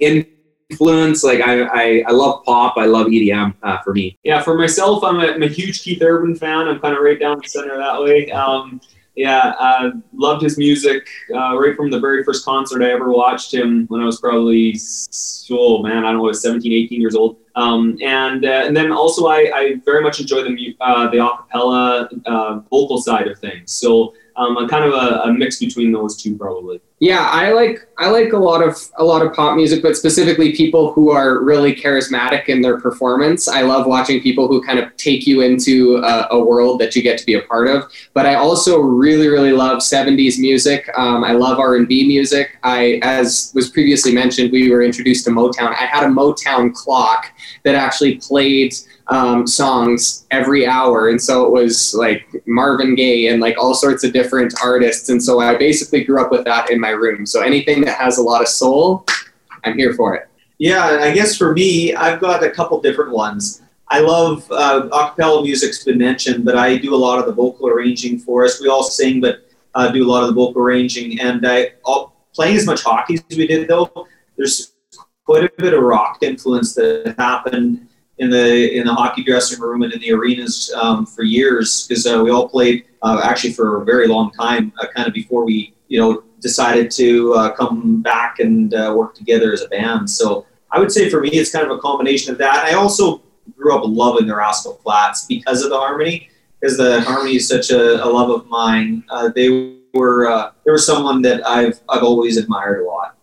influence. 0.00 1.24
Like 1.24 1.40
I, 1.40 1.62
I, 1.62 2.04
I 2.06 2.10
love 2.10 2.44
pop. 2.44 2.76
I 2.76 2.84
love 2.84 3.06
EDM 3.06 3.54
uh, 3.62 3.78
for 3.78 3.94
me. 3.94 4.18
Yeah, 4.24 4.42
for 4.42 4.58
myself, 4.58 5.02
I'm 5.04 5.20
a, 5.20 5.28
I'm 5.28 5.42
a 5.42 5.48
huge 5.48 5.82
Keith 5.82 6.02
Urban 6.02 6.34
fan. 6.34 6.68
I'm 6.68 6.80
kind 6.80 6.94
of 6.94 7.02
right 7.02 7.18
down 7.18 7.38
the 7.38 7.48
center 7.48 7.78
that 7.78 8.02
way. 8.02 8.30
Um, 8.30 8.80
yeah, 9.16 9.54
uh, 9.58 9.92
loved 10.12 10.42
his 10.42 10.58
music 10.58 11.08
uh, 11.34 11.58
right 11.58 11.74
from 11.74 11.90
the 11.90 11.98
very 11.98 12.22
first 12.22 12.44
concert 12.44 12.82
I 12.82 12.90
ever 12.90 13.10
watched 13.10 13.52
him 13.52 13.86
when 13.88 14.02
I 14.02 14.04
was 14.04 14.20
probably, 14.20 14.78
oh 15.50 15.82
man, 15.82 16.04
I 16.04 16.12
don't 16.12 16.18
know, 16.18 16.24
I 16.24 16.28
was 16.28 16.42
17, 16.42 16.70
18 16.70 17.00
years 17.00 17.16
old. 17.16 17.38
Um, 17.54 17.96
and 18.02 18.44
uh, 18.44 18.64
and 18.66 18.76
then 18.76 18.92
also 18.92 19.26
I, 19.26 19.50
I 19.54 19.74
very 19.86 20.02
much 20.02 20.20
enjoy 20.20 20.42
the 20.42 20.76
uh, 20.82 21.08
the 21.08 21.16
acapella 21.16 22.08
uh, 22.26 22.60
vocal 22.70 23.00
side 23.00 23.26
of 23.28 23.38
things. 23.38 23.72
So 23.72 24.14
um, 24.36 24.58
I'm 24.58 24.68
kind 24.68 24.84
of 24.84 24.92
a, 24.92 25.22
a 25.22 25.32
mix 25.32 25.58
between 25.58 25.92
those 25.92 26.22
two 26.22 26.36
probably. 26.36 26.82
Yeah, 26.98 27.28
I 27.30 27.52
like 27.52 27.86
I 27.98 28.08
like 28.08 28.32
a 28.32 28.38
lot 28.38 28.62
of 28.62 28.74
a 28.96 29.04
lot 29.04 29.20
of 29.20 29.34
pop 29.34 29.54
music, 29.54 29.82
but 29.82 29.98
specifically 29.98 30.56
people 30.56 30.92
who 30.92 31.10
are 31.10 31.44
really 31.44 31.74
charismatic 31.74 32.46
in 32.46 32.62
their 32.62 32.80
performance. 32.80 33.48
I 33.48 33.62
love 33.62 33.86
watching 33.86 34.22
people 34.22 34.48
who 34.48 34.64
kind 34.64 34.78
of 34.78 34.96
take 34.96 35.26
you 35.26 35.42
into 35.42 35.96
a, 35.98 36.28
a 36.30 36.42
world 36.42 36.80
that 36.80 36.96
you 36.96 37.02
get 37.02 37.18
to 37.18 37.26
be 37.26 37.34
a 37.34 37.42
part 37.42 37.68
of. 37.68 37.92
But 38.14 38.24
I 38.24 38.36
also 38.36 38.78
really 38.78 39.28
really 39.28 39.52
love 39.52 39.78
'70s 39.78 40.38
music. 40.38 40.88
Um, 40.96 41.22
I 41.22 41.32
love 41.32 41.58
R&B 41.58 42.08
music. 42.08 42.56
I, 42.62 42.98
as 43.02 43.52
was 43.54 43.68
previously 43.68 44.14
mentioned, 44.14 44.50
we 44.50 44.70
were 44.70 44.82
introduced 44.82 45.26
to 45.26 45.30
Motown. 45.30 45.72
I 45.72 45.84
had 45.84 46.02
a 46.02 46.08
Motown 46.08 46.72
clock 46.72 47.26
that 47.64 47.74
actually 47.74 48.16
played 48.16 48.74
um, 49.08 49.46
songs 49.46 50.26
every 50.30 50.66
hour. 50.66 51.08
And 51.08 51.20
so 51.20 51.44
it 51.44 51.52
was 51.52 51.94
like 51.94 52.26
Marvin 52.46 52.94
Gaye 52.94 53.28
and 53.28 53.40
like 53.40 53.56
all 53.58 53.74
sorts 53.74 54.04
of 54.04 54.12
different 54.12 54.54
artists. 54.62 55.08
And 55.08 55.22
so 55.22 55.40
I 55.40 55.56
basically 55.56 56.04
grew 56.04 56.20
up 56.20 56.30
with 56.30 56.44
that 56.44 56.70
in 56.70 56.80
my 56.80 56.85
room. 56.90 57.26
So 57.26 57.42
anything 57.42 57.82
that 57.82 57.98
has 57.98 58.18
a 58.18 58.22
lot 58.22 58.42
of 58.42 58.48
soul, 58.48 59.06
I'm 59.64 59.76
here 59.76 59.94
for 59.94 60.14
it. 60.14 60.28
Yeah, 60.58 60.84
I 61.02 61.12
guess 61.12 61.36
for 61.36 61.52
me, 61.52 61.94
I've 61.94 62.20
got 62.20 62.42
a 62.42 62.50
couple 62.50 62.80
different 62.80 63.12
ones. 63.12 63.62
I 63.88 64.00
love 64.00 64.50
uh, 64.50 64.88
acapella 64.90 65.42
music's 65.42 65.84
been 65.84 65.98
mentioned, 65.98 66.44
but 66.44 66.56
I 66.56 66.76
do 66.76 66.94
a 66.94 66.96
lot 66.96 67.18
of 67.18 67.26
the 67.26 67.32
vocal 67.32 67.68
arranging 67.68 68.18
for 68.18 68.44
us. 68.44 68.60
We 68.60 68.68
all 68.68 68.82
sing, 68.82 69.20
but 69.20 69.48
uh, 69.74 69.90
do 69.90 70.04
a 70.04 70.08
lot 70.10 70.22
of 70.22 70.28
the 70.28 70.34
vocal 70.34 70.62
arranging. 70.62 71.20
And 71.20 71.46
I, 71.46 71.72
all, 71.84 72.26
playing 72.34 72.56
as 72.56 72.66
much 72.66 72.82
hockey 72.82 73.14
as 73.30 73.36
we 73.36 73.46
did, 73.46 73.68
though, 73.68 74.06
there's 74.36 74.72
quite 75.24 75.44
a 75.44 75.50
bit 75.58 75.74
of 75.74 75.82
rock 75.82 76.18
influence 76.22 76.74
that 76.74 77.14
happened 77.18 77.86
in 78.18 78.30
the 78.30 78.74
in 78.74 78.86
the 78.86 78.94
hockey 78.94 79.22
dressing 79.22 79.60
room 79.60 79.82
and 79.82 79.92
in 79.92 80.00
the 80.00 80.12
arenas 80.12 80.72
um, 80.76 81.04
for 81.04 81.22
years 81.22 81.86
because 81.86 82.06
uh, 82.06 82.22
we 82.22 82.30
all 82.30 82.48
played 82.48 82.86
uh, 83.02 83.20
actually 83.22 83.52
for 83.52 83.82
a 83.82 83.84
very 83.84 84.06
long 84.06 84.30
time, 84.32 84.72
uh, 84.80 84.86
kind 84.94 85.06
of 85.06 85.12
before 85.12 85.44
we 85.44 85.74
you 85.88 86.00
know 86.00 86.22
decided 86.40 86.90
to 86.92 87.32
uh, 87.34 87.50
come 87.52 88.02
back 88.02 88.38
and 88.40 88.74
uh, 88.74 88.94
work 88.96 89.14
together 89.14 89.52
as 89.52 89.62
a 89.62 89.68
band. 89.68 90.08
So 90.08 90.46
I 90.70 90.78
would 90.78 90.92
say 90.92 91.08
for 91.08 91.20
me, 91.20 91.30
it's 91.30 91.50
kind 91.50 91.64
of 91.64 91.76
a 91.76 91.80
combination 91.80 92.32
of 92.32 92.38
that. 92.38 92.64
I 92.64 92.74
also 92.74 93.22
grew 93.56 93.74
up 93.74 93.82
loving 93.84 94.26
the 94.26 94.36
Rascal 94.36 94.74
Flatts 94.82 95.26
because 95.26 95.62
of 95.62 95.70
the 95.70 95.78
harmony, 95.78 96.28
because 96.60 96.76
the 96.76 97.00
harmony 97.02 97.36
is 97.36 97.48
such 97.48 97.70
a, 97.70 98.04
a 98.04 98.06
love 98.06 98.30
of 98.30 98.46
mine. 98.46 99.04
Uh, 99.08 99.30
they 99.34 99.76
were 99.94 100.28
uh, 100.28 100.52
they 100.64 100.70
were 100.70 100.78
someone 100.78 101.22
that 101.22 101.46
I've 101.46 101.80
I've 101.88 102.02
always 102.02 102.36
admired 102.36 102.82
a 102.82 102.86
lot. 102.86 103.16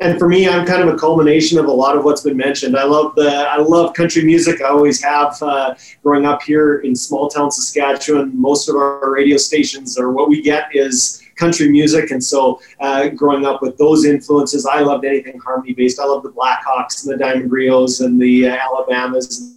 and 0.00 0.18
for 0.18 0.28
me, 0.28 0.48
I'm 0.48 0.66
kind 0.66 0.86
of 0.86 0.94
a 0.94 0.98
culmination 0.98 1.58
of 1.58 1.66
a 1.66 1.72
lot 1.72 1.96
of 1.96 2.04
what's 2.04 2.22
been 2.22 2.36
mentioned. 2.36 2.76
I 2.76 2.84
love 2.84 3.14
the 3.14 3.30
I 3.30 3.56
love 3.56 3.94
country 3.94 4.22
music. 4.24 4.60
I 4.60 4.68
always 4.68 5.02
have. 5.02 5.40
Uh, 5.42 5.74
growing 6.02 6.26
up 6.26 6.42
here 6.42 6.78
in 6.78 6.94
small 6.94 7.28
town 7.28 7.50
Saskatchewan, 7.50 8.30
most 8.40 8.68
of 8.68 8.76
our 8.76 9.12
radio 9.12 9.36
stations 9.36 9.98
or 9.98 10.12
what 10.12 10.28
we 10.28 10.40
get 10.40 10.68
is 10.72 11.20
country 11.36 11.68
music, 11.68 12.10
and 12.10 12.22
so 12.22 12.60
uh, 12.80 13.08
growing 13.08 13.46
up 13.46 13.62
with 13.62 13.76
those 13.78 14.04
influences, 14.04 14.66
I 14.66 14.80
loved 14.80 15.04
anything 15.04 15.38
harmony 15.38 15.72
based. 15.72 16.00
I 16.00 16.04
loved 16.04 16.24
the 16.24 16.32
Blackhawks 16.32 17.04
and 17.04 17.14
the 17.14 17.18
Diamond 17.18 17.52
Rios 17.52 18.00
and 18.00 18.20
the 18.20 18.48
uh, 18.48 18.56
Alabamas. 18.56 19.52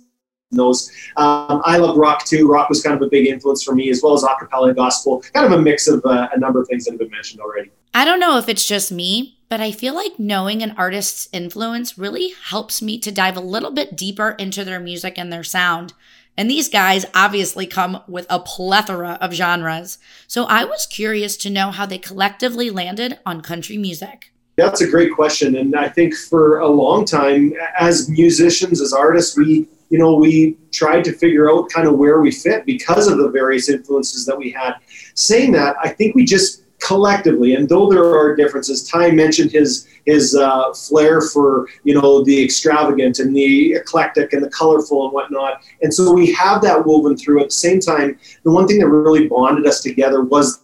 Those 0.52 0.92
um, 1.16 1.62
I 1.64 1.78
love 1.78 1.96
rock 1.96 2.26
too. 2.26 2.48
Rock 2.48 2.70
was 2.70 2.82
kind 2.82 2.96
of 2.96 3.02
a 3.04 3.10
big 3.10 3.28
influence 3.28 3.64
for 3.64 3.76
me, 3.76 3.90
as 3.92 4.02
well 4.02 4.14
as 4.14 4.24
acapella 4.24 4.76
gospel. 4.76 5.24
Kind 5.34 5.46
of 5.46 5.60
a 5.60 5.62
mix 5.62 5.88
of 5.88 6.04
uh, 6.06 6.28
a 6.34 6.40
number 6.40 6.60
of 6.60 6.68
things 6.68 6.86
that 6.86 6.92
have 6.92 7.00
been 7.00 7.12
mentioned 7.12 7.40
already. 7.40 7.70
I 7.94 8.04
don't 8.04 8.20
know 8.20 8.38
if 8.38 8.50
it's 8.50 8.68
just 8.68 8.92
me, 8.92 9.40
but 9.48 9.62
I 9.62 9.72
feel 9.72 9.94
like 9.94 10.20
knowing 10.20 10.64
an 10.64 10.76
artist's 10.78 11.30
influence 11.32 11.98
really 11.98 12.34
helps 12.46 12.82
me 12.82 13.00
to 13.00 13.12
dive 13.12 13.38
a 13.38 13.42
little 13.42 13.72
bit 13.72 13.96
deeper 13.96 14.32
into 14.32 14.64
their 14.64 14.80
music 14.80 15.18
and 15.18 15.32
their 15.32 15.44
sound. 15.44 15.94
And 16.38 16.50
these 16.50 16.70
guys 16.70 17.06
obviously 17.14 17.68
come 17.68 18.02
with 18.08 18.26
a 18.30 18.40
plethora 18.40 19.18
of 19.20 19.34
genres. 19.34 19.98
So 20.28 20.46
I 20.46 20.64
was 20.64 20.86
curious 20.86 21.36
to 21.38 21.50
know 21.50 21.72
how 21.72 21.86
they 21.86 21.98
collectively 21.98 22.70
landed 22.70 23.20
on 23.26 23.42
country 23.42 23.78
music. 23.78 24.32
That's 24.56 24.82
a 24.82 24.90
great 24.90 25.14
question. 25.14 25.56
And 25.56 25.76
I 25.76 25.90
think 25.90 26.14
for 26.14 26.60
a 26.60 26.68
long 26.68 27.06
time, 27.06 27.54
as 27.78 28.10
musicians, 28.10 28.82
as 28.82 28.94
artists, 28.94 29.38
we 29.38 29.68
you 29.90 29.98
know, 29.98 30.16
we 30.16 30.58
tried 30.72 31.04
to 31.04 31.12
figure 31.12 31.52
out 31.52 31.70
kind 31.70 31.88
of 31.88 31.98
where 31.98 32.22
we 32.22 32.32
fit 32.32 32.66
because 32.66 33.08
of 33.08 33.18
the 33.18 33.30
various 33.30 33.70
influences 33.70 34.26
that 34.26 34.38
we 34.38 34.52
had. 34.52 34.76
Saying 35.16 35.52
that, 35.54 35.76
I 35.82 35.90
think 35.90 36.16
we 36.16 36.26
just 36.26 36.64
collectively, 36.80 37.56
and 37.56 37.68
though 37.68 37.90
there 37.90 38.04
are 38.04 38.36
differences, 38.36 38.88
Ty 38.88 39.12
mentioned 39.12 39.52
his 39.52 39.88
his 40.06 40.36
uh, 40.36 40.74
flair 40.74 41.22
for 41.22 41.68
you 41.84 41.94
know 41.94 42.24
the 42.24 42.44
extravagant 42.44 43.20
and 43.20 43.36
the 43.36 43.74
eclectic 43.74 44.34
and 44.34 44.44
the 44.44 44.50
colorful 44.50 45.06
and 45.06 45.14
whatnot, 45.14 45.62
and 45.82 45.94
so 45.94 46.12
we 46.14 46.32
have 46.34 46.62
that 46.62 46.86
woven 46.86 47.18
through. 47.18 47.42
At 47.42 47.48
the 47.48 47.52
same 47.54 47.80
time, 47.80 48.20
the 48.44 48.52
one 48.52 48.68
thing 48.68 48.80
that 48.80 48.88
really 48.88 49.28
bonded 49.28 49.68
us 49.68 49.82
together 49.82 50.24
was 50.24 50.62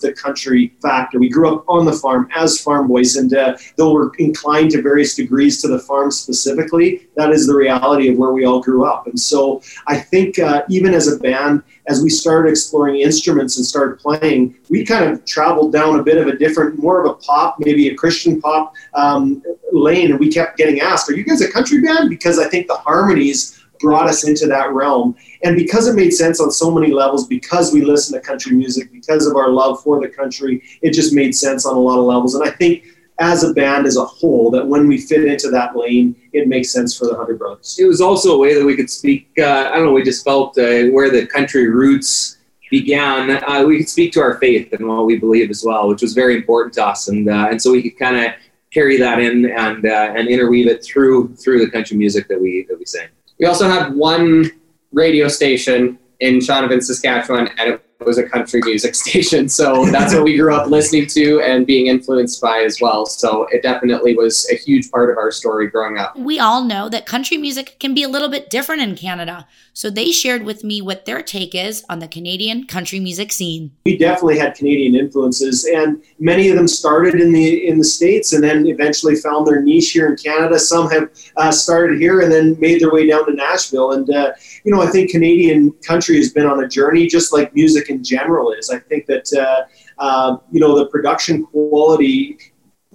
the 0.00 0.12
country 0.12 0.74
factor. 0.82 1.18
We 1.18 1.28
grew 1.28 1.54
up 1.54 1.64
on 1.68 1.84
the 1.84 1.92
farm 1.92 2.28
as 2.34 2.60
farm 2.60 2.88
boys, 2.88 3.16
and 3.16 3.32
uh, 3.32 3.56
though 3.76 3.92
we're 3.92 4.10
inclined 4.18 4.72
to 4.72 4.82
various 4.82 5.14
degrees 5.14 5.62
to 5.62 5.68
the 5.68 5.78
farm 5.78 6.10
specifically, 6.10 7.06
that 7.16 7.30
is 7.30 7.46
the 7.46 7.54
reality 7.54 8.08
of 8.08 8.18
where 8.18 8.32
we 8.32 8.44
all 8.44 8.60
grew 8.60 8.84
up. 8.84 9.06
And 9.06 9.18
so 9.18 9.62
I 9.86 9.98
think 9.98 10.38
uh, 10.38 10.62
even 10.68 10.94
as 10.94 11.06
a 11.06 11.18
band, 11.18 11.62
as 11.86 12.02
we 12.02 12.10
started 12.10 12.50
exploring 12.50 12.96
instruments 13.00 13.56
and 13.56 13.64
started 13.64 13.98
playing, 13.98 14.56
we 14.68 14.84
kind 14.84 15.04
of 15.04 15.24
traveled 15.26 15.72
down 15.72 16.00
a 16.00 16.02
bit 16.02 16.18
of 16.18 16.26
a 16.26 16.36
different, 16.36 16.78
more 16.78 17.04
of 17.04 17.10
a 17.10 17.14
pop, 17.14 17.56
maybe 17.60 17.88
a 17.88 17.94
Christian 17.94 18.40
pop 18.40 18.74
um, 18.94 19.42
lane. 19.72 20.10
And 20.10 20.18
we 20.18 20.30
kept 20.30 20.56
getting 20.56 20.80
asked, 20.80 21.08
Are 21.08 21.14
you 21.14 21.24
guys 21.24 21.40
a 21.40 21.50
country 21.50 21.80
band? 21.80 22.10
Because 22.10 22.38
I 22.38 22.48
think 22.48 22.66
the 22.66 22.76
harmonies 22.76 23.63
brought 23.84 24.08
us 24.08 24.26
into 24.26 24.46
that 24.46 24.72
realm. 24.72 25.14
And 25.44 25.54
because 25.56 25.86
it 25.86 25.94
made 25.94 26.12
sense 26.12 26.40
on 26.40 26.50
so 26.50 26.70
many 26.70 26.90
levels, 27.02 27.26
because 27.26 27.66
we 27.72 27.82
listen 27.82 28.14
to 28.14 28.20
country 28.30 28.52
music, 28.56 28.90
because 28.90 29.26
of 29.26 29.36
our 29.36 29.50
love 29.50 29.82
for 29.84 30.00
the 30.00 30.08
country, 30.08 30.62
it 30.82 30.92
just 31.00 31.12
made 31.12 31.32
sense 31.34 31.66
on 31.66 31.76
a 31.76 31.84
lot 31.88 31.98
of 31.98 32.06
levels. 32.06 32.34
And 32.34 32.42
I 32.48 32.50
think 32.50 32.84
as 33.18 33.44
a 33.44 33.52
band 33.52 33.86
as 33.86 33.96
a 33.96 34.04
whole, 34.04 34.50
that 34.50 34.66
when 34.66 34.88
we 34.88 34.98
fit 34.98 35.24
into 35.24 35.48
that 35.50 35.76
lane, 35.76 36.16
it 36.32 36.48
makes 36.48 36.70
sense 36.70 36.96
for 36.96 37.06
the 37.06 37.14
Hunter 37.14 37.36
Brothers. 37.36 37.76
It 37.78 37.84
was 37.84 38.00
also 38.00 38.34
a 38.34 38.38
way 38.38 38.54
that 38.54 38.64
we 38.64 38.74
could 38.74 38.90
speak. 38.90 39.28
Uh, 39.38 39.70
I 39.70 39.76
don't 39.76 39.86
know. 39.86 39.92
We 39.92 40.02
just 40.02 40.24
felt 40.24 40.58
uh, 40.58 40.86
where 40.94 41.10
the 41.10 41.26
country 41.26 41.68
roots 41.68 42.38
began. 42.70 43.30
Uh, 43.46 43.64
we 43.64 43.78
could 43.78 43.88
speak 43.88 44.12
to 44.14 44.20
our 44.20 44.38
faith 44.38 44.72
and 44.72 44.88
what 44.88 45.06
we 45.06 45.16
believe 45.16 45.50
as 45.50 45.62
well, 45.64 45.88
which 45.88 46.02
was 46.02 46.12
very 46.12 46.34
important 46.34 46.74
to 46.74 46.86
us. 46.86 47.08
And 47.08 47.28
uh, 47.28 47.46
and 47.50 47.60
so 47.62 47.70
we 47.70 47.82
could 47.82 47.98
kind 47.98 48.16
of 48.24 48.32
carry 48.72 48.96
that 48.98 49.20
in 49.20 49.48
and 49.50 49.86
uh, 49.86 50.14
and 50.16 50.26
interweave 50.26 50.66
it 50.66 50.84
through 50.84 51.36
through 51.36 51.64
the 51.64 51.70
country 51.70 51.96
music 51.96 52.26
that 52.28 52.40
we 52.40 52.66
that 52.68 52.78
we 52.78 52.84
sing. 52.84 53.08
We 53.38 53.46
also 53.46 53.68
have 53.68 53.94
one 53.94 54.50
radio 54.92 55.28
station 55.28 55.98
in 56.20 56.38
Shaunavon, 56.38 56.82
Saskatchewan, 56.82 57.48
and 57.58 57.74
it 57.74 57.93
was 58.04 58.18
a 58.18 58.28
country 58.28 58.60
music 58.64 58.94
station. 59.04 59.48
So 59.48 59.86
that's 59.86 60.14
what 60.14 60.24
we 60.24 60.36
grew 60.36 60.54
up 60.54 60.68
listening 60.68 61.06
to 61.08 61.40
and 61.40 61.66
being 61.66 61.86
influenced 61.86 62.40
by 62.40 62.62
as 62.62 62.80
well. 62.80 63.06
So 63.06 63.46
it 63.50 63.62
definitely 63.62 64.16
was 64.16 64.48
a 64.50 64.56
huge 64.56 64.90
part 64.90 65.10
of 65.10 65.16
our 65.16 65.30
story 65.30 65.68
growing 65.68 65.98
up. 65.98 66.16
We 66.16 66.38
all 66.38 66.64
know 66.64 66.88
that 66.88 67.06
country 67.06 67.36
music 67.36 67.76
can 67.80 67.94
be 67.94 68.02
a 68.02 68.08
little 68.08 68.28
bit 68.28 68.50
different 68.50 68.82
in 68.82 68.96
Canada. 68.96 69.46
So 69.72 69.90
they 69.90 70.12
shared 70.12 70.44
with 70.44 70.62
me 70.62 70.80
what 70.80 71.04
their 71.04 71.20
take 71.20 71.54
is 71.54 71.84
on 71.88 71.98
the 71.98 72.06
Canadian 72.06 72.66
country 72.66 73.00
music 73.00 73.32
scene. 73.32 73.72
We 73.84 73.98
definitely 73.98 74.38
had 74.38 74.54
Canadian 74.54 74.94
influences 74.94 75.64
and 75.64 76.00
many 76.18 76.48
of 76.48 76.56
them 76.56 76.68
started 76.68 77.20
in 77.20 77.32
the 77.32 77.66
in 77.66 77.78
the 77.78 77.84
states 77.84 78.32
and 78.32 78.42
then 78.42 78.66
eventually 78.66 79.16
found 79.16 79.46
their 79.46 79.60
niche 79.60 79.90
here 79.90 80.08
in 80.08 80.16
Canada. 80.16 80.58
Some 80.58 80.88
have 80.90 81.10
uh, 81.36 81.50
started 81.50 82.00
here 82.00 82.20
and 82.20 82.30
then 82.30 82.58
made 82.60 82.80
their 82.80 82.92
way 82.92 83.08
down 83.08 83.26
to 83.26 83.34
Nashville 83.34 83.92
and 83.92 84.08
uh, 84.10 84.32
you 84.64 84.72
know 84.72 84.80
I 84.80 84.86
think 84.86 85.10
Canadian 85.10 85.72
country 85.84 86.16
has 86.16 86.32
been 86.32 86.46
on 86.46 86.62
a 86.62 86.68
journey 86.68 87.08
just 87.08 87.32
like 87.32 87.54
music 87.54 87.90
in 87.90 87.93
general 88.02 88.52
is. 88.52 88.70
I 88.70 88.78
think 88.78 89.06
that 89.06 89.32
uh, 89.32 90.02
uh, 90.02 90.36
you 90.50 90.60
know 90.60 90.76
the 90.76 90.86
production 90.86 91.44
quality. 91.46 92.38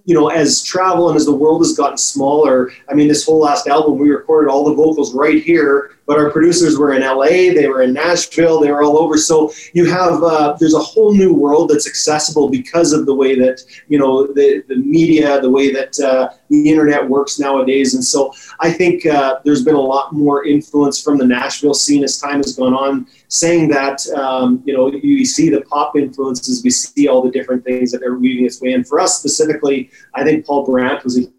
You 0.05 0.15
know, 0.15 0.29
as 0.29 0.63
travel 0.63 1.09
and 1.09 1.15
as 1.15 1.25
the 1.25 1.35
world 1.35 1.61
has 1.61 1.77
gotten 1.77 1.97
smaller, 1.97 2.71
I 2.89 2.95
mean, 2.95 3.07
this 3.07 3.25
whole 3.25 3.41
last 3.41 3.67
album, 3.67 3.99
we 3.99 4.09
recorded 4.09 4.49
all 4.49 4.63
the 4.63 4.73
vocals 4.73 5.13
right 5.13 5.43
here 5.43 5.91
but 6.09 6.17
our 6.17 6.31
producers 6.31 6.75
were 6.75 6.93
in 6.93 7.03
LA, 7.03 7.53
they 7.53 7.67
were 7.67 7.83
in 7.83 7.93
Nashville, 7.93 8.59
they 8.59 8.71
were 8.71 8.81
all 8.81 8.97
over. 8.97 9.15
So 9.15 9.53
you 9.73 9.85
have 9.85 10.23
uh, 10.23 10.57
there's 10.59 10.73
a 10.73 10.79
whole 10.79 11.13
new 11.13 11.35
world 11.35 11.69
that's 11.69 11.87
accessible 11.87 12.49
because 12.49 12.93
of 12.93 13.05
the 13.05 13.13
way 13.13 13.35
that 13.35 13.61
you 13.89 13.99
know 13.99 14.25
the 14.25 14.63
the 14.67 14.77
media, 14.77 15.39
the 15.39 15.51
way 15.51 15.71
that 15.71 15.99
uh, 15.99 16.29
the 16.49 16.67
internet 16.67 17.07
works 17.07 17.37
nowadays. 17.37 17.93
And 17.93 18.03
so 18.03 18.33
I 18.59 18.71
think 18.71 19.05
uh, 19.05 19.39
there's 19.45 19.63
been 19.63 19.75
a 19.75 19.79
lot 19.79 20.11
more 20.11 20.43
influence 20.45 20.99
from 20.99 21.19
the 21.19 21.27
Nashville 21.27 21.75
scene 21.75 22.03
as 22.03 22.17
time 22.17 22.37
has 22.37 22.55
gone 22.55 22.73
on. 22.73 23.05
Saying 23.31 23.69
that, 23.69 24.05
um, 24.09 24.61
you 24.65 24.73
know, 24.75 24.91
you 24.91 25.23
see 25.23 25.49
the 25.49 25.61
pop 25.61 25.95
influences, 25.95 26.63
we 26.63 26.71
see 26.71 27.07
all 27.07 27.21
the 27.21 27.29
different 27.29 27.63
things 27.63 27.91
that 27.91 28.01
are 28.03 28.17
weaving 28.17 28.45
its 28.45 28.59
way 28.59 28.73
in. 28.73 28.83
For 28.83 28.99
us 28.99 29.19
specifically, 29.19 29.91
I 30.15 30.23
think 30.23 30.45
Paul 30.45 30.65
Brandt 30.65 31.03
was 31.03 31.19
a 31.19 31.31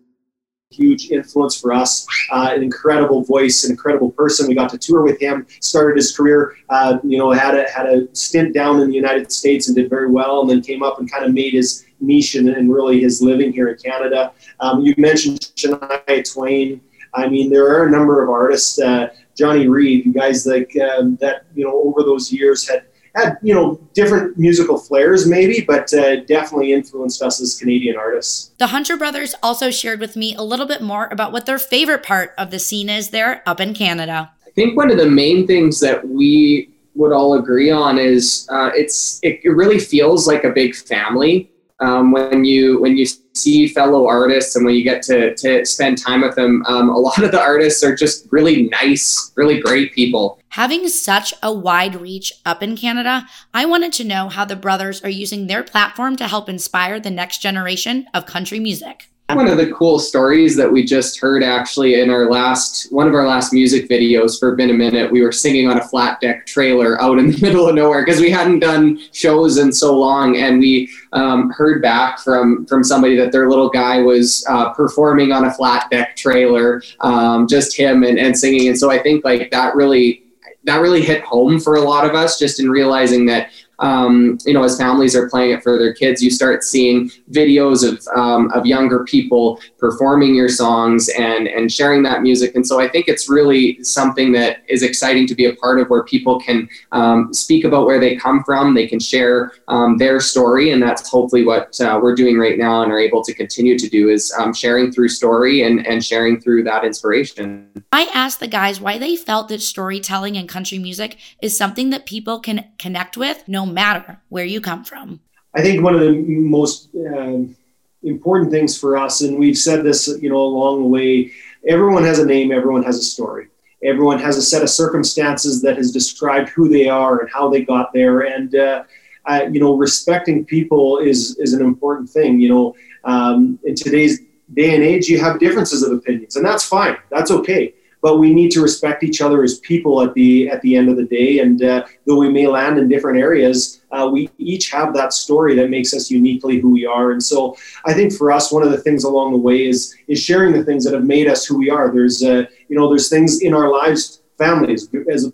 huge 0.70 1.10
influence 1.10 1.60
for 1.60 1.72
us. 1.72 2.06
Uh, 2.30 2.50
an 2.54 2.62
incredible 2.62 3.24
voice, 3.24 3.64
an 3.64 3.72
incredible 3.72 4.12
person. 4.12 4.46
We 4.46 4.54
got 4.54 4.70
to 4.70 4.78
tour 4.78 5.02
with 5.02 5.20
him. 5.20 5.46
Started 5.60 5.96
his 5.96 6.16
career, 6.16 6.54
uh, 6.68 6.98
you 7.02 7.18
know, 7.18 7.32
had 7.32 7.56
a 7.56 7.68
had 7.68 7.86
a 7.86 8.14
stint 8.14 8.54
down 8.54 8.80
in 8.80 8.88
the 8.88 8.94
United 8.94 9.32
States 9.32 9.66
and 9.66 9.76
did 9.76 9.90
very 9.90 10.08
well, 10.08 10.42
and 10.42 10.50
then 10.50 10.62
came 10.62 10.82
up 10.82 11.00
and 11.00 11.10
kind 11.10 11.24
of 11.24 11.34
made 11.34 11.54
his 11.54 11.86
niche 12.00 12.36
and, 12.36 12.48
and 12.48 12.72
really 12.72 13.00
his 13.00 13.20
living 13.20 13.52
here 13.52 13.68
in 13.68 13.76
Canada. 13.78 14.32
Um, 14.60 14.80
you 14.80 14.94
mentioned 14.96 15.40
Shania 15.56 16.32
Twain. 16.32 16.80
I 17.14 17.28
mean, 17.28 17.50
there 17.50 17.66
are 17.66 17.88
a 17.88 17.90
number 17.90 18.22
of 18.22 18.30
artists. 18.30 18.78
Uh, 18.78 19.08
Johnny 19.40 19.68
Reed, 19.68 20.04
Reid, 20.04 20.14
guys 20.14 20.46
like 20.46 20.70
um, 20.76 21.16
that, 21.22 21.46
you 21.54 21.64
know, 21.64 21.82
over 21.82 22.02
those 22.02 22.30
years 22.30 22.68
had 22.68 22.84
had 23.16 23.38
you 23.42 23.52
know 23.52 23.80
different 23.92 24.38
musical 24.38 24.78
flares 24.78 25.26
maybe 25.26 25.64
but 25.66 25.92
uh, 25.94 26.20
definitely 26.26 26.72
influenced 26.72 27.20
us 27.22 27.40
as 27.40 27.58
canadian 27.58 27.96
artists. 27.96 28.52
The 28.58 28.68
hunter 28.68 28.96
brothers 28.96 29.34
also 29.42 29.72
shared 29.72 29.98
with 29.98 30.14
me 30.14 30.34
a 30.36 30.42
little 30.42 30.66
bit 30.66 30.80
more 30.80 31.08
about 31.10 31.32
what 31.32 31.44
their 31.44 31.58
favorite 31.58 32.04
part 32.04 32.34
of 32.38 32.52
the 32.52 32.60
scene 32.60 32.88
is 32.88 33.10
there 33.10 33.42
up 33.46 33.58
in 33.58 33.74
canada. 33.74 34.30
I 34.46 34.50
think 34.50 34.76
one 34.76 34.92
of 34.92 34.96
the 34.96 35.10
main 35.10 35.44
things 35.46 35.80
that 35.80 36.06
we 36.08 36.70
would 36.94 37.12
all 37.12 37.34
agree 37.34 37.70
on 37.70 37.98
is 37.98 38.46
uh, 38.50 38.70
it's 38.74 39.18
it, 39.22 39.40
it 39.42 39.50
really 39.50 39.78
feels 39.80 40.26
like 40.26 40.44
a 40.44 40.50
big 40.50 40.74
family. 40.74 41.50
Um, 41.80 42.12
when 42.12 42.44
you 42.44 42.80
when 42.80 42.96
you 42.96 43.06
see 43.40 43.68
fellow 43.68 44.06
artists 44.06 44.56
and 44.56 44.64
when 44.64 44.74
you 44.74 44.84
get 44.84 45.02
to, 45.02 45.34
to 45.34 45.64
spend 45.64 45.98
time 45.98 46.20
with 46.22 46.34
them 46.34 46.64
um, 46.66 46.88
a 46.88 46.98
lot 46.98 47.22
of 47.22 47.30
the 47.30 47.40
artists 47.40 47.82
are 47.82 47.94
just 47.94 48.26
really 48.30 48.68
nice 48.68 49.32
really 49.36 49.60
great 49.60 49.92
people. 49.92 50.38
Having 50.50 50.88
such 50.88 51.32
a 51.42 51.52
wide 51.52 52.00
reach 52.00 52.32
up 52.44 52.62
in 52.62 52.76
canada 52.76 53.26
i 53.54 53.64
wanted 53.64 53.92
to 53.92 54.04
know 54.04 54.28
how 54.28 54.44
the 54.44 54.56
brothers 54.56 55.02
are 55.02 55.10
using 55.10 55.46
their 55.46 55.62
platform 55.62 56.16
to 56.16 56.26
help 56.26 56.48
inspire 56.48 56.98
the 56.98 57.10
next 57.10 57.38
generation 57.38 58.06
of 58.14 58.26
country 58.26 58.58
music 58.58 59.09
one 59.34 59.48
of 59.48 59.56
the 59.56 59.70
cool 59.72 59.98
stories 59.98 60.56
that 60.56 60.70
we 60.70 60.84
just 60.84 61.18
heard 61.20 61.42
actually 61.42 62.00
in 62.00 62.10
our 62.10 62.30
last 62.30 62.90
one 62.92 63.06
of 63.06 63.14
our 63.14 63.26
last 63.26 63.52
music 63.52 63.88
videos 63.88 64.38
for 64.38 64.54
Been 64.54 64.70
a 64.70 64.74
Minute, 64.74 65.10
we 65.10 65.22
were 65.22 65.32
singing 65.32 65.68
on 65.68 65.78
a 65.78 65.82
flat 65.82 66.20
deck 66.20 66.46
trailer 66.46 67.00
out 67.00 67.18
in 67.18 67.30
the 67.30 67.38
middle 67.42 67.68
of 67.68 67.74
nowhere 67.74 68.04
because 68.04 68.20
we 68.20 68.30
hadn't 68.30 68.60
done 68.60 69.00
shows 69.12 69.58
in 69.58 69.72
so 69.72 69.98
long, 69.98 70.36
and 70.36 70.60
we 70.60 70.90
um, 71.12 71.50
heard 71.50 71.82
back 71.82 72.18
from 72.18 72.66
from 72.66 72.84
somebody 72.84 73.16
that 73.16 73.32
their 73.32 73.48
little 73.48 73.68
guy 73.68 74.00
was 74.00 74.44
uh, 74.48 74.72
performing 74.72 75.32
on 75.32 75.44
a 75.44 75.54
flat 75.54 75.90
deck 75.90 76.16
trailer, 76.16 76.82
um, 77.00 77.46
just 77.48 77.76
him 77.76 78.02
and, 78.02 78.18
and 78.18 78.36
singing, 78.36 78.68
and 78.68 78.78
so 78.78 78.90
I 78.90 78.98
think 78.98 79.24
like 79.24 79.50
that 79.50 79.74
really 79.74 80.24
that 80.64 80.80
really 80.80 81.02
hit 81.02 81.22
home 81.22 81.58
for 81.58 81.76
a 81.76 81.80
lot 81.80 82.04
of 82.04 82.14
us 82.14 82.38
just 82.38 82.60
in 82.60 82.70
realizing 82.70 83.24
that 83.26 83.50
um, 83.80 84.38
you 84.44 84.52
know, 84.52 84.62
as 84.62 84.76
families 84.76 85.16
are 85.16 85.28
playing 85.28 85.52
it 85.52 85.62
for 85.62 85.78
their 85.78 85.92
kids, 85.92 86.22
you 86.22 86.30
start 86.30 86.62
seeing 86.62 87.10
videos 87.30 87.86
of, 87.86 88.06
um, 88.16 88.50
of 88.52 88.66
younger 88.66 89.04
people 89.04 89.60
performing 89.78 90.34
your 90.34 90.48
songs 90.48 91.08
and, 91.18 91.48
and 91.48 91.72
sharing 91.72 92.02
that 92.02 92.22
music. 92.22 92.54
And 92.54 92.66
so 92.66 92.78
I 92.78 92.88
think 92.88 93.08
it's 93.08 93.28
really 93.28 93.82
something 93.82 94.32
that 94.32 94.58
is 94.68 94.82
exciting 94.82 95.26
to 95.28 95.34
be 95.34 95.46
a 95.46 95.54
part 95.56 95.80
of 95.80 95.88
where 95.88 96.04
people 96.04 96.38
can 96.40 96.68
um, 96.92 97.32
speak 97.32 97.64
about 97.64 97.86
where 97.86 97.98
they 97.98 98.16
come 98.16 98.44
from, 98.44 98.74
they 98.74 98.86
can 98.86 99.00
share 99.00 99.52
um, 99.68 99.96
their 99.96 100.20
story. 100.20 100.70
And 100.70 100.82
that's 100.82 101.08
hopefully 101.08 101.44
what 101.44 101.80
uh, 101.80 101.98
we're 102.02 102.14
doing 102.14 102.38
right 102.38 102.58
now 102.58 102.82
and 102.82 102.92
are 102.92 103.00
able 103.00 103.24
to 103.24 103.34
continue 103.34 103.78
to 103.78 103.88
do 103.88 104.10
is 104.10 104.32
um, 104.38 104.52
sharing 104.52 104.92
through 104.92 105.08
story 105.08 105.62
and, 105.62 105.86
and 105.86 106.04
sharing 106.04 106.40
through 106.40 106.64
that 106.64 106.84
inspiration. 106.84 107.68
I 107.92 108.10
asked 108.12 108.40
the 108.40 108.46
guys 108.46 108.80
why 108.80 108.98
they 108.98 109.16
felt 109.16 109.48
that 109.48 109.62
storytelling 109.62 110.36
and 110.36 110.48
country 110.48 110.78
music 110.78 111.16
is 111.40 111.56
something 111.56 111.90
that 111.90 112.06
people 112.06 112.40
can 112.40 112.66
connect 112.78 113.16
with 113.16 113.42
no 113.48 113.69
matter 113.70 114.20
where 114.28 114.44
you 114.44 114.60
come 114.60 114.84
from. 114.84 115.20
I 115.54 115.62
think 115.62 115.82
one 115.82 115.94
of 115.94 116.00
the 116.00 116.12
most 116.12 116.90
um, 117.16 117.56
important 118.02 118.50
things 118.50 118.78
for 118.78 118.96
us, 118.96 119.20
and 119.22 119.38
we've 119.38 119.58
said 119.58 119.84
this, 119.84 120.08
you 120.20 120.30
know, 120.30 120.40
along 120.40 120.82
the 120.82 120.88
way, 120.88 121.32
everyone 121.66 122.04
has 122.04 122.18
a 122.18 122.26
name, 122.26 122.52
everyone 122.52 122.82
has 122.84 122.98
a 122.98 123.02
story. 123.02 123.48
Everyone 123.82 124.18
has 124.18 124.36
a 124.36 124.42
set 124.42 124.62
of 124.62 124.68
circumstances 124.68 125.62
that 125.62 125.76
has 125.76 125.90
described 125.90 126.50
who 126.50 126.68
they 126.68 126.88
are 126.88 127.20
and 127.20 127.30
how 127.30 127.48
they 127.48 127.62
got 127.62 127.92
there. 127.94 128.20
And, 128.20 128.54
uh, 128.54 128.84
uh, 129.24 129.46
you 129.50 129.58
know, 129.58 129.74
respecting 129.76 130.44
people 130.44 130.98
is, 130.98 131.36
is 131.38 131.54
an 131.54 131.62
important 131.62 132.10
thing. 132.10 132.40
You 132.40 132.48
know, 132.50 132.76
um, 133.04 133.58
in 133.64 133.74
today's 133.74 134.20
day 134.54 134.74
and 134.74 134.84
age, 134.84 135.08
you 135.08 135.18
have 135.20 135.40
differences 135.40 135.82
of 135.82 135.92
opinions, 135.92 136.36
and 136.36 136.44
that's 136.44 136.64
fine. 136.64 136.96
That's 137.10 137.30
okay. 137.30 137.74
But 138.02 138.18
we 138.18 138.32
need 138.32 138.50
to 138.52 138.62
respect 138.62 139.02
each 139.02 139.20
other 139.20 139.42
as 139.42 139.58
people 139.58 140.02
at 140.02 140.14
the 140.14 140.48
at 140.48 140.62
the 140.62 140.76
end 140.76 140.88
of 140.88 140.96
the 140.96 141.04
day. 141.04 141.40
And 141.40 141.62
uh, 141.62 141.84
though 142.06 142.18
we 142.18 142.30
may 142.30 142.46
land 142.46 142.78
in 142.78 142.88
different 142.88 143.18
areas, 143.18 143.82
uh, 143.90 144.08
we 144.10 144.30
each 144.38 144.70
have 144.70 144.94
that 144.94 145.12
story 145.12 145.54
that 145.56 145.70
makes 145.70 145.92
us 145.92 146.10
uniquely 146.10 146.60
who 146.60 146.70
we 146.70 146.86
are. 146.86 147.12
And 147.12 147.22
so, 147.22 147.56
I 147.84 147.92
think 147.92 148.12
for 148.12 148.32
us, 148.32 148.52
one 148.52 148.62
of 148.62 148.70
the 148.70 148.78
things 148.78 149.04
along 149.04 149.32
the 149.32 149.38
way 149.38 149.66
is 149.66 149.94
is 150.08 150.22
sharing 150.22 150.52
the 150.52 150.64
things 150.64 150.84
that 150.84 150.94
have 150.94 151.04
made 151.04 151.28
us 151.28 151.44
who 151.44 151.58
we 151.58 151.70
are. 151.70 151.92
There's 151.92 152.22
uh, 152.22 152.44
you 152.68 152.76
know 152.76 152.88
there's 152.88 153.08
things 153.08 153.42
in 153.42 153.54
our 153.54 153.70
lives 153.70 154.19
families. 154.40 154.88
As 155.12 155.32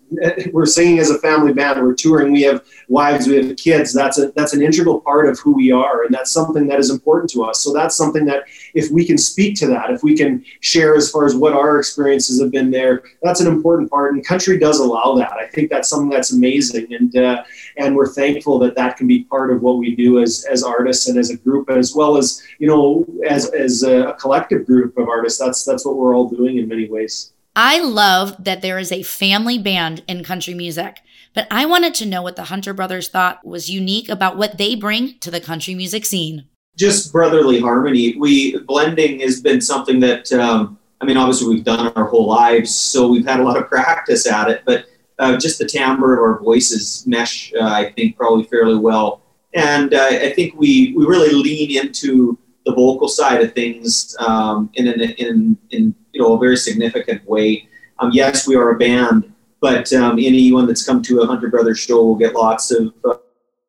we're 0.52 0.66
singing 0.66 0.98
as 0.98 1.10
a 1.10 1.18
family 1.20 1.52
band 1.52 1.80
we're 1.80 1.94
touring 1.94 2.32
we 2.32 2.42
have 2.42 2.64
wives 2.88 3.28
we 3.28 3.36
have 3.36 3.56
kids. 3.56 3.92
That's 3.92 4.18
a 4.18 4.32
that's 4.32 4.52
an 4.52 4.62
integral 4.62 5.00
part 5.00 5.28
of 5.28 5.38
who 5.38 5.52
we 5.54 5.70
are 5.70 6.04
and 6.04 6.12
that's 6.12 6.32
something 6.32 6.66
that 6.66 6.80
is 6.80 6.90
important 6.90 7.30
to 7.30 7.44
us. 7.44 7.62
So 7.62 7.72
that's 7.72 7.96
something 7.96 8.24
that 8.26 8.44
if 8.74 8.90
we 8.90 9.06
can 9.06 9.16
speak 9.16 9.56
to 9.60 9.68
that 9.68 9.90
if 9.90 10.02
we 10.02 10.16
can 10.16 10.44
share 10.60 10.96
as 10.96 11.10
far 11.10 11.24
as 11.24 11.36
what 11.36 11.52
our 11.52 11.78
experiences 11.78 12.40
have 12.40 12.50
been 12.50 12.70
there 12.70 13.04
that's 13.22 13.40
an 13.40 13.46
important 13.46 13.90
part 13.90 14.12
and 14.12 14.26
country 14.26 14.58
does 14.58 14.80
allow 14.80 15.14
that. 15.14 15.34
I 15.34 15.46
think 15.46 15.70
that's 15.70 15.88
something 15.88 16.10
that's 16.10 16.32
amazing 16.32 16.92
and 16.92 17.16
uh, 17.16 17.44
and 17.76 17.94
we're 17.94 18.12
thankful 18.12 18.58
that 18.58 18.74
that 18.74 18.96
can 18.96 19.06
be 19.06 19.22
part 19.24 19.52
of 19.52 19.62
what 19.62 19.78
we 19.78 19.94
do 19.94 20.20
as 20.20 20.44
as 20.50 20.64
artists 20.64 21.08
and 21.08 21.16
as 21.16 21.30
a 21.30 21.36
group 21.36 21.70
as 21.70 21.94
well 21.94 22.16
as 22.16 22.42
you 22.58 22.66
know 22.66 23.06
as 23.28 23.50
as 23.52 23.84
a 23.84 24.16
collective 24.18 24.66
group 24.66 24.98
of 24.98 25.08
artists. 25.08 25.38
That's 25.38 25.64
that's 25.64 25.84
what 25.86 25.96
we're 25.96 26.14
all 26.16 26.28
doing 26.28 26.58
in 26.58 26.66
many 26.66 26.88
ways 26.88 27.32
I 27.58 27.80
love 27.80 28.36
that 28.44 28.60
there 28.60 28.78
is 28.78 28.92
a 28.92 29.02
family 29.02 29.58
band 29.58 30.04
in 30.06 30.22
country 30.22 30.52
music, 30.52 31.00
but 31.32 31.46
I 31.50 31.64
wanted 31.64 31.94
to 31.94 32.06
know 32.06 32.20
what 32.20 32.36
the 32.36 32.44
Hunter 32.44 32.74
brothers 32.74 33.08
thought 33.08 33.44
was 33.46 33.70
unique 33.70 34.10
about 34.10 34.36
what 34.36 34.58
they 34.58 34.74
bring 34.74 35.18
to 35.20 35.30
the 35.30 35.40
country 35.40 35.74
music 35.74 36.04
scene. 36.04 36.44
Just 36.76 37.10
brotherly 37.12 37.58
harmony. 37.58 38.14
We 38.18 38.58
blending 38.58 39.20
has 39.20 39.40
been 39.40 39.62
something 39.62 40.00
that 40.00 40.30
um, 40.32 40.78
I 41.00 41.06
mean, 41.06 41.16
obviously 41.16 41.48
we've 41.48 41.64
done 41.64 41.90
our 41.96 42.04
whole 42.04 42.26
lives, 42.26 42.74
so 42.74 43.08
we've 43.08 43.26
had 43.26 43.40
a 43.40 43.42
lot 43.42 43.56
of 43.56 43.68
practice 43.68 44.30
at 44.30 44.50
it. 44.50 44.62
But 44.66 44.84
uh, 45.18 45.38
just 45.38 45.58
the 45.58 45.64
timbre 45.64 46.12
of 46.12 46.20
our 46.20 46.44
voices 46.44 47.04
mesh, 47.06 47.54
uh, 47.58 47.64
I 47.64 47.90
think, 47.92 48.18
probably 48.18 48.44
fairly 48.44 48.76
well. 48.76 49.22
And 49.54 49.94
uh, 49.94 50.08
I 50.10 50.30
think 50.34 50.56
we 50.56 50.92
we 50.94 51.06
really 51.06 51.32
lean 51.32 51.82
into 51.82 52.38
the 52.66 52.74
vocal 52.74 53.08
side 53.08 53.40
of 53.40 53.54
things 53.54 54.14
um, 54.18 54.68
in, 54.74 54.88
an, 54.88 55.00
in, 55.00 55.56
in 55.70 55.94
you 56.12 56.20
know 56.20 56.34
a 56.34 56.38
very 56.38 56.56
significant 56.56 57.26
way. 57.26 57.68
Um, 57.98 58.10
yes, 58.12 58.46
we 58.46 58.56
are 58.56 58.70
a 58.70 58.78
band, 58.78 59.32
but 59.60 59.90
um, 59.94 60.18
anyone 60.18 60.66
that's 60.66 60.84
come 60.84 61.00
to 61.02 61.20
a 61.20 61.26
Hunter 61.26 61.48
Brothers 61.48 61.78
show 61.78 62.04
will 62.04 62.16
get 62.16 62.34
lots 62.34 62.72
of 62.72 62.92
uh, 63.04 63.14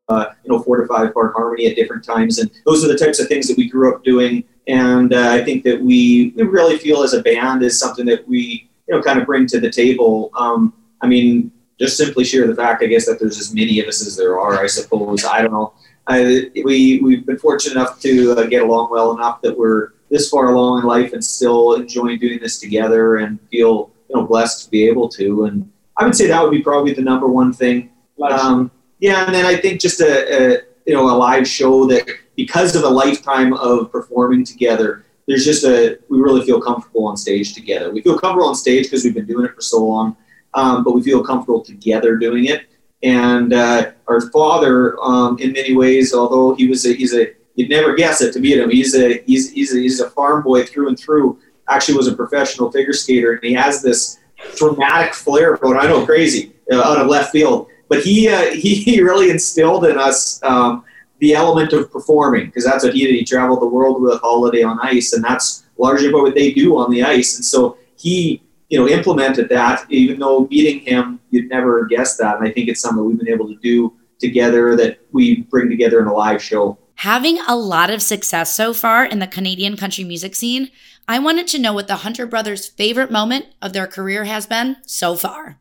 uh, 0.09 0.25
you 0.43 0.51
know 0.51 0.59
four 0.59 0.81
to 0.81 0.87
five 0.87 1.13
part 1.13 1.33
harmony 1.33 1.67
at 1.67 1.75
different 1.75 2.03
times, 2.03 2.39
and 2.39 2.49
those 2.65 2.83
are 2.83 2.87
the 2.87 2.97
types 2.97 3.19
of 3.19 3.27
things 3.27 3.47
that 3.47 3.55
we 3.55 3.69
grew 3.69 3.93
up 3.93 4.03
doing. 4.03 4.43
And 4.67 5.13
uh, 5.13 5.29
I 5.29 5.43
think 5.43 5.63
that 5.63 5.79
we 5.79 6.33
we 6.35 6.43
really 6.43 6.77
feel 6.77 7.03
as 7.03 7.13
a 7.13 7.21
band 7.21 7.63
is 7.63 7.79
something 7.79 8.05
that 8.07 8.27
we 8.27 8.69
you 8.87 8.95
know 8.95 9.01
kind 9.01 9.19
of 9.19 9.27
bring 9.27 9.45
to 9.47 9.59
the 9.59 9.69
table. 9.69 10.31
Um, 10.35 10.73
I 11.01 11.07
mean, 11.07 11.51
just 11.79 11.97
simply 11.97 12.23
share 12.23 12.47
the 12.47 12.55
fact, 12.55 12.81
I 12.81 12.87
guess, 12.87 13.05
that 13.05 13.19
there's 13.19 13.37
as 13.37 13.53
many 13.53 13.79
of 13.79 13.87
us 13.87 14.05
as 14.05 14.17
there 14.17 14.39
are. 14.39 14.59
I 14.59 14.65
suppose 14.65 15.23
I 15.23 15.43
don't 15.43 15.51
know. 15.51 15.73
I, 16.07 16.49
we 16.63 16.99
we've 16.99 17.25
been 17.25 17.37
fortunate 17.37 17.73
enough 17.73 17.99
to 18.01 18.31
uh, 18.31 18.43
get 18.45 18.63
along 18.63 18.89
well 18.91 19.13
enough 19.13 19.41
that 19.41 19.57
we're 19.57 19.91
this 20.09 20.29
far 20.29 20.53
along 20.53 20.81
in 20.81 20.85
life 20.85 21.11
and 21.13 21.23
still 21.23 21.73
enjoying 21.73 22.17
doing 22.19 22.39
this 22.39 22.59
together 22.59 23.17
and 23.17 23.39
feel 23.51 23.91
you 24.09 24.15
know 24.15 24.25
blessed 24.25 24.65
to 24.65 24.71
be 24.71 24.87
able 24.87 25.09
to. 25.09 25.45
And 25.45 25.69
I 25.97 26.05
would 26.05 26.15
say 26.15 26.27
that 26.27 26.41
would 26.41 26.51
be 26.51 26.61
probably 26.61 26.93
the 26.93 27.01
number 27.01 27.27
one 27.27 27.51
thing. 27.51 27.91
Um, 28.21 28.71
yeah, 28.99 29.25
and 29.25 29.35
then 29.35 29.45
I 29.45 29.57
think 29.57 29.81
just 29.81 29.99
a, 29.99 30.33
a 30.33 30.61
you 30.85 30.93
know 30.93 31.09
a 31.09 31.15
live 31.15 31.47
show 31.47 31.85
that 31.87 32.07
because 32.35 32.75
of 32.75 32.83
a 32.83 32.89
lifetime 32.89 33.53
of 33.53 33.91
performing 33.91 34.45
together, 34.45 35.03
there's 35.27 35.43
just 35.43 35.65
a 35.65 35.99
we 36.09 36.19
really 36.19 36.45
feel 36.45 36.61
comfortable 36.61 37.05
on 37.05 37.17
stage 37.17 37.53
together. 37.53 37.91
We 37.91 38.01
feel 38.01 38.17
comfortable 38.17 38.47
on 38.47 38.55
stage 38.55 38.85
because 38.85 39.03
we've 39.03 39.13
been 39.13 39.25
doing 39.25 39.45
it 39.45 39.55
for 39.55 39.61
so 39.61 39.85
long, 39.85 40.15
um, 40.53 40.85
but 40.85 40.93
we 40.93 41.03
feel 41.03 41.23
comfortable 41.23 41.61
together 41.61 42.15
doing 42.15 42.45
it. 42.45 42.67
And 43.03 43.53
uh, 43.53 43.91
our 44.07 44.21
father, 44.31 44.97
um, 45.01 45.37
in 45.39 45.51
many 45.51 45.75
ways, 45.75 46.13
although 46.13 46.55
he 46.55 46.67
was 46.67 46.85
a, 46.85 46.93
he's 46.93 47.13
a 47.13 47.33
you'd 47.55 47.69
never 47.69 47.95
guess 47.95 48.21
it 48.21 48.31
to 48.33 48.39
meet 48.39 48.57
him. 48.57 48.69
He's 48.69 48.95
a 48.95 49.21
he's 49.23 49.51
he's 49.51 49.75
a, 49.75 49.79
he's 49.79 49.99
a 49.99 50.09
farm 50.11 50.43
boy 50.43 50.65
through 50.65 50.87
and 50.89 50.99
through. 50.99 51.39
Actually, 51.69 51.97
was 51.97 52.07
a 52.07 52.15
professional 52.15 52.71
figure 52.71 52.93
skater, 52.93 53.33
and 53.33 53.43
he 53.43 53.53
has 53.53 53.81
this 53.81 54.19
dramatic 54.55 55.13
flair 55.13 55.57
going. 55.57 55.77
I 55.77 55.83
know, 55.83 56.05
crazy 56.05 56.53
uh, 56.71 56.81
out 56.81 56.99
of 56.99 57.07
left 57.07 57.31
field, 57.31 57.67
but 57.89 58.03
he 58.03 58.29
uh, 58.29 58.51
he 58.53 59.01
really 59.01 59.29
instilled 59.29 59.85
in 59.85 59.97
us 59.97 60.41
um, 60.43 60.83
the 61.19 61.33
element 61.33 61.73
of 61.73 61.91
performing 61.91 62.45
because 62.47 62.63
that's 62.63 62.83
what 62.83 62.93
he 62.93 63.05
did. 63.05 63.15
He 63.15 63.25
traveled 63.25 63.61
the 63.61 63.67
world 63.67 64.01
with 64.01 64.19
Holiday 64.21 64.63
on 64.63 64.79
Ice, 64.81 65.13
and 65.13 65.23
that's 65.23 65.65
largely 65.77 66.11
what 66.11 66.33
they 66.33 66.51
do 66.51 66.77
on 66.77 66.89
the 66.89 67.03
ice. 67.03 67.35
And 67.35 67.45
so 67.45 67.77
he 67.97 68.41
you 68.69 68.79
know 68.79 68.87
implemented 68.87 69.49
that. 69.49 69.85
Even 69.89 70.19
though 70.19 70.47
meeting 70.47 70.79
him, 70.79 71.19
you'd 71.29 71.49
never 71.49 71.85
guess 71.85 72.17
that. 72.17 72.37
And 72.37 72.47
I 72.47 72.51
think 72.51 72.69
it's 72.69 72.81
something 72.81 73.05
we've 73.05 73.17
been 73.17 73.29
able 73.29 73.47
to 73.47 73.57
do 73.57 73.93
together 74.19 74.75
that 74.75 74.99
we 75.11 75.43
bring 75.43 75.69
together 75.69 75.99
in 75.99 76.07
a 76.07 76.13
live 76.13 76.41
show. 76.41 76.77
Having 76.95 77.39
a 77.47 77.55
lot 77.55 77.91
of 77.91 78.01
success 78.01 78.55
so 78.55 78.73
far 78.73 79.05
in 79.05 79.19
the 79.19 79.27
Canadian 79.27 79.77
country 79.77 80.03
music 80.03 80.33
scene, 80.33 80.71
I 81.07 81.19
wanted 81.19 81.47
to 81.49 81.59
know 81.59 81.71
what 81.71 81.87
the 81.87 81.97
Hunter 81.97 82.25
brothers' 82.25 82.67
favorite 82.67 83.11
moment 83.11 83.45
of 83.61 83.73
their 83.73 83.85
career 83.85 84.25
has 84.25 84.47
been 84.47 84.77
so 84.85 85.15
far. 85.15 85.59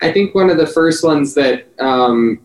I 0.00 0.10
think 0.10 0.34
one 0.34 0.50
of 0.50 0.56
the 0.56 0.66
first 0.66 1.04
ones 1.04 1.34
that 1.34 1.68
um, 1.78 2.40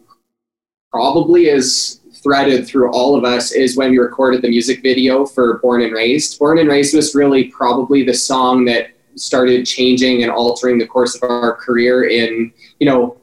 probably 0.92 1.48
is 1.48 2.02
threaded 2.22 2.68
through 2.68 2.92
all 2.92 3.16
of 3.16 3.24
us 3.24 3.52
is 3.52 3.78
when 3.78 3.92
we 3.92 3.98
recorded 3.98 4.42
the 4.42 4.50
music 4.50 4.82
video 4.84 5.26
for 5.26 5.60
Born 5.60 5.82
and 5.82 5.94
Raised. 5.94 6.38
Born 6.38 6.60
and 6.60 6.70
Raised 6.70 6.94
was 6.94 7.16
really 7.16 7.46
probably 7.46 8.04
the 8.04 8.14
song 8.14 8.66
that 8.66 8.90
started 9.18 9.66
changing 9.66 10.24
and 10.24 10.32
altering 10.32 10.78
the 10.78 10.88
course 10.88 11.16
of 11.16 11.30
our 11.30 11.56
career 11.56 12.06
in, 12.06 12.52
you 12.80 12.86
know, 12.86 13.18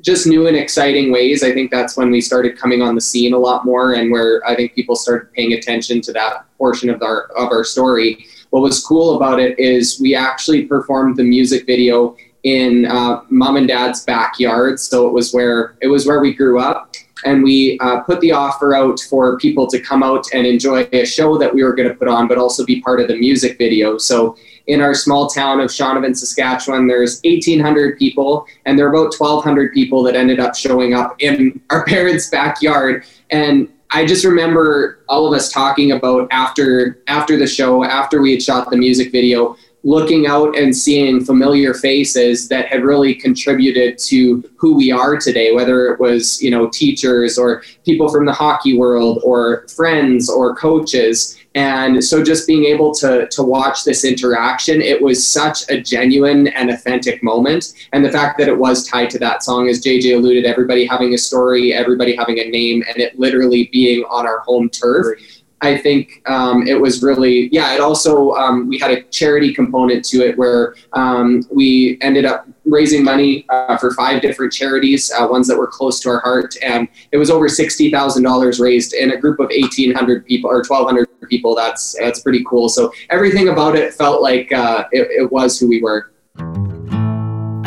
just 0.00 0.26
new 0.26 0.46
and 0.46 0.56
exciting 0.56 1.12
ways. 1.12 1.42
I 1.42 1.52
think 1.52 1.70
that's 1.70 1.96
when 1.96 2.10
we 2.10 2.20
started 2.20 2.58
coming 2.58 2.80
on 2.80 2.94
the 2.94 3.00
scene 3.00 3.34
a 3.34 3.38
lot 3.38 3.64
more, 3.64 3.92
and 3.92 4.10
where 4.10 4.42
I 4.46 4.54
think 4.56 4.74
people 4.74 4.96
started 4.96 5.32
paying 5.32 5.52
attention 5.52 6.00
to 6.02 6.12
that 6.12 6.46
portion 6.56 6.88
of 6.88 7.02
our 7.02 7.24
of 7.36 7.50
our 7.52 7.64
story. 7.64 8.24
What 8.50 8.62
was 8.62 8.84
cool 8.84 9.16
about 9.16 9.38
it 9.40 9.58
is 9.58 10.00
we 10.00 10.14
actually 10.14 10.64
performed 10.64 11.16
the 11.16 11.24
music 11.24 11.66
video 11.66 12.16
in 12.44 12.86
uh, 12.86 13.20
mom 13.28 13.56
and 13.56 13.68
dad's 13.68 14.04
backyard. 14.04 14.80
So 14.80 15.06
it 15.06 15.12
was 15.12 15.32
where 15.32 15.76
it 15.82 15.88
was 15.88 16.06
where 16.06 16.20
we 16.20 16.32
grew 16.34 16.58
up, 16.58 16.94
and 17.26 17.42
we 17.42 17.78
uh, 17.80 18.00
put 18.00 18.20
the 18.20 18.32
offer 18.32 18.74
out 18.74 18.98
for 19.00 19.38
people 19.38 19.66
to 19.66 19.78
come 19.80 20.02
out 20.02 20.24
and 20.32 20.46
enjoy 20.46 20.88
a 20.92 21.04
show 21.04 21.36
that 21.36 21.54
we 21.54 21.62
were 21.62 21.74
going 21.74 21.88
to 21.88 21.94
put 21.94 22.08
on, 22.08 22.26
but 22.26 22.38
also 22.38 22.64
be 22.64 22.80
part 22.80 23.00
of 23.00 23.08
the 23.08 23.16
music 23.16 23.58
video. 23.58 23.98
So 23.98 24.36
in 24.70 24.80
our 24.80 24.94
small 24.94 25.26
town 25.26 25.58
of 25.58 25.68
Shaunavon, 25.68 26.16
Saskatchewan, 26.16 26.86
there's 26.86 27.20
1,800 27.24 27.98
people, 27.98 28.46
and 28.64 28.78
there 28.78 28.86
are 28.86 28.94
about 28.94 29.12
1,200 29.18 29.74
people 29.74 30.04
that 30.04 30.14
ended 30.14 30.38
up 30.38 30.54
showing 30.54 30.94
up 30.94 31.16
in 31.18 31.60
our 31.70 31.84
parents' 31.84 32.30
backyard. 32.30 33.04
And 33.30 33.68
I 33.90 34.06
just 34.06 34.24
remember 34.24 35.00
all 35.08 35.26
of 35.26 35.36
us 35.36 35.50
talking 35.50 35.90
about 35.90 36.28
after 36.30 37.02
after 37.08 37.36
the 37.36 37.48
show, 37.48 37.82
after 37.82 38.22
we 38.22 38.30
had 38.30 38.42
shot 38.42 38.70
the 38.70 38.76
music 38.76 39.10
video, 39.10 39.56
looking 39.82 40.26
out 40.26 40.56
and 40.56 40.76
seeing 40.76 41.24
familiar 41.24 41.72
faces 41.72 42.48
that 42.48 42.66
had 42.66 42.82
really 42.82 43.14
contributed 43.14 43.96
to 43.96 44.44
who 44.56 44.74
we 44.76 44.92
are 44.92 45.16
today 45.16 45.54
whether 45.54 45.86
it 45.86 45.98
was 45.98 46.40
you 46.42 46.50
know 46.50 46.68
teachers 46.68 47.38
or 47.38 47.62
people 47.84 48.08
from 48.08 48.26
the 48.26 48.32
hockey 48.32 48.76
world 48.76 49.20
or 49.24 49.66
friends 49.68 50.28
or 50.28 50.54
coaches. 50.54 51.36
And 51.56 52.04
so 52.04 52.22
just 52.22 52.46
being 52.46 52.64
able 52.64 52.94
to 52.94 53.26
to 53.28 53.42
watch 53.42 53.84
this 53.84 54.04
interaction 54.04 54.82
it 54.82 55.00
was 55.00 55.26
such 55.26 55.68
a 55.70 55.80
genuine 55.80 56.48
and 56.48 56.70
authentic 56.70 57.22
moment. 57.22 57.72
And 57.92 58.04
the 58.04 58.12
fact 58.12 58.38
that 58.38 58.48
it 58.48 58.56
was 58.56 58.86
tied 58.86 59.10
to 59.10 59.18
that 59.20 59.42
song 59.42 59.68
as 59.68 59.82
jj 59.82 60.14
alluded 60.14 60.44
everybody 60.44 60.86
having 60.86 61.14
a 61.14 61.18
story 61.18 61.72
everybody 61.72 62.14
having 62.14 62.38
a 62.38 62.48
name 62.48 62.84
and 62.88 62.98
it 62.98 63.18
literally 63.18 63.70
being 63.72 64.04
on 64.04 64.26
our 64.26 64.40
home 64.40 64.68
turf 64.68 65.18
I 65.62 65.76
think 65.76 66.22
um, 66.26 66.66
it 66.66 66.80
was 66.80 67.02
really, 67.02 67.48
yeah, 67.52 67.74
it 67.74 67.80
also, 67.80 68.32
um, 68.32 68.66
we 68.66 68.78
had 68.78 68.90
a 68.90 69.02
charity 69.04 69.52
component 69.52 70.04
to 70.06 70.26
it 70.26 70.38
where 70.38 70.74
um, 70.94 71.44
we 71.52 71.98
ended 72.00 72.24
up 72.24 72.46
raising 72.64 73.04
money 73.04 73.44
uh, 73.50 73.76
for 73.76 73.92
five 73.92 74.22
different 74.22 74.52
charities, 74.52 75.12
uh, 75.18 75.26
ones 75.26 75.46
that 75.48 75.58
were 75.58 75.66
close 75.66 76.00
to 76.00 76.08
our 76.08 76.20
heart. 76.20 76.54
And 76.62 76.88
it 77.12 77.18
was 77.18 77.30
over 77.30 77.46
$60,000 77.46 78.60
raised 78.60 78.94
in 78.94 79.12
a 79.12 79.16
group 79.18 79.38
of 79.38 79.50
1,800 79.50 80.24
people 80.24 80.50
or 80.50 80.62
1,200 80.66 81.08
people. 81.28 81.54
That's, 81.54 81.94
that's 81.98 82.20
pretty 82.20 82.44
cool. 82.48 82.68
So 82.68 82.92
everything 83.10 83.48
about 83.48 83.76
it 83.76 83.92
felt 83.92 84.22
like 84.22 84.50
uh, 84.52 84.84
it, 84.92 85.08
it 85.10 85.30
was 85.30 85.58
who 85.58 85.68
we 85.68 85.82
were. 85.82 86.10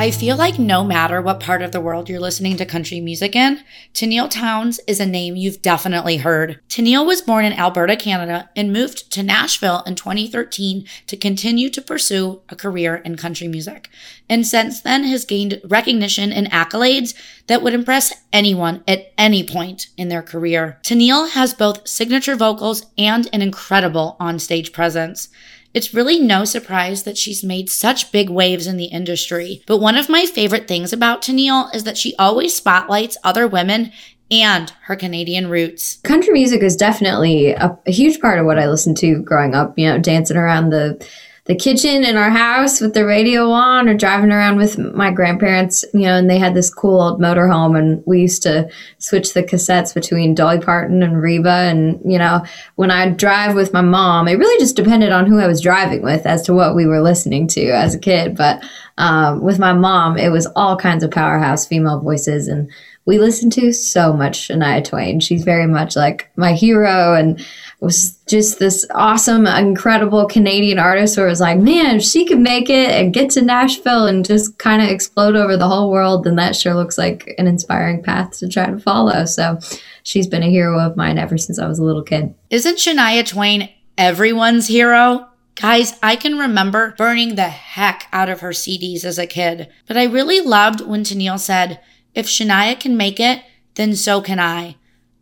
I 0.04 0.12
feel 0.12 0.36
like 0.36 0.60
no 0.60 0.84
matter 0.84 1.22
what 1.22 1.40
part 1.40 1.62
of 1.62 1.72
the 1.72 1.80
world 1.80 2.10
you're 2.10 2.20
listening 2.20 2.58
to 2.58 2.66
country 2.66 3.00
music 3.00 3.38
in, 3.38 3.64
Tenille 3.94 4.30
Townes 4.30 4.82
is 4.86 5.00
a 5.00 5.06
name 5.06 5.38
you've 5.38 5.62
definitely 5.62 6.18
heard. 6.18 6.60
Tenille 6.68 7.08
was 7.08 7.22
born 7.22 7.46
in 7.46 7.54
Alberta, 7.54 7.96
Canada, 7.96 8.50
and 8.54 8.74
moved 8.74 9.10
to 9.14 9.24
Nashville 9.24 9.82
in 9.88 9.96
2013 9.96 10.86
to 11.08 11.16
continue 11.16 11.70
to 11.70 11.82
pursue 11.82 12.42
a 12.50 12.56
career 12.58 12.98
in 12.98 13.16
country 13.16 13.48
music. 13.48 13.90
And 14.28 14.46
since 14.46 14.82
then 14.82 15.06
has 15.06 15.24
gained 15.24 15.62
recognition 15.64 16.34
and 16.34 16.52
accolades 16.52 17.16
that 17.48 17.62
would 17.62 17.74
impress 17.74 18.12
anyone 18.34 18.84
at 18.86 19.14
any 19.18 19.42
point 19.42 19.88
in 19.96 20.10
their 20.10 20.22
career. 20.22 20.80
Tenille 20.84 21.30
has 21.30 21.54
both 21.54 21.88
signature 21.88 22.36
vocals 22.36 22.88
and 22.98 23.30
an 23.32 23.42
incredible 23.42 24.18
onstage 24.20 24.74
presence. 24.74 25.30
It's 25.74 25.94
really 25.94 26.20
no 26.20 26.46
surprise 26.46 27.04
that 27.04 27.18
she's 27.18 27.44
made 27.44 27.70
such 27.70 28.12
big 28.12 28.30
waves 28.30 28.68
in 28.68 28.78
the 28.78 28.86
industry. 28.86 29.64
But 29.66 29.80
one 29.80 29.98
of 29.98 30.10
my 30.10 30.26
favorite 30.26 30.68
things 30.68 30.94
about 30.94 31.22
Tenille 31.22 31.74
is 31.74 31.84
that 31.84 31.98
she 31.98 32.16
always 32.18 32.56
spotlights 32.56 33.18
other 33.24 33.48
women 33.48 33.92
and 34.30 34.72
her 34.84 34.96
Canadian 34.96 35.50
roots. 35.50 35.98
Country 36.04 36.34
music 36.34 36.62
is 36.62 36.76
definitely 36.76 37.52
a, 37.52 37.78
a 37.86 37.92
huge 37.92 38.20
part 38.20 38.40
of 38.40 38.46
what 38.46 38.60
I 38.60 38.68
listened 38.68 38.98
to 38.98 39.22
growing 39.22 39.56
up, 39.56 39.78
you 39.78 39.88
know, 39.88 40.00
dancing 40.00 40.38
around 40.38 40.70
the 40.70 41.06
the 41.46 41.56
kitchen 41.56 42.06
in 42.06 42.16
our 42.16 42.30
house 42.30 42.80
with 42.80 42.94
the 42.94 43.06
radio 43.06 43.52
on 43.52 43.90
or 43.90 43.94
driving 43.94 44.32
around 44.32 44.56
with 44.56 44.78
my 44.78 45.12
grandparents, 45.12 45.84
you 45.94 46.02
know, 46.02 46.16
and 46.16 46.30
they 46.30 46.38
had 46.38 46.54
this 46.54 46.74
cool 46.74 47.02
old 47.02 47.20
motorhome 47.20 47.78
and 47.78 48.02
we 48.06 48.22
used 48.22 48.42
to 48.44 48.70
switch 49.00 49.34
the 49.34 49.44
cassettes 49.44 49.94
between 49.94 50.36
Dolly 50.36 50.62
Parton 50.62 51.04
and 51.04 51.22
Reba. 51.22 51.50
And, 51.50 52.00
you 52.10 52.18
know, 52.18 52.46
when 52.76 52.92
I 52.92 53.10
drive 53.10 53.56
with 53.56 53.74
my 53.74 53.82
mom, 53.82 54.30
it 54.30 54.36
really 54.36 54.58
just 54.58 54.78
depended 54.78 55.12
on 55.12 55.26
who 55.26 55.40
I 55.40 55.48
was 55.48 55.60
driving 55.60 56.02
with 56.02 56.26
as 56.26 56.44
to 56.44 56.54
what 56.54 56.76
we 56.76 56.86
were 56.86 57.02
listening 57.02 57.48
to 57.50 57.72
as 57.72 57.94
a 57.94 58.00
kid. 58.00 58.38
But 58.38 58.64
um, 58.98 59.44
with 59.44 59.60
my 59.60 59.74
mom, 59.74 60.18
it 60.18 60.30
was 60.30 60.48
all 60.56 60.78
kinds 60.78 61.04
of 61.04 61.12
powerhouse 61.12 61.68
female 61.68 62.00
voices 62.00 62.48
and 62.48 62.72
we 63.06 63.20
listened 63.20 63.52
to 63.54 63.74
so 63.74 64.14
much 64.14 64.48
Shania 64.48 64.84
Twain. 64.84 65.20
She's 65.20 65.44
very 65.44 65.68
much 65.68 65.96
like 65.96 66.30
my 66.38 66.54
hero 66.54 67.14
and 67.14 67.46
was 67.82 68.18
just 68.28 68.60
this 68.60 68.86
awesome, 68.92 69.46
incredible 69.46 70.26
Canadian 70.26 70.80
artist 70.80 71.18
where 71.18 71.28
it 71.28 71.32
was 71.32 71.42
like, 71.42 71.60
man, 71.60 71.98
if 71.98 72.04
she 72.04 72.26
could 72.26 72.40
make 72.40 72.70
it 72.70 72.90
and 72.92 73.14
get 73.14 73.30
to 73.32 73.42
Nashville 73.42 74.06
and 74.06 74.26
just 74.26 74.58
kind 74.58 74.82
of 74.82 74.88
explode 74.88 75.36
over 75.36 75.58
the 75.58 75.68
whole 75.68 75.92
world, 75.92 76.24
then 76.24 76.38
that 76.38 76.56
sure 76.56 76.76
looks 76.76 76.98
like 76.98 77.34
an 77.38 77.46
inspiring 77.46 78.02
path 78.02 78.38
to 78.40 78.48
try 78.48 78.68
to 78.68 78.80
follow. 78.80 79.26
So 79.26 79.60
she's 80.04 80.28
been 80.28 80.44
a 80.44 80.50
hero 80.50 80.80
of 80.80 80.96
mine 80.96 81.18
ever 81.18 81.38
since 81.38 81.60
I 81.60 81.68
was 81.68 81.80
a 81.80 81.84
little 81.84 82.04
kid. 82.04 82.34
Isn't 82.50 82.78
Shania 82.78 83.28
Twain 83.28 83.70
everyone's 83.98 84.68
hero? 84.68 85.28
Guys, 85.56 85.94
I 86.02 86.16
can 86.16 86.40
remember 86.40 86.96
burning 86.98 87.36
the 87.36 87.50
heck 87.50 88.08
out 88.14 88.30
of 88.30 88.40
her 88.40 88.52
CDs 88.52 89.04
as 89.04 89.20
a 89.20 89.28
kid, 89.28 89.70
but 89.88 89.98
I 89.98 90.06
really 90.06 90.40
loved 90.40 90.82
when 90.82 91.04
Tenille 91.04 91.38
said, 91.38 91.80
if 92.16 92.28
Shania 92.28 92.80
can 92.80 92.98
make 92.98 93.20
it, 93.20 93.44
then 93.76 93.96
so 93.96 94.22
can 94.22 94.40
I. 94.40 94.76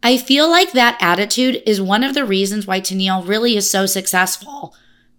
I 0.03 0.17
feel 0.17 0.49
like 0.49 0.71
that 0.71 0.97
attitude 0.99 1.61
is 1.65 1.81
one 1.81 2.03
of 2.03 2.13
the 2.13 2.25
reasons 2.25 2.65
why 2.65 2.81
Tenille 2.81 3.27
really 3.27 3.55
is 3.55 3.69
so 3.69 3.85
successful. 3.85 4.73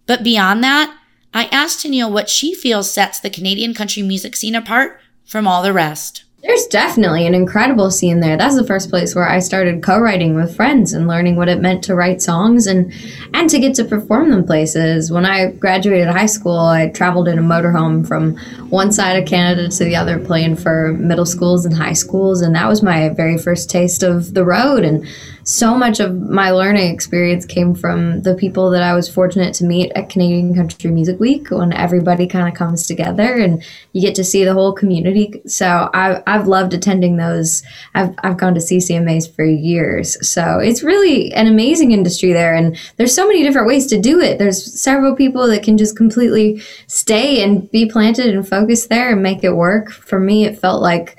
But 0.05 0.23
beyond 0.23 0.63
that, 0.63 0.97
I 1.33 1.45
asked 1.45 1.85
Tenille 1.85 2.11
what 2.11 2.29
she 2.29 2.53
feels 2.53 2.91
sets 2.91 3.19
the 3.19 3.29
Canadian 3.29 3.73
country 3.73 4.03
music 4.03 4.35
scene 4.35 4.55
apart 4.55 4.99
from 5.25 5.47
all 5.47 5.63
the 5.63 5.73
rest. 5.73 6.25
There's 6.43 6.67
definitely 6.67 7.25
an 7.25 7.33
incredible 7.33 7.89
scene 7.89 8.19
there. 8.19 8.35
That's 8.35 8.57
the 8.57 8.67
first 8.67 8.89
place 8.89 9.15
where 9.15 9.27
I 9.27 9.39
started 9.39 9.81
co-writing 9.81 10.35
with 10.35 10.53
friends 10.53 10.91
and 10.91 11.07
learning 11.07 11.37
what 11.37 11.47
it 11.47 11.61
meant 11.61 11.85
to 11.85 11.95
write 11.95 12.21
songs 12.21 12.67
and 12.67 12.91
and 13.33 13.49
to 13.49 13.59
get 13.59 13.75
to 13.75 13.85
perform 13.85 14.29
them 14.29 14.45
places. 14.45 15.09
When 15.09 15.25
I 15.25 15.51
graduated 15.51 16.09
high 16.09 16.25
school, 16.25 16.59
I 16.59 16.89
traveled 16.89 17.29
in 17.29 17.39
a 17.39 17.41
motorhome 17.41 18.05
from 18.05 18.35
one 18.69 18.91
side 18.91 19.23
of 19.23 19.25
Canada 19.25 19.69
to 19.69 19.85
the 19.85 19.95
other 19.95 20.19
playing 20.19 20.57
for 20.57 20.91
middle 20.91 21.25
schools 21.25 21.65
and 21.65 21.73
high 21.73 21.93
schools 21.93 22.41
and 22.41 22.53
that 22.55 22.67
was 22.67 22.83
my 22.83 23.07
very 23.07 23.37
first 23.37 23.69
taste 23.69 24.03
of 24.03 24.33
the 24.33 24.43
road 24.43 24.83
and 24.83 25.07
so 25.43 25.75
much 25.75 25.99
of 25.99 26.29
my 26.29 26.51
learning 26.51 26.93
experience 26.93 27.45
came 27.45 27.75
from 27.75 28.21
the 28.21 28.35
people 28.35 28.69
that 28.71 28.81
I 28.81 28.93
was 28.93 29.09
fortunate 29.09 29.53
to 29.55 29.65
meet 29.65 29.91
at 29.93 30.09
Canadian 30.09 30.55
Country 30.55 30.89
Music 30.89 31.19
Week 31.19 31.51
when 31.51 31.73
everybody 31.73 32.27
kind 32.27 32.47
of 32.47 32.53
comes 32.53 32.87
together 32.87 33.35
and 33.35 33.63
you 33.91 34.01
get 34.01 34.15
to 34.15 34.23
see 34.23 34.45
the 34.45 34.53
whole 34.53 34.71
community. 34.71 35.41
So 35.45 35.89
I, 35.93 36.23
I've 36.27 36.47
loved 36.47 36.73
attending 36.73 37.17
those. 37.17 37.63
I've, 37.93 38.15
I've 38.19 38.37
gone 38.37 38.53
to 38.53 38.61
CCMAs 38.61 39.33
for 39.35 39.43
years. 39.43 40.27
So 40.27 40.59
it's 40.59 40.83
really 40.83 41.33
an 41.33 41.47
amazing 41.47 41.91
industry 41.91 42.31
there. 42.31 42.55
And 42.55 42.77
there's 42.95 43.13
so 43.13 43.27
many 43.27 43.43
different 43.43 43.67
ways 43.67 43.87
to 43.87 43.99
do 43.99 44.21
it. 44.21 44.39
There's 44.39 44.79
several 44.79 45.15
people 45.15 45.47
that 45.47 45.63
can 45.63 45.77
just 45.77 45.97
completely 45.97 46.61
stay 46.87 47.43
and 47.43 47.69
be 47.69 47.85
planted 47.85 48.33
and 48.33 48.47
focus 48.47 48.87
there 48.87 49.11
and 49.11 49.21
make 49.21 49.43
it 49.43 49.55
work. 49.55 49.91
For 49.91 50.19
me, 50.19 50.45
it 50.45 50.57
felt 50.57 50.81
like 50.81 51.17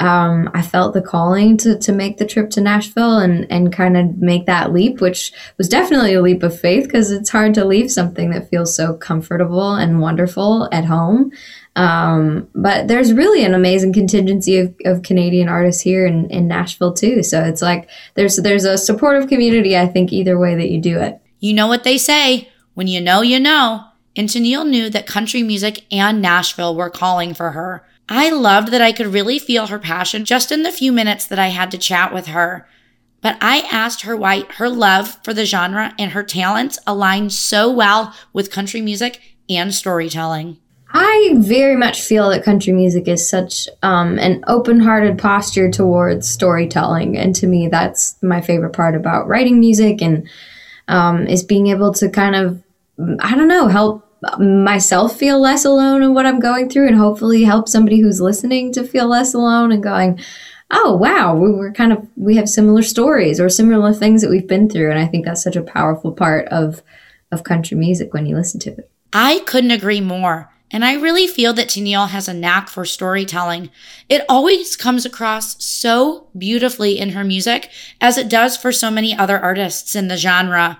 um, 0.00 0.50
I 0.54 0.62
felt 0.62 0.94
the 0.94 1.02
calling 1.02 1.58
to, 1.58 1.78
to 1.78 1.92
make 1.92 2.16
the 2.16 2.26
trip 2.26 2.48
to 2.50 2.62
Nashville 2.62 3.18
and, 3.18 3.46
and 3.50 3.70
kind 3.70 3.98
of 3.98 4.16
make 4.16 4.46
that 4.46 4.72
leap, 4.72 5.02
which 5.02 5.30
was 5.58 5.68
definitely 5.68 6.14
a 6.14 6.22
leap 6.22 6.42
of 6.42 6.58
faith 6.58 6.84
because 6.84 7.10
it's 7.10 7.28
hard 7.28 7.52
to 7.54 7.66
leave 7.66 7.92
something 7.92 8.30
that 8.30 8.48
feels 8.48 8.74
so 8.74 8.94
comfortable 8.94 9.74
and 9.74 10.00
wonderful 10.00 10.70
at 10.72 10.86
home. 10.86 11.30
Um, 11.76 12.48
but 12.54 12.88
there's 12.88 13.12
really 13.12 13.44
an 13.44 13.52
amazing 13.52 13.92
contingency 13.92 14.58
of, 14.58 14.74
of 14.86 15.02
Canadian 15.02 15.50
artists 15.50 15.82
here 15.82 16.06
in, 16.06 16.30
in 16.30 16.48
Nashville 16.48 16.94
too. 16.94 17.22
So 17.22 17.44
it's 17.44 17.62
like 17.62 17.90
there's 18.14 18.36
there's 18.36 18.64
a 18.64 18.78
supportive 18.78 19.28
community, 19.28 19.76
I 19.76 19.86
think, 19.86 20.12
either 20.12 20.38
way 20.38 20.54
that 20.54 20.70
you 20.70 20.80
do 20.80 20.98
it. 20.98 21.20
You 21.40 21.52
know 21.52 21.66
what 21.66 21.84
they 21.84 21.98
say 21.98 22.48
when 22.72 22.86
you 22.86 23.02
know, 23.02 23.20
you 23.20 23.38
know. 23.38 23.84
And 24.16 24.28
Tenille 24.28 24.68
knew 24.68 24.90
that 24.90 25.06
country 25.06 25.42
music 25.42 25.84
and 25.92 26.20
Nashville 26.20 26.74
were 26.74 26.90
calling 26.90 27.34
for 27.34 27.52
her. 27.52 27.86
I 28.10 28.30
loved 28.30 28.72
that 28.72 28.82
I 28.82 28.90
could 28.90 29.06
really 29.06 29.38
feel 29.38 29.68
her 29.68 29.78
passion 29.78 30.24
just 30.24 30.50
in 30.50 30.64
the 30.64 30.72
few 30.72 30.90
minutes 30.90 31.24
that 31.26 31.38
I 31.38 31.48
had 31.48 31.70
to 31.70 31.78
chat 31.78 32.12
with 32.12 32.26
her. 32.26 32.68
But 33.22 33.36
I 33.40 33.60
asked 33.70 34.02
her 34.02 34.16
why 34.16 34.46
her 34.56 34.68
love 34.68 35.18
for 35.22 35.32
the 35.32 35.44
genre 35.46 35.94
and 35.96 36.10
her 36.10 36.24
talents 36.24 36.78
aligned 36.88 37.32
so 37.32 37.70
well 37.70 38.12
with 38.32 38.50
country 38.50 38.80
music 38.80 39.20
and 39.48 39.72
storytelling. 39.72 40.58
I 40.92 41.34
very 41.36 41.76
much 41.76 42.02
feel 42.02 42.30
that 42.30 42.42
country 42.42 42.72
music 42.72 43.06
is 43.06 43.28
such 43.28 43.68
um, 43.82 44.18
an 44.18 44.42
open 44.48 44.80
hearted 44.80 45.18
posture 45.18 45.70
towards 45.70 46.28
storytelling. 46.28 47.16
And 47.16 47.32
to 47.36 47.46
me, 47.46 47.68
that's 47.68 48.20
my 48.22 48.40
favorite 48.40 48.72
part 48.72 48.96
about 48.96 49.28
writing 49.28 49.60
music 49.60 50.02
and 50.02 50.28
um, 50.88 51.28
is 51.28 51.44
being 51.44 51.68
able 51.68 51.92
to 51.94 52.08
kind 52.08 52.34
of, 52.34 52.60
I 53.20 53.36
don't 53.36 53.46
know, 53.46 53.68
help 53.68 54.09
myself 54.38 55.16
feel 55.16 55.40
less 55.40 55.64
alone 55.64 56.02
in 56.02 56.14
what 56.14 56.26
I'm 56.26 56.40
going 56.40 56.68
through 56.68 56.88
and 56.88 56.96
hopefully 56.96 57.42
help 57.44 57.68
somebody 57.68 58.00
who's 58.00 58.20
listening 58.20 58.72
to 58.74 58.84
feel 58.84 59.08
less 59.08 59.34
alone 59.34 59.72
and 59.72 59.82
going, 59.82 60.20
oh, 60.70 60.96
wow, 60.96 61.34
we 61.34 61.50
are 61.58 61.72
kind 61.72 61.92
of, 61.92 62.06
we 62.16 62.36
have 62.36 62.48
similar 62.48 62.82
stories 62.82 63.40
or 63.40 63.48
similar 63.48 63.92
things 63.92 64.22
that 64.22 64.30
we've 64.30 64.46
been 64.46 64.68
through. 64.68 64.90
And 64.90 64.98
I 64.98 65.06
think 65.06 65.24
that's 65.24 65.42
such 65.42 65.56
a 65.56 65.62
powerful 65.62 66.12
part 66.12 66.46
of, 66.48 66.82
of 67.32 67.44
country 67.44 67.76
music 67.76 68.12
when 68.12 68.26
you 68.26 68.36
listen 68.36 68.60
to 68.60 68.70
it. 68.70 68.90
I 69.12 69.40
couldn't 69.46 69.72
agree 69.72 70.00
more. 70.00 70.52
And 70.70 70.84
I 70.84 70.94
really 70.94 71.26
feel 71.26 71.52
that 71.54 71.68
Tenille 71.68 72.10
has 72.10 72.28
a 72.28 72.34
knack 72.34 72.68
for 72.68 72.84
storytelling. 72.84 73.70
It 74.08 74.22
always 74.28 74.76
comes 74.76 75.04
across 75.04 75.62
so 75.64 76.28
beautifully 76.38 76.96
in 76.96 77.10
her 77.10 77.24
music, 77.24 77.70
as 78.00 78.16
it 78.16 78.28
does 78.28 78.56
for 78.56 78.70
so 78.70 78.88
many 78.88 79.16
other 79.16 79.38
artists 79.38 79.96
in 79.96 80.06
the 80.06 80.16
genre. 80.16 80.78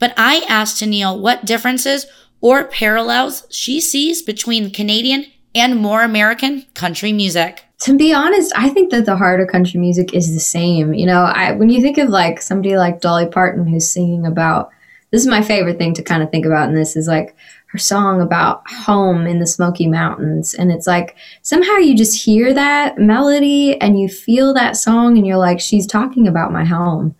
But 0.00 0.14
I 0.16 0.44
asked 0.48 0.82
Tenille 0.82 1.20
what 1.20 1.44
differences 1.44 2.06
or 2.40 2.64
parallels 2.64 3.46
she 3.50 3.80
sees 3.80 4.22
between 4.22 4.70
Canadian 4.70 5.26
and 5.54 5.76
more 5.76 6.02
American 6.02 6.66
country 6.74 7.12
music. 7.12 7.64
To 7.80 7.96
be 7.96 8.12
honest, 8.12 8.52
I 8.56 8.68
think 8.68 8.90
that 8.90 9.06
the 9.06 9.16
heart 9.16 9.40
of 9.40 9.48
country 9.48 9.80
music 9.80 10.14
is 10.14 10.34
the 10.34 10.40
same. 10.40 10.92
You 10.92 11.06
know, 11.06 11.22
I, 11.22 11.52
when 11.52 11.70
you 11.70 11.80
think 11.80 11.98
of 11.98 12.10
like 12.10 12.42
somebody 12.42 12.76
like 12.76 13.00
Dolly 13.00 13.26
Parton 13.26 13.66
who's 13.66 13.88
singing 13.88 14.26
about 14.26 14.70
this 15.10 15.22
is 15.22 15.28
my 15.28 15.42
favorite 15.42 15.78
thing 15.78 15.94
to 15.94 16.02
kind 16.02 16.22
of 16.22 16.30
think 16.30 16.46
about 16.46 16.68
in 16.68 16.74
this 16.74 16.94
is 16.94 17.08
like 17.08 17.34
her 17.66 17.78
song 17.78 18.20
about 18.20 18.62
home 18.68 19.26
in 19.26 19.40
the 19.40 19.46
Smoky 19.46 19.86
Mountains. 19.86 20.54
And 20.54 20.70
it's 20.70 20.86
like 20.86 21.16
somehow 21.42 21.76
you 21.76 21.96
just 21.96 22.22
hear 22.22 22.52
that 22.54 22.98
melody 22.98 23.80
and 23.80 24.00
you 24.00 24.08
feel 24.08 24.54
that 24.54 24.76
song 24.76 25.16
and 25.16 25.26
you're 25.26 25.36
like, 25.36 25.60
she's 25.60 25.86
talking 25.86 26.28
about 26.28 26.52
my 26.52 26.64
home. 26.64 27.14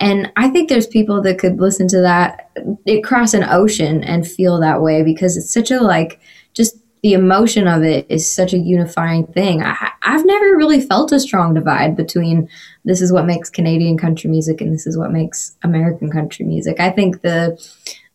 And 0.00 0.32
I 0.36 0.48
think 0.48 0.68
there's 0.68 0.86
people 0.86 1.22
that 1.22 1.38
could 1.38 1.60
listen 1.60 1.86
to 1.88 2.00
that 2.00 2.50
it 2.86 3.04
cross 3.04 3.34
an 3.34 3.44
ocean 3.44 4.02
and 4.02 4.26
feel 4.26 4.58
that 4.60 4.82
way 4.82 5.02
because 5.02 5.36
it's 5.36 5.52
such 5.52 5.70
a 5.70 5.80
like 5.80 6.20
just 6.54 6.76
the 7.02 7.12
emotion 7.12 7.66
of 7.66 7.82
it 7.82 8.06
is 8.08 8.30
such 8.30 8.52
a 8.52 8.58
unifying 8.58 9.26
thing. 9.28 9.62
I, 9.62 9.90
I've 10.02 10.26
never 10.26 10.56
really 10.56 10.80
felt 10.80 11.12
a 11.12 11.20
strong 11.20 11.54
divide 11.54 11.96
between 11.96 12.48
this 12.84 13.00
is 13.00 13.12
what 13.12 13.26
makes 13.26 13.48
Canadian 13.48 13.96
country 13.96 14.28
music 14.28 14.60
and 14.60 14.72
this 14.72 14.86
is 14.86 14.98
what 14.98 15.12
makes 15.12 15.56
American 15.62 16.10
country 16.10 16.44
music. 16.44 16.80
I 16.80 16.90
think 16.90 17.22
the 17.22 17.58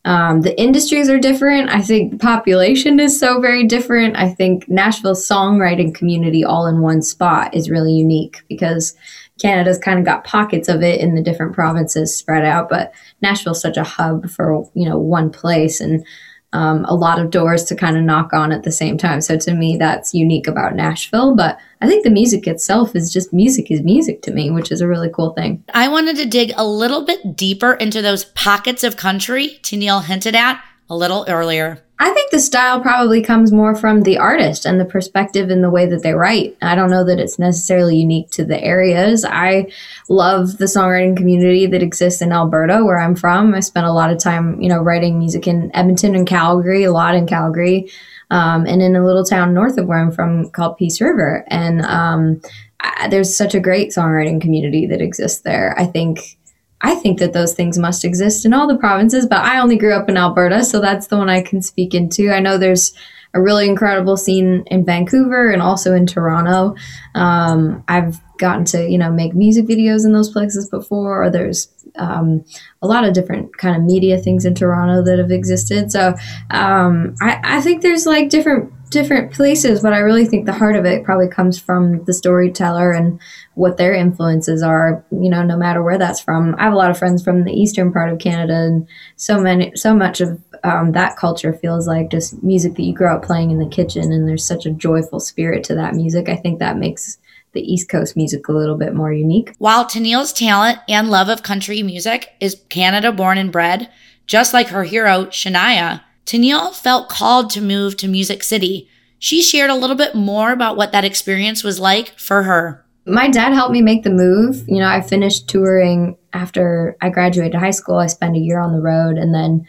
um, 0.05 0.41
the 0.41 0.59
industries 0.61 1.09
are 1.09 1.17
different. 1.17 1.71
I 1.71 1.81
think 1.81 2.11
the 2.11 2.17
population 2.19 2.99
is 2.99 3.19
so 3.19 3.41
very 3.41 3.65
different. 3.65 4.15
I 4.15 4.29
think 4.29 4.69
Nashville's 4.69 5.27
songwriting 5.27 5.95
community 5.95 6.43
all 6.43 6.67
in 6.67 6.81
one 6.81 7.01
spot 7.01 7.55
is 7.55 7.71
really 7.71 7.93
unique 7.93 8.43
because 8.47 8.95
Canada's 9.41 9.77
kind 9.77 9.99
of 9.99 10.05
got 10.05 10.23
pockets 10.23 10.69
of 10.69 10.81
it 10.81 11.01
in 11.01 11.15
the 11.15 11.21
different 11.21 11.53
provinces 11.53 12.15
spread 12.15 12.45
out, 12.45 12.69
but 12.69 12.93
Nashville's 13.21 13.61
such 13.61 13.77
a 13.77 13.83
hub 13.83 14.29
for 14.29 14.63
you 14.73 14.87
know 14.87 14.97
one 14.97 15.29
place, 15.29 15.81
and 15.81 16.05
um, 16.53 16.85
a 16.85 16.95
lot 16.95 17.19
of 17.19 17.31
doors 17.31 17.65
to 17.65 17.75
kind 17.75 17.97
of 17.97 18.03
knock 18.03 18.31
on 18.31 18.53
at 18.53 18.63
the 18.63 18.71
same 18.71 18.97
time. 18.97 19.19
So 19.19 19.37
to 19.37 19.53
me, 19.53 19.75
that's 19.75 20.13
unique 20.13 20.47
about 20.47 20.73
Nashville. 20.73 21.35
But 21.35 21.57
I 21.81 21.87
think 21.87 22.05
the 22.05 22.09
music 22.09 22.47
itself 22.47 22.95
is 22.95 23.11
just 23.11 23.33
music 23.33 23.69
is 23.69 23.81
music 23.81 24.21
to 24.21 24.31
me, 24.31 24.49
which 24.51 24.71
is 24.71 24.79
a 24.79 24.87
really 24.87 25.09
cool 25.09 25.33
thing. 25.33 25.63
I 25.73 25.89
wanted 25.89 26.15
to 26.17 26.25
dig 26.25 26.53
a 26.55 26.65
little 26.65 27.03
bit 27.03 27.35
deeper 27.35 27.73
into 27.73 28.01
those 28.01 28.25
pockets 28.25 28.83
of 28.83 28.95
country 28.95 29.59
Tenille 29.63 30.05
hinted 30.05 30.35
at 30.35 30.63
a 30.89 30.95
little 30.95 31.25
earlier. 31.27 31.84
I 31.97 32.11
think 32.11 32.31
the 32.31 32.39
style 32.39 32.81
probably 32.81 33.21
comes 33.21 33.53
more 33.53 33.73
from 33.73 34.03
the 34.03 34.17
artist 34.17 34.65
and 34.65 34.79
the 34.79 34.85
perspective 34.85 35.49
and 35.49 35.63
the 35.63 35.69
way 35.69 35.85
that 35.85 36.03
they 36.03 36.13
write. 36.13 36.57
I 36.61 36.75
don't 36.75 36.89
know 36.89 37.05
that 37.05 37.19
it's 37.19 37.39
necessarily 37.39 37.95
unique 37.95 38.31
to 38.31 38.43
the 38.43 38.61
areas. 38.61 39.23
I 39.23 39.71
love 40.09 40.57
the 40.57 40.65
songwriting 40.65 41.15
community 41.15 41.65
that 41.67 41.81
exists 41.81 42.21
in 42.21 42.33
Alberta, 42.33 42.83
where 42.83 42.99
I'm 42.99 43.15
from. 43.15 43.53
I 43.53 43.61
spent 43.61 43.85
a 43.85 43.93
lot 43.93 44.11
of 44.11 44.19
time, 44.19 44.59
you 44.59 44.67
know, 44.67 44.81
writing 44.81 45.17
music 45.17 45.47
in 45.47 45.73
Edmonton 45.73 46.15
and 46.15 46.27
Calgary, 46.27 46.83
a 46.83 46.91
lot 46.91 47.15
in 47.15 47.27
Calgary, 47.27 47.89
um, 48.29 48.65
and 48.65 48.81
in 48.81 48.97
a 48.97 49.05
little 49.05 49.23
town 49.23 49.53
north 49.53 49.77
of 49.77 49.87
where 49.87 49.99
I'm 49.99 50.11
from 50.11 50.49
called 50.49 50.77
Peace 50.77 50.99
River. 50.99 51.45
And 51.47 51.81
um, 51.85 52.41
I, 52.81 53.07
there's 53.07 53.33
such 53.33 53.55
a 53.55 53.59
great 53.61 53.91
songwriting 53.91 54.41
community 54.41 54.85
that 54.87 55.01
exists 55.01 55.41
there. 55.41 55.73
I 55.79 55.85
think 55.85 56.37
I 56.85 56.93
think 56.93 57.17
that 57.17 57.33
those 57.33 57.53
things 57.53 57.79
must 57.79 58.05
exist 58.05 58.45
in 58.45 58.53
all 58.53 58.67
the 58.67 58.77
provinces, 58.77 59.25
but 59.25 59.39
I 59.39 59.59
only 59.59 59.75
grew 59.75 59.93
up 59.93 60.07
in 60.07 60.17
Alberta, 60.17 60.63
so 60.63 60.79
that's 60.79 61.07
the 61.07 61.17
one 61.17 61.29
I 61.29 61.41
can 61.41 61.63
speak 61.63 61.95
into. 61.95 62.29
I 62.29 62.39
know 62.39 62.59
there's 62.59 62.93
a 63.33 63.41
really 63.41 63.67
incredible 63.67 64.17
scene 64.17 64.63
in 64.67 64.85
Vancouver 64.85 65.49
and 65.49 65.63
also 65.63 65.95
in 65.95 66.05
Toronto. 66.05 66.75
Um, 67.15 67.83
I've 67.87 68.21
gotten 68.37 68.65
to 68.65 68.87
you 68.87 68.97
know 68.97 69.11
make 69.11 69.33
music 69.33 69.65
videos 69.65 70.05
in 70.05 70.13
those 70.13 70.29
places 70.31 70.69
before. 70.69 71.23
Or 71.23 71.29
there's 71.31 71.67
um, 71.95 72.45
a 72.83 72.87
lot 72.87 73.03
of 73.03 73.13
different 73.13 73.57
kind 73.57 73.75
of 73.75 73.81
media 73.83 74.19
things 74.19 74.45
in 74.45 74.53
Toronto 74.53 75.03
that 75.03 75.17
have 75.17 75.31
existed. 75.31 75.91
So 75.91 76.13
um, 76.51 77.15
I, 77.19 77.39
I 77.43 77.61
think 77.61 77.81
there's 77.81 78.05
like 78.05 78.29
different 78.29 78.71
different 78.89 79.33
places, 79.33 79.81
but 79.81 79.93
I 79.93 79.99
really 79.99 80.25
think 80.25 80.45
the 80.45 80.53
heart 80.53 80.75
of 80.75 80.85
it 80.85 81.03
probably 81.03 81.27
comes 81.27 81.59
from 81.59 82.03
the 82.05 82.13
storyteller 82.13 82.91
and 82.91 83.19
what 83.55 83.77
their 83.77 83.93
influences 83.93 84.61
are, 84.61 85.03
you 85.11 85.29
know, 85.29 85.43
no 85.43 85.57
matter 85.57 85.83
where 85.83 85.97
that's 85.97 86.19
from. 86.19 86.55
I 86.57 86.63
have 86.63 86.73
a 86.73 86.77
lot 86.77 86.91
of 86.91 86.97
friends 86.97 87.23
from 87.23 87.43
the 87.43 87.53
eastern 87.53 87.91
part 87.91 88.11
of 88.11 88.19
Canada, 88.19 88.53
and 88.55 88.87
so 89.15 89.39
many, 89.39 89.75
so 89.75 89.93
much 89.93 90.21
of 90.21 90.41
um, 90.63 90.91
that 90.93 91.17
culture 91.17 91.53
feels 91.53 91.87
like 91.87 92.09
just 92.09 92.41
music 92.43 92.75
that 92.75 92.83
you 92.83 92.93
grow 92.93 93.15
up 93.15 93.23
playing 93.23 93.51
in 93.51 93.59
the 93.59 93.67
kitchen, 93.67 94.11
and 94.11 94.27
there's 94.27 94.45
such 94.45 94.65
a 94.65 94.71
joyful 94.71 95.19
spirit 95.19 95.63
to 95.65 95.75
that 95.75 95.95
music. 95.95 96.29
I 96.29 96.35
think 96.35 96.59
that 96.59 96.77
makes 96.77 97.17
the 97.53 97.61
East 97.61 97.89
Coast 97.89 98.15
music 98.15 98.47
a 98.47 98.53
little 98.53 98.77
bit 98.77 98.93
more 98.93 99.13
unique. 99.13 99.53
While 99.57 99.85
Tenille's 99.85 100.33
talent 100.33 100.79
and 100.87 101.09
love 101.09 101.29
of 101.29 101.41
country 101.41 101.81
music 101.81 102.29
is 102.39 102.61
Canada 102.69 103.11
born 103.11 103.37
and 103.37 103.51
bred, 103.51 103.89
just 104.27 104.53
like 104.53 104.67
her 104.67 104.83
hero, 104.83 105.25
Shania, 105.25 106.01
Tenille 106.25 106.73
felt 106.73 107.09
called 107.09 107.49
to 107.51 107.61
move 107.61 107.97
to 107.97 108.07
Music 108.07 108.43
City. 108.43 108.89
She 109.19 109.41
shared 109.41 109.69
a 109.69 109.75
little 109.75 109.95
bit 109.95 110.15
more 110.15 110.51
about 110.51 110.75
what 110.75 110.91
that 110.91 111.05
experience 111.05 111.63
was 111.63 111.79
like 111.79 112.17
for 112.17 112.43
her. 112.43 112.85
My 113.05 113.29
dad 113.29 113.53
helped 113.53 113.71
me 113.71 113.81
make 113.81 114.03
the 114.03 114.09
move. 114.09 114.63
You 114.67 114.79
know, 114.79 114.87
I 114.87 115.01
finished 115.01 115.47
touring 115.47 116.17
after 116.33 116.97
I 117.01 117.09
graduated 117.09 117.53
high 117.53 117.71
school. 117.71 117.97
I 117.97 118.07
spent 118.07 118.35
a 118.35 118.39
year 118.39 118.59
on 118.59 118.71
the 118.71 118.81
road 118.81 119.17
and 119.17 119.33
then 119.33 119.65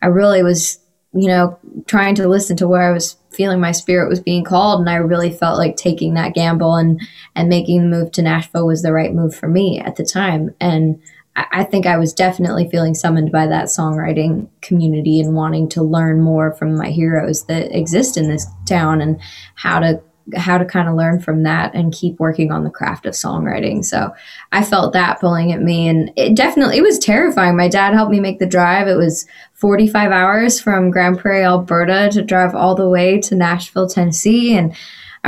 I 0.00 0.06
really 0.06 0.44
was, 0.44 0.78
you 1.12 1.26
know, 1.26 1.58
trying 1.86 2.14
to 2.16 2.28
listen 2.28 2.56
to 2.58 2.68
where 2.68 2.88
I 2.88 2.92
was 2.92 3.16
feeling 3.32 3.60
my 3.60 3.72
spirit 3.72 4.08
was 4.08 4.20
being 4.20 4.44
called 4.44 4.80
and 4.80 4.88
I 4.88 4.96
really 4.96 5.30
felt 5.30 5.58
like 5.58 5.76
taking 5.76 6.14
that 6.14 6.34
gamble 6.34 6.76
and 6.76 7.00
and 7.34 7.48
making 7.48 7.82
the 7.82 7.96
move 7.96 8.12
to 8.12 8.22
Nashville 8.22 8.66
was 8.66 8.82
the 8.82 8.92
right 8.92 9.12
move 9.12 9.34
for 9.34 9.48
me 9.48 9.80
at 9.80 9.96
the 9.96 10.04
time. 10.04 10.54
And 10.60 11.00
I 11.36 11.64
think 11.64 11.86
I 11.86 11.98
was 11.98 12.12
definitely 12.12 12.68
feeling 12.68 12.94
summoned 12.94 13.30
by 13.30 13.46
that 13.46 13.66
songwriting 13.66 14.48
community 14.60 15.20
and 15.20 15.34
wanting 15.34 15.68
to 15.70 15.82
learn 15.82 16.20
more 16.20 16.52
from 16.52 16.76
my 16.76 16.88
heroes 16.88 17.44
that 17.44 17.76
exist 17.76 18.16
in 18.16 18.28
this 18.28 18.46
town 18.66 19.00
and 19.00 19.20
how 19.54 19.78
to 19.80 20.02
how 20.36 20.58
to 20.58 20.64
kind 20.64 20.88
of 20.88 20.94
learn 20.94 21.20
from 21.20 21.42
that 21.42 21.74
and 21.74 21.92
keep 21.92 22.18
working 22.20 22.52
on 22.52 22.64
the 22.64 22.70
craft 22.70 23.06
of 23.06 23.14
songwriting. 23.14 23.84
So 23.84 24.12
I 24.52 24.62
felt 24.62 24.92
that 24.92 25.20
pulling 25.20 25.52
at 25.52 25.62
me 25.62 25.88
and 25.88 26.12
it 26.16 26.36
definitely 26.36 26.78
it 26.78 26.82
was 26.82 26.98
terrifying. 26.98 27.56
My 27.56 27.68
dad 27.68 27.94
helped 27.94 28.12
me 28.12 28.20
make 28.20 28.38
the 28.38 28.46
drive. 28.46 28.88
It 28.88 28.96
was 28.96 29.26
45 29.54 30.10
hours 30.10 30.60
from 30.60 30.90
Grande 30.90 31.18
Prairie, 31.18 31.44
Alberta 31.44 32.10
to 32.12 32.22
drive 32.22 32.54
all 32.54 32.74
the 32.74 32.88
way 32.88 33.20
to 33.22 33.34
Nashville, 33.34 33.88
Tennessee 33.88 34.56
and 34.56 34.74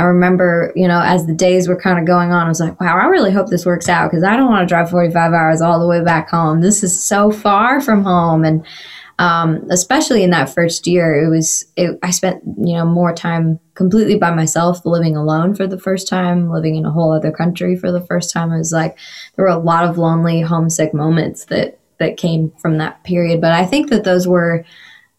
I 0.01 0.05
remember, 0.05 0.73
you 0.75 0.87
know, 0.87 0.99
as 0.99 1.27
the 1.27 1.33
days 1.33 1.67
were 1.67 1.79
kind 1.79 1.99
of 1.99 2.07
going 2.07 2.31
on, 2.31 2.47
I 2.47 2.49
was 2.49 2.59
like, 2.59 2.81
wow, 2.81 2.97
I 2.97 3.05
really 3.05 3.31
hope 3.31 3.49
this 3.49 3.67
works 3.67 3.87
out 3.87 4.09
because 4.09 4.23
I 4.23 4.35
don't 4.35 4.49
want 4.49 4.67
to 4.67 4.71
drive 4.71 4.89
45 4.89 5.31
hours 5.31 5.61
all 5.61 5.79
the 5.79 5.87
way 5.87 6.03
back 6.03 6.27
home. 6.27 6.61
This 6.61 6.81
is 6.81 6.99
so 6.99 7.31
far 7.31 7.79
from 7.79 8.03
home. 8.03 8.43
And 8.43 8.65
um, 9.19 9.63
especially 9.69 10.23
in 10.23 10.31
that 10.31 10.49
first 10.49 10.87
year, 10.87 11.23
it 11.23 11.29
was, 11.29 11.71
it, 11.75 11.99
I 12.01 12.09
spent, 12.09 12.41
you 12.57 12.73
know, 12.73 12.83
more 12.83 13.13
time 13.13 13.59
completely 13.75 14.15
by 14.15 14.33
myself, 14.33 14.83
living 14.87 15.15
alone 15.15 15.53
for 15.53 15.67
the 15.67 15.77
first 15.77 16.07
time, 16.07 16.49
living 16.49 16.77
in 16.77 16.85
a 16.87 16.91
whole 16.91 17.13
other 17.13 17.31
country 17.31 17.75
for 17.75 17.91
the 17.91 18.01
first 18.01 18.31
time. 18.31 18.51
It 18.51 18.57
was 18.57 18.71
like, 18.71 18.97
there 19.35 19.45
were 19.45 19.51
a 19.51 19.59
lot 19.59 19.83
of 19.83 19.99
lonely, 19.99 20.41
homesick 20.41 20.95
moments 20.95 21.45
that, 21.45 21.77
that 21.99 22.17
came 22.17 22.51
from 22.59 22.79
that 22.79 23.03
period. 23.03 23.39
But 23.39 23.51
I 23.51 23.67
think 23.67 23.91
that 23.91 24.03
those 24.03 24.27
were 24.27 24.65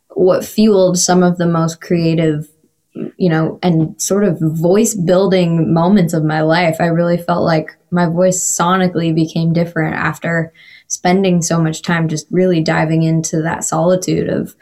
what 0.08 0.44
fueled 0.44 0.98
some 0.98 1.22
of 1.22 1.38
the 1.38 1.46
most 1.46 1.80
creative 1.80 2.48
you 2.95 3.28
know, 3.28 3.59
and 3.62 4.01
sort 4.01 4.24
of 4.24 4.38
voice 4.40 4.95
building 4.95 5.72
moments 5.72 6.12
of 6.12 6.24
my 6.24 6.43
life. 6.43 6.76
I 6.80 6.86
really 6.86 7.16
felt 7.16 7.45
like 7.45 7.76
my 7.90 8.07
voice 8.07 8.38
sonically 8.38 9.14
became 9.14 9.53
different 9.53 9.95
after 9.95 10.53
spending 10.88 11.40
so 11.40 11.59
much 11.59 11.82
time 11.82 12.09
just 12.09 12.26
really 12.30 12.61
diving 12.61 13.03
into 13.03 13.40
that 13.43 13.64
solitude 13.64 14.28
of 14.28 14.55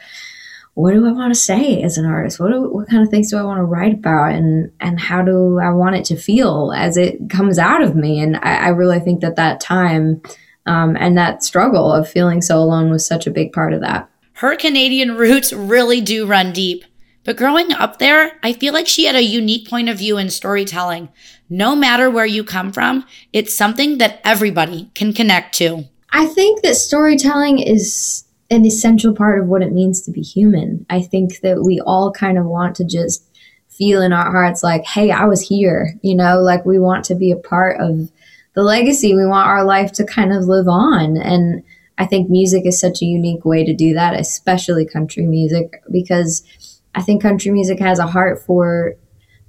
what 0.75 0.93
do 0.93 1.07
I 1.07 1.13
want 1.13 1.35
to 1.35 1.41
say 1.41 1.83
as 1.83 1.99
an 1.99 2.07
artist? 2.07 2.39
What 2.39 2.53
do, 2.53 2.63
what 2.71 2.89
kind 2.89 3.03
of 3.03 3.09
things 3.09 3.31
do 3.31 3.37
I 3.37 3.43
want 3.43 3.59
to 3.59 3.65
write 3.65 3.95
about, 3.95 4.33
and 4.33 4.71
and 4.81 5.01
how 5.01 5.23
do 5.23 5.59
I 5.59 5.71
want 5.71 5.97
it 5.97 6.05
to 6.07 6.17
feel 6.17 6.73
as 6.75 6.97
it 6.97 7.29
comes 7.29 7.59
out 7.59 7.83
of 7.83 7.97
me? 7.97 8.21
And 8.21 8.37
I, 8.37 8.67
I 8.67 8.69
really 8.69 9.01
think 9.01 9.21
that 9.21 9.37
that 9.37 9.61
time 9.61 10.23
um, 10.67 10.97
and 10.97 11.19
that 11.19 11.43
struggle 11.43 11.93
of 11.93 12.09
feeling 12.09 12.41
so 12.41 12.59
alone 12.59 12.91
was 12.91 13.05
such 13.05 13.27
a 13.27 13.33
big 13.33 13.53
part 13.53 13.73
of 13.73 13.81
that. 13.81 14.09
Her 14.35 14.57
Canadian 14.57 15.17
roots 15.17 15.53
really 15.53 16.01
do 16.01 16.27
run 16.27 16.53
deep. 16.53 16.85
But 17.25 17.37
growing 17.37 17.73
up 17.73 17.99
there, 17.99 18.39
I 18.43 18.53
feel 18.53 18.73
like 18.73 18.87
she 18.87 19.05
had 19.05 19.15
a 19.15 19.23
unique 19.23 19.69
point 19.69 19.89
of 19.89 19.99
view 19.99 20.17
in 20.17 20.31
storytelling. 20.31 21.11
No 21.49 21.77
matter 21.77 22.11
where 22.11 22.27
you 22.27 22.45
come 22.45 22.73
from, 22.73 23.05
it's 23.33 23.55
something 23.55 23.99
that 23.99 24.21
everybody 24.25 24.91
can 24.95 25.13
connect 25.13 25.55
to. 25.57 25.85
I 26.13 26.27
think 26.27 26.63
that 26.63 26.77
storytelling 26.77 27.59
is 27.59 28.25
an 28.51 28.65
essential 28.65 29.15
part 29.15 29.41
of 29.41 29.49
what 29.49 29.63
it 29.63 29.73
means 29.73 30.03
to 30.03 30.11
be 30.11 30.23
human. 30.23 30.85
I 30.91 31.03
think 31.03 31.41
that 31.41 31.63
we 31.63 31.81
all 31.81 32.11
kind 32.11 32.39
of 32.39 32.47
want 32.47 32.75
to 32.77 32.85
just 32.85 33.25
feel 33.69 34.03
in 34.03 34.13
our 34.13 34.31
hearts 34.31 34.63
like, 34.63 34.85
hey, 34.85 35.11
I 35.11 35.25
was 35.25 35.41
here, 35.41 35.95
you 36.03 36.15
know, 36.15 36.41
like 36.41 36.65
we 36.67 36.79
want 36.79 37.05
to 37.07 37.15
be 37.15 37.31
a 37.31 37.37
part 37.37 37.81
of 37.81 38.11
the 38.55 38.63
legacy. 38.63 39.15
We 39.15 39.25
want 39.25 39.49
our 39.49 39.65
life 39.65 39.93
to 39.93 40.05
kind 40.05 40.33
of 40.33 40.45
live 40.45 40.69
on. 40.69 41.17
And 41.17 41.63
I 41.97 42.07
think 42.07 42.29
music 42.29 42.67
is 42.67 42.79
such 42.79 43.03
a 43.03 43.07
unique 43.07 43.45
way 43.45 43.65
to 43.65 43.73
do 43.73 43.95
that, 43.95 44.19
especially 44.19 44.85
country 44.85 45.27
music, 45.27 45.83
because 45.91 46.43
I 46.95 47.03
think 47.03 47.23
country 47.23 47.51
music 47.51 47.79
has 47.81 47.99
a 47.99 48.07
heart 48.07 48.43
for 48.43 48.95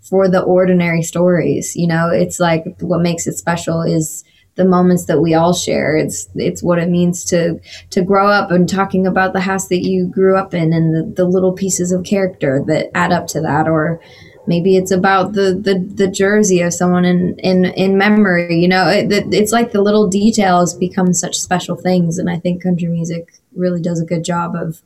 for 0.02 0.28
the 0.28 0.42
ordinary 0.42 1.04
stories. 1.04 1.76
You 1.76 1.88
know, 1.88 2.10
it's 2.10 2.39
like 2.39 2.66
what 2.80 3.02
makes 3.02 3.28
it 3.28 3.38
special 3.38 3.82
is 3.82 4.24
the 4.56 4.66
moments 4.66 5.06
that 5.06 5.22
we 5.22 5.34
all 5.34 5.54
share. 5.54 5.96
It's 5.96 6.28
it's 6.36 6.62
what 6.62 6.80
it 6.80 6.89
means 6.89 7.24
to 7.26 7.60
to 7.92 8.02
grow 8.02 8.28
up 8.28 8.52
and 8.52 8.68
talking 8.68 9.08
about 9.08 9.34
the 9.34 9.39
house 9.39 9.68
that 9.70 9.84
you 9.84 10.08
grew 10.08 10.38
up 10.38 10.54
in 10.54 10.74
and 10.74 10.94
the, 10.94 11.24
the 11.24 11.26
little 11.26 11.54
pieces 11.54 11.92
of 11.92 12.04
character 12.04 12.64
that 12.68 12.96
add 12.96 13.12
up 13.12 13.28
to 13.28 13.42
that 13.42 13.68
or 13.68 14.02
maybe 14.48 14.76
it's 14.76 14.92
about 14.92 15.34
the 15.34 15.54
the, 15.54 15.80
the 15.96 16.08
jersey 16.08 16.62
of 16.62 16.74
someone 16.74 17.06
in 17.06 17.38
in 17.39 17.66
in 17.66 17.98
memory 17.98 18.60
you 18.60 18.68
know 18.68 18.88
it, 18.88 19.12
it's 19.32 19.52
like 19.52 19.72
the 19.72 19.82
little 19.82 20.08
details 20.08 20.74
become 20.74 21.14
such 21.14 21.39
special 21.39 21.76
things 21.76 22.18
and 22.18 22.28
i 22.30 22.38
think 22.39 22.64
country 22.64 22.88
music 22.88 23.34
really 23.56 23.80
does 23.82 24.02
a 24.02 24.06
good 24.06 24.26
job 24.26 24.56
of 24.56 24.82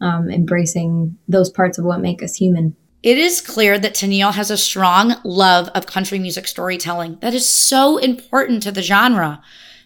um, 0.00 0.30
embracing 0.30 1.16
those 1.28 1.50
parts 1.50 1.78
of 1.78 1.84
what 1.84 2.00
make 2.00 2.22
us 2.22 2.36
human. 2.36 2.76
It 3.02 3.16
is 3.16 3.40
clear 3.40 3.78
that 3.78 3.94
Tenille 3.94 4.34
has 4.34 4.50
a 4.50 4.58
strong 4.58 5.14
love 5.24 5.68
of 5.74 5.86
country 5.86 6.18
music 6.18 6.46
storytelling 6.46 7.18
that 7.22 7.32
is 7.32 7.48
so 7.48 7.96
important 7.96 8.62
to 8.64 8.72
the 8.72 8.82
genre. 8.82 9.42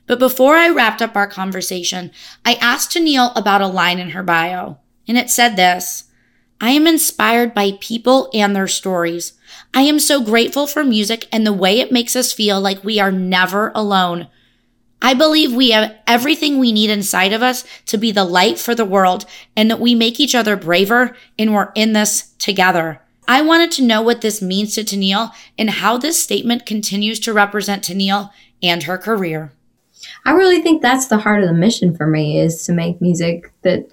But 0.07 0.19
before 0.19 0.57
I 0.57 0.69
wrapped 0.69 1.01
up 1.01 1.17
our 1.17 1.29
conversation, 1.29 2.11
I 2.45 2.55
asked 2.55 2.93
Tenille 2.93 3.33
about 3.37 3.61
a 3.61 3.69
line 3.69 3.99
in 3.99 4.11
her 4.11 4.23
bio, 4.23 4.79
and 5.07 5.17
it 5.17 5.31
said 5.31 5.57
this 5.57 6.11
I 6.61 6.71
am 6.71 6.87
inspired 6.87 7.55
by 7.55 7.79
people 7.81 8.31
and 8.33 8.55
their 8.55 8.69
stories. 8.69 9.35
I 9.73 9.83
am 9.83 9.99
so 9.99 10.21
grateful 10.23 10.67
for 10.67 10.85
music 10.85 11.29
and 11.31 11.47
the 11.47 11.53
way 11.53 11.81
it 11.81 11.93
makes 11.93 12.17
us 12.17 12.33
feel 12.33 12.61
like 12.61 12.85
we 12.85 12.99
are 12.99 13.12
never 13.12 13.71
alone. 13.75 14.29
I 15.05 15.13
believe 15.13 15.53
we 15.53 15.73
have 15.73 15.95
everything 16.07 16.59
we 16.59 16.73
need 16.73 16.89
inside 16.89 17.35
of 17.35 17.43
us 17.43 17.67
to 17.89 17.99
be 17.99 18.11
the 18.11 18.25
light 18.25 18.59
for 18.59 18.75
the 18.75 18.87
world 18.87 19.27
and 19.55 19.71
that 19.71 19.79
we 19.79 19.95
make 19.95 20.19
each 20.19 20.35
other 20.35 20.57
braver 20.57 21.15
and 21.39 21.53
we're 21.53 21.71
in 21.75 21.93
this 21.93 22.33
together. 22.39 23.03
I 23.29 23.43
wanted 23.43 23.71
to 23.73 23.85
know 23.85 24.01
what 24.01 24.23
this 24.23 24.41
means 24.41 24.75
to 24.75 24.81
Tenille 24.83 25.31
and 25.59 25.69
how 25.69 25.99
this 25.99 26.23
statement 26.23 26.65
continues 26.65 27.21
to 27.21 27.35
represent 27.35 27.85
Tenille 27.85 28.31
and 28.63 28.85
her 28.85 28.97
career. 28.97 29.53
I 30.25 30.33
really 30.33 30.63
think 30.63 30.81
that's 30.81 31.09
the 31.09 31.19
heart 31.19 31.43
of 31.43 31.51
the 31.51 31.55
mission 31.55 31.95
for 31.95 32.07
me 32.07 32.41
is 32.41 32.65
to 32.65 32.73
make 32.73 33.03
music 33.03 33.53
that 33.61 33.85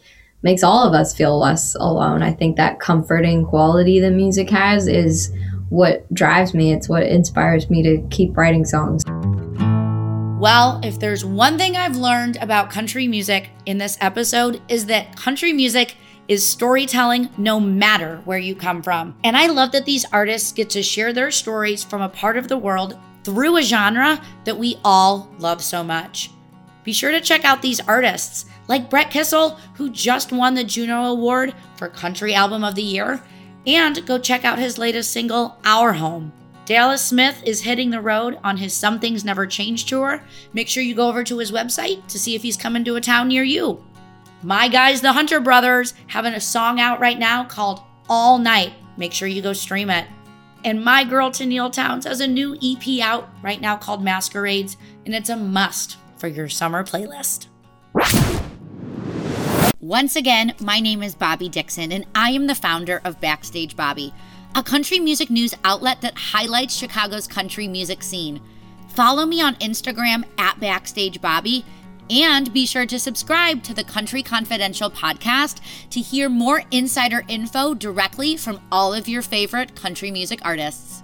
makes 0.43 0.63
all 0.63 0.87
of 0.87 0.93
us 0.93 1.13
feel 1.13 1.37
less 1.37 1.75
alone. 1.75 2.23
I 2.23 2.31
think 2.31 2.55
that 2.55 2.79
comforting 2.79 3.45
quality 3.45 3.99
that 3.99 4.11
music 4.11 4.49
has 4.51 4.87
is 4.87 5.29
what 5.67 6.11
drives 6.13 6.53
me. 6.53 6.71
It's 6.71 6.87
what 6.87 7.03
inspires 7.03 7.69
me 7.69 7.83
to 7.83 8.01
keep 8.09 8.37
writing 8.37 8.63
songs. 8.63 9.03
Well, 10.41 10.79
if 10.83 10.97
there's 10.97 11.23
one 11.23 11.59
thing 11.59 11.77
I've 11.77 11.97
learned 11.97 12.37
about 12.37 12.71
country 12.71 13.07
music 13.07 13.51
in 13.67 13.77
this 13.77 13.95
episode 14.01 14.59
is 14.67 14.87
that 14.87 15.15
country 15.15 15.53
music 15.53 15.97
is 16.27 16.43
storytelling 16.43 17.29
no 17.37 17.59
matter 17.59 18.21
where 18.25 18.39
you 18.39 18.55
come 18.55 18.81
from. 18.81 19.15
And 19.23 19.37
I 19.37 19.45
love 19.45 19.71
that 19.73 19.85
these 19.85 20.03
artists 20.11 20.51
get 20.51 20.71
to 20.71 20.81
share 20.81 21.13
their 21.13 21.29
stories 21.29 21.83
from 21.83 22.01
a 22.01 22.09
part 22.09 22.37
of 22.37 22.47
the 22.47 22.57
world 22.57 22.97
through 23.23 23.57
a 23.57 23.61
genre 23.61 24.19
that 24.45 24.57
we 24.57 24.79
all 24.83 25.31
love 25.37 25.61
so 25.61 25.83
much. 25.83 26.31
Be 26.83 26.91
sure 26.91 27.11
to 27.11 27.21
check 27.21 27.45
out 27.45 27.61
these 27.61 27.79
artists 27.79 28.45
like 28.67 28.89
Brett 28.89 29.11
Kissel, 29.11 29.59
who 29.75 29.91
just 29.91 30.31
won 30.31 30.55
the 30.55 30.63
Juno 30.63 31.03
Award 31.03 31.53
for 31.75 31.87
Country 31.87 32.33
Album 32.33 32.63
of 32.63 32.73
the 32.73 32.81
Year, 32.81 33.21
and 33.67 34.03
go 34.07 34.17
check 34.17 34.43
out 34.43 34.57
his 34.57 34.79
latest 34.79 35.11
single, 35.11 35.59
Our 35.63 35.93
Home. 35.93 36.33
Dallas 36.71 37.03
Smith 37.05 37.43
is 37.45 37.63
hitting 37.63 37.89
the 37.89 37.99
road 37.99 38.39
on 38.45 38.55
his 38.55 38.73
Some 38.73 38.97
Things 38.97 39.25
Never 39.25 39.45
Change 39.45 39.83
tour. 39.87 40.23
Make 40.53 40.69
sure 40.69 40.81
you 40.81 40.95
go 40.95 41.09
over 41.09 41.21
to 41.21 41.37
his 41.37 41.51
website 41.51 42.07
to 42.07 42.17
see 42.17 42.33
if 42.33 42.41
he's 42.41 42.55
coming 42.55 42.85
to 42.85 42.95
a 42.95 43.01
town 43.01 43.27
near 43.27 43.43
you. 43.43 43.83
My 44.41 44.69
guys, 44.69 45.01
the 45.01 45.11
Hunter 45.11 45.41
Brothers, 45.41 45.93
having 46.07 46.33
a 46.33 46.39
song 46.39 46.79
out 46.79 47.01
right 47.01 47.19
now 47.19 47.43
called 47.43 47.81
All 48.07 48.37
Night. 48.37 48.71
Make 48.95 49.11
sure 49.11 49.27
you 49.27 49.41
go 49.41 49.51
stream 49.51 49.89
it. 49.89 50.07
And 50.63 50.81
my 50.81 51.03
girl 51.03 51.29
Tenille 51.29 51.73
Townes 51.73 52.05
has 52.05 52.21
a 52.21 52.25
new 52.25 52.57
EP 52.63 53.01
out 53.01 53.27
right 53.43 53.59
now 53.59 53.75
called 53.75 54.01
Masquerades, 54.01 54.77
and 55.05 55.13
it's 55.13 55.27
a 55.27 55.35
must 55.35 55.97
for 56.15 56.29
your 56.29 56.47
summer 56.47 56.85
playlist. 56.85 57.47
Once 59.81 60.15
again, 60.15 60.53
my 60.61 60.79
name 60.79 61.03
is 61.03 61.15
Bobby 61.15 61.49
Dixon, 61.49 61.91
and 61.91 62.05
I 62.15 62.31
am 62.31 62.47
the 62.47 62.55
founder 62.55 63.01
of 63.03 63.19
Backstage 63.19 63.75
Bobby 63.75 64.13
a 64.55 64.63
country 64.63 64.99
music 64.99 65.29
news 65.29 65.53
outlet 65.63 66.01
that 66.01 66.17
highlights 66.17 66.75
Chicago's 66.75 67.27
country 67.27 67.67
music 67.67 68.01
scene. 68.03 68.41
Follow 68.89 69.25
me 69.25 69.41
on 69.41 69.55
Instagram 69.55 70.23
at 70.37 70.59
Backstage 70.59 71.21
Bobby 71.21 71.63
and 72.09 72.53
be 72.53 72.65
sure 72.65 72.85
to 72.85 72.99
subscribe 72.99 73.63
to 73.63 73.73
the 73.73 73.85
Country 73.85 74.21
Confidential 74.21 74.91
podcast 74.91 75.61
to 75.91 76.01
hear 76.01 76.27
more 76.27 76.63
insider 76.71 77.23
info 77.29 77.73
directly 77.73 78.35
from 78.35 78.59
all 78.71 78.93
of 78.93 79.07
your 79.07 79.21
favorite 79.21 79.75
country 79.75 80.11
music 80.11 80.41
artists. 80.43 81.03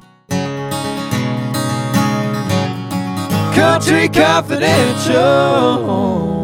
Country 3.56 4.10
Confidential. 4.10 6.37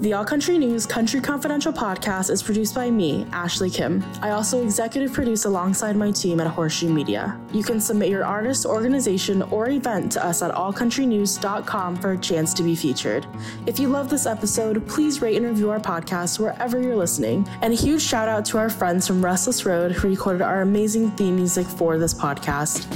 The 0.00 0.14
All 0.14 0.24
Country 0.24 0.56
News 0.56 0.86
Country 0.86 1.20
Confidential 1.20 1.74
podcast 1.74 2.30
is 2.30 2.42
produced 2.42 2.74
by 2.74 2.90
me, 2.90 3.26
Ashley 3.32 3.68
Kim. 3.68 4.02
I 4.22 4.30
also 4.30 4.62
executive 4.62 5.12
produce 5.12 5.44
alongside 5.44 5.94
my 5.94 6.10
team 6.10 6.40
at 6.40 6.46
Horseshoe 6.46 6.88
Media. 6.88 7.38
You 7.52 7.62
can 7.62 7.82
submit 7.82 8.08
your 8.08 8.24
artist, 8.24 8.64
organization, 8.64 9.42
or 9.42 9.68
event 9.68 10.12
to 10.12 10.24
us 10.24 10.40
at 10.40 10.54
allcountrynews.com 10.54 11.96
for 11.96 12.12
a 12.12 12.18
chance 12.18 12.54
to 12.54 12.62
be 12.62 12.74
featured. 12.74 13.26
If 13.66 13.78
you 13.78 13.88
love 13.88 14.08
this 14.08 14.24
episode, 14.24 14.88
please 14.88 15.20
rate 15.20 15.36
and 15.36 15.44
review 15.44 15.68
our 15.68 15.80
podcast 15.80 16.38
wherever 16.38 16.80
you're 16.80 16.96
listening. 16.96 17.46
And 17.60 17.74
a 17.74 17.76
huge 17.76 18.00
shout 18.00 18.26
out 18.26 18.46
to 18.46 18.56
our 18.56 18.70
friends 18.70 19.06
from 19.06 19.22
Restless 19.22 19.66
Road 19.66 19.92
who 19.92 20.08
recorded 20.08 20.40
our 20.40 20.62
amazing 20.62 21.10
theme 21.10 21.36
music 21.36 21.66
for 21.66 21.98
this 21.98 22.14
podcast. 22.14 22.86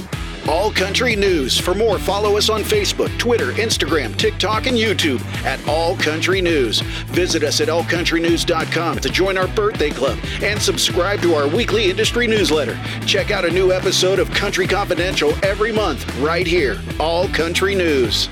All 0.47 0.71
Country 0.71 1.15
News. 1.15 1.57
For 1.57 1.73
more, 1.73 1.97
follow 1.97 2.37
us 2.37 2.49
on 2.49 2.61
Facebook, 2.61 3.15
Twitter, 3.17 3.51
Instagram, 3.53 4.15
TikTok, 4.15 4.67
and 4.67 4.77
YouTube 4.77 5.19
at 5.43 5.65
All 5.67 5.95
Country 5.97 6.39
News. 6.39 6.83
Visit 7.07 7.43
us 7.43 7.61
at 7.61 7.67
allcountrynews.com 7.67 8.99
to 8.99 9.09
join 9.09 9.37
our 9.37 9.47
birthday 9.47 9.89
club 9.89 10.19
and 10.41 10.61
subscribe 10.61 11.21
to 11.21 11.33
our 11.33 11.47
weekly 11.47 11.89
industry 11.89 12.27
newsletter. 12.27 12.79
Check 13.05 13.31
out 13.31 13.45
a 13.45 13.51
new 13.51 13.71
episode 13.71 14.19
of 14.19 14.29
Country 14.31 14.67
Confidential 14.67 15.33
every 15.43 15.71
month 15.71 16.05
right 16.19 16.47
here, 16.47 16.81
All 16.99 17.27
Country 17.29 17.75
News. 17.75 18.29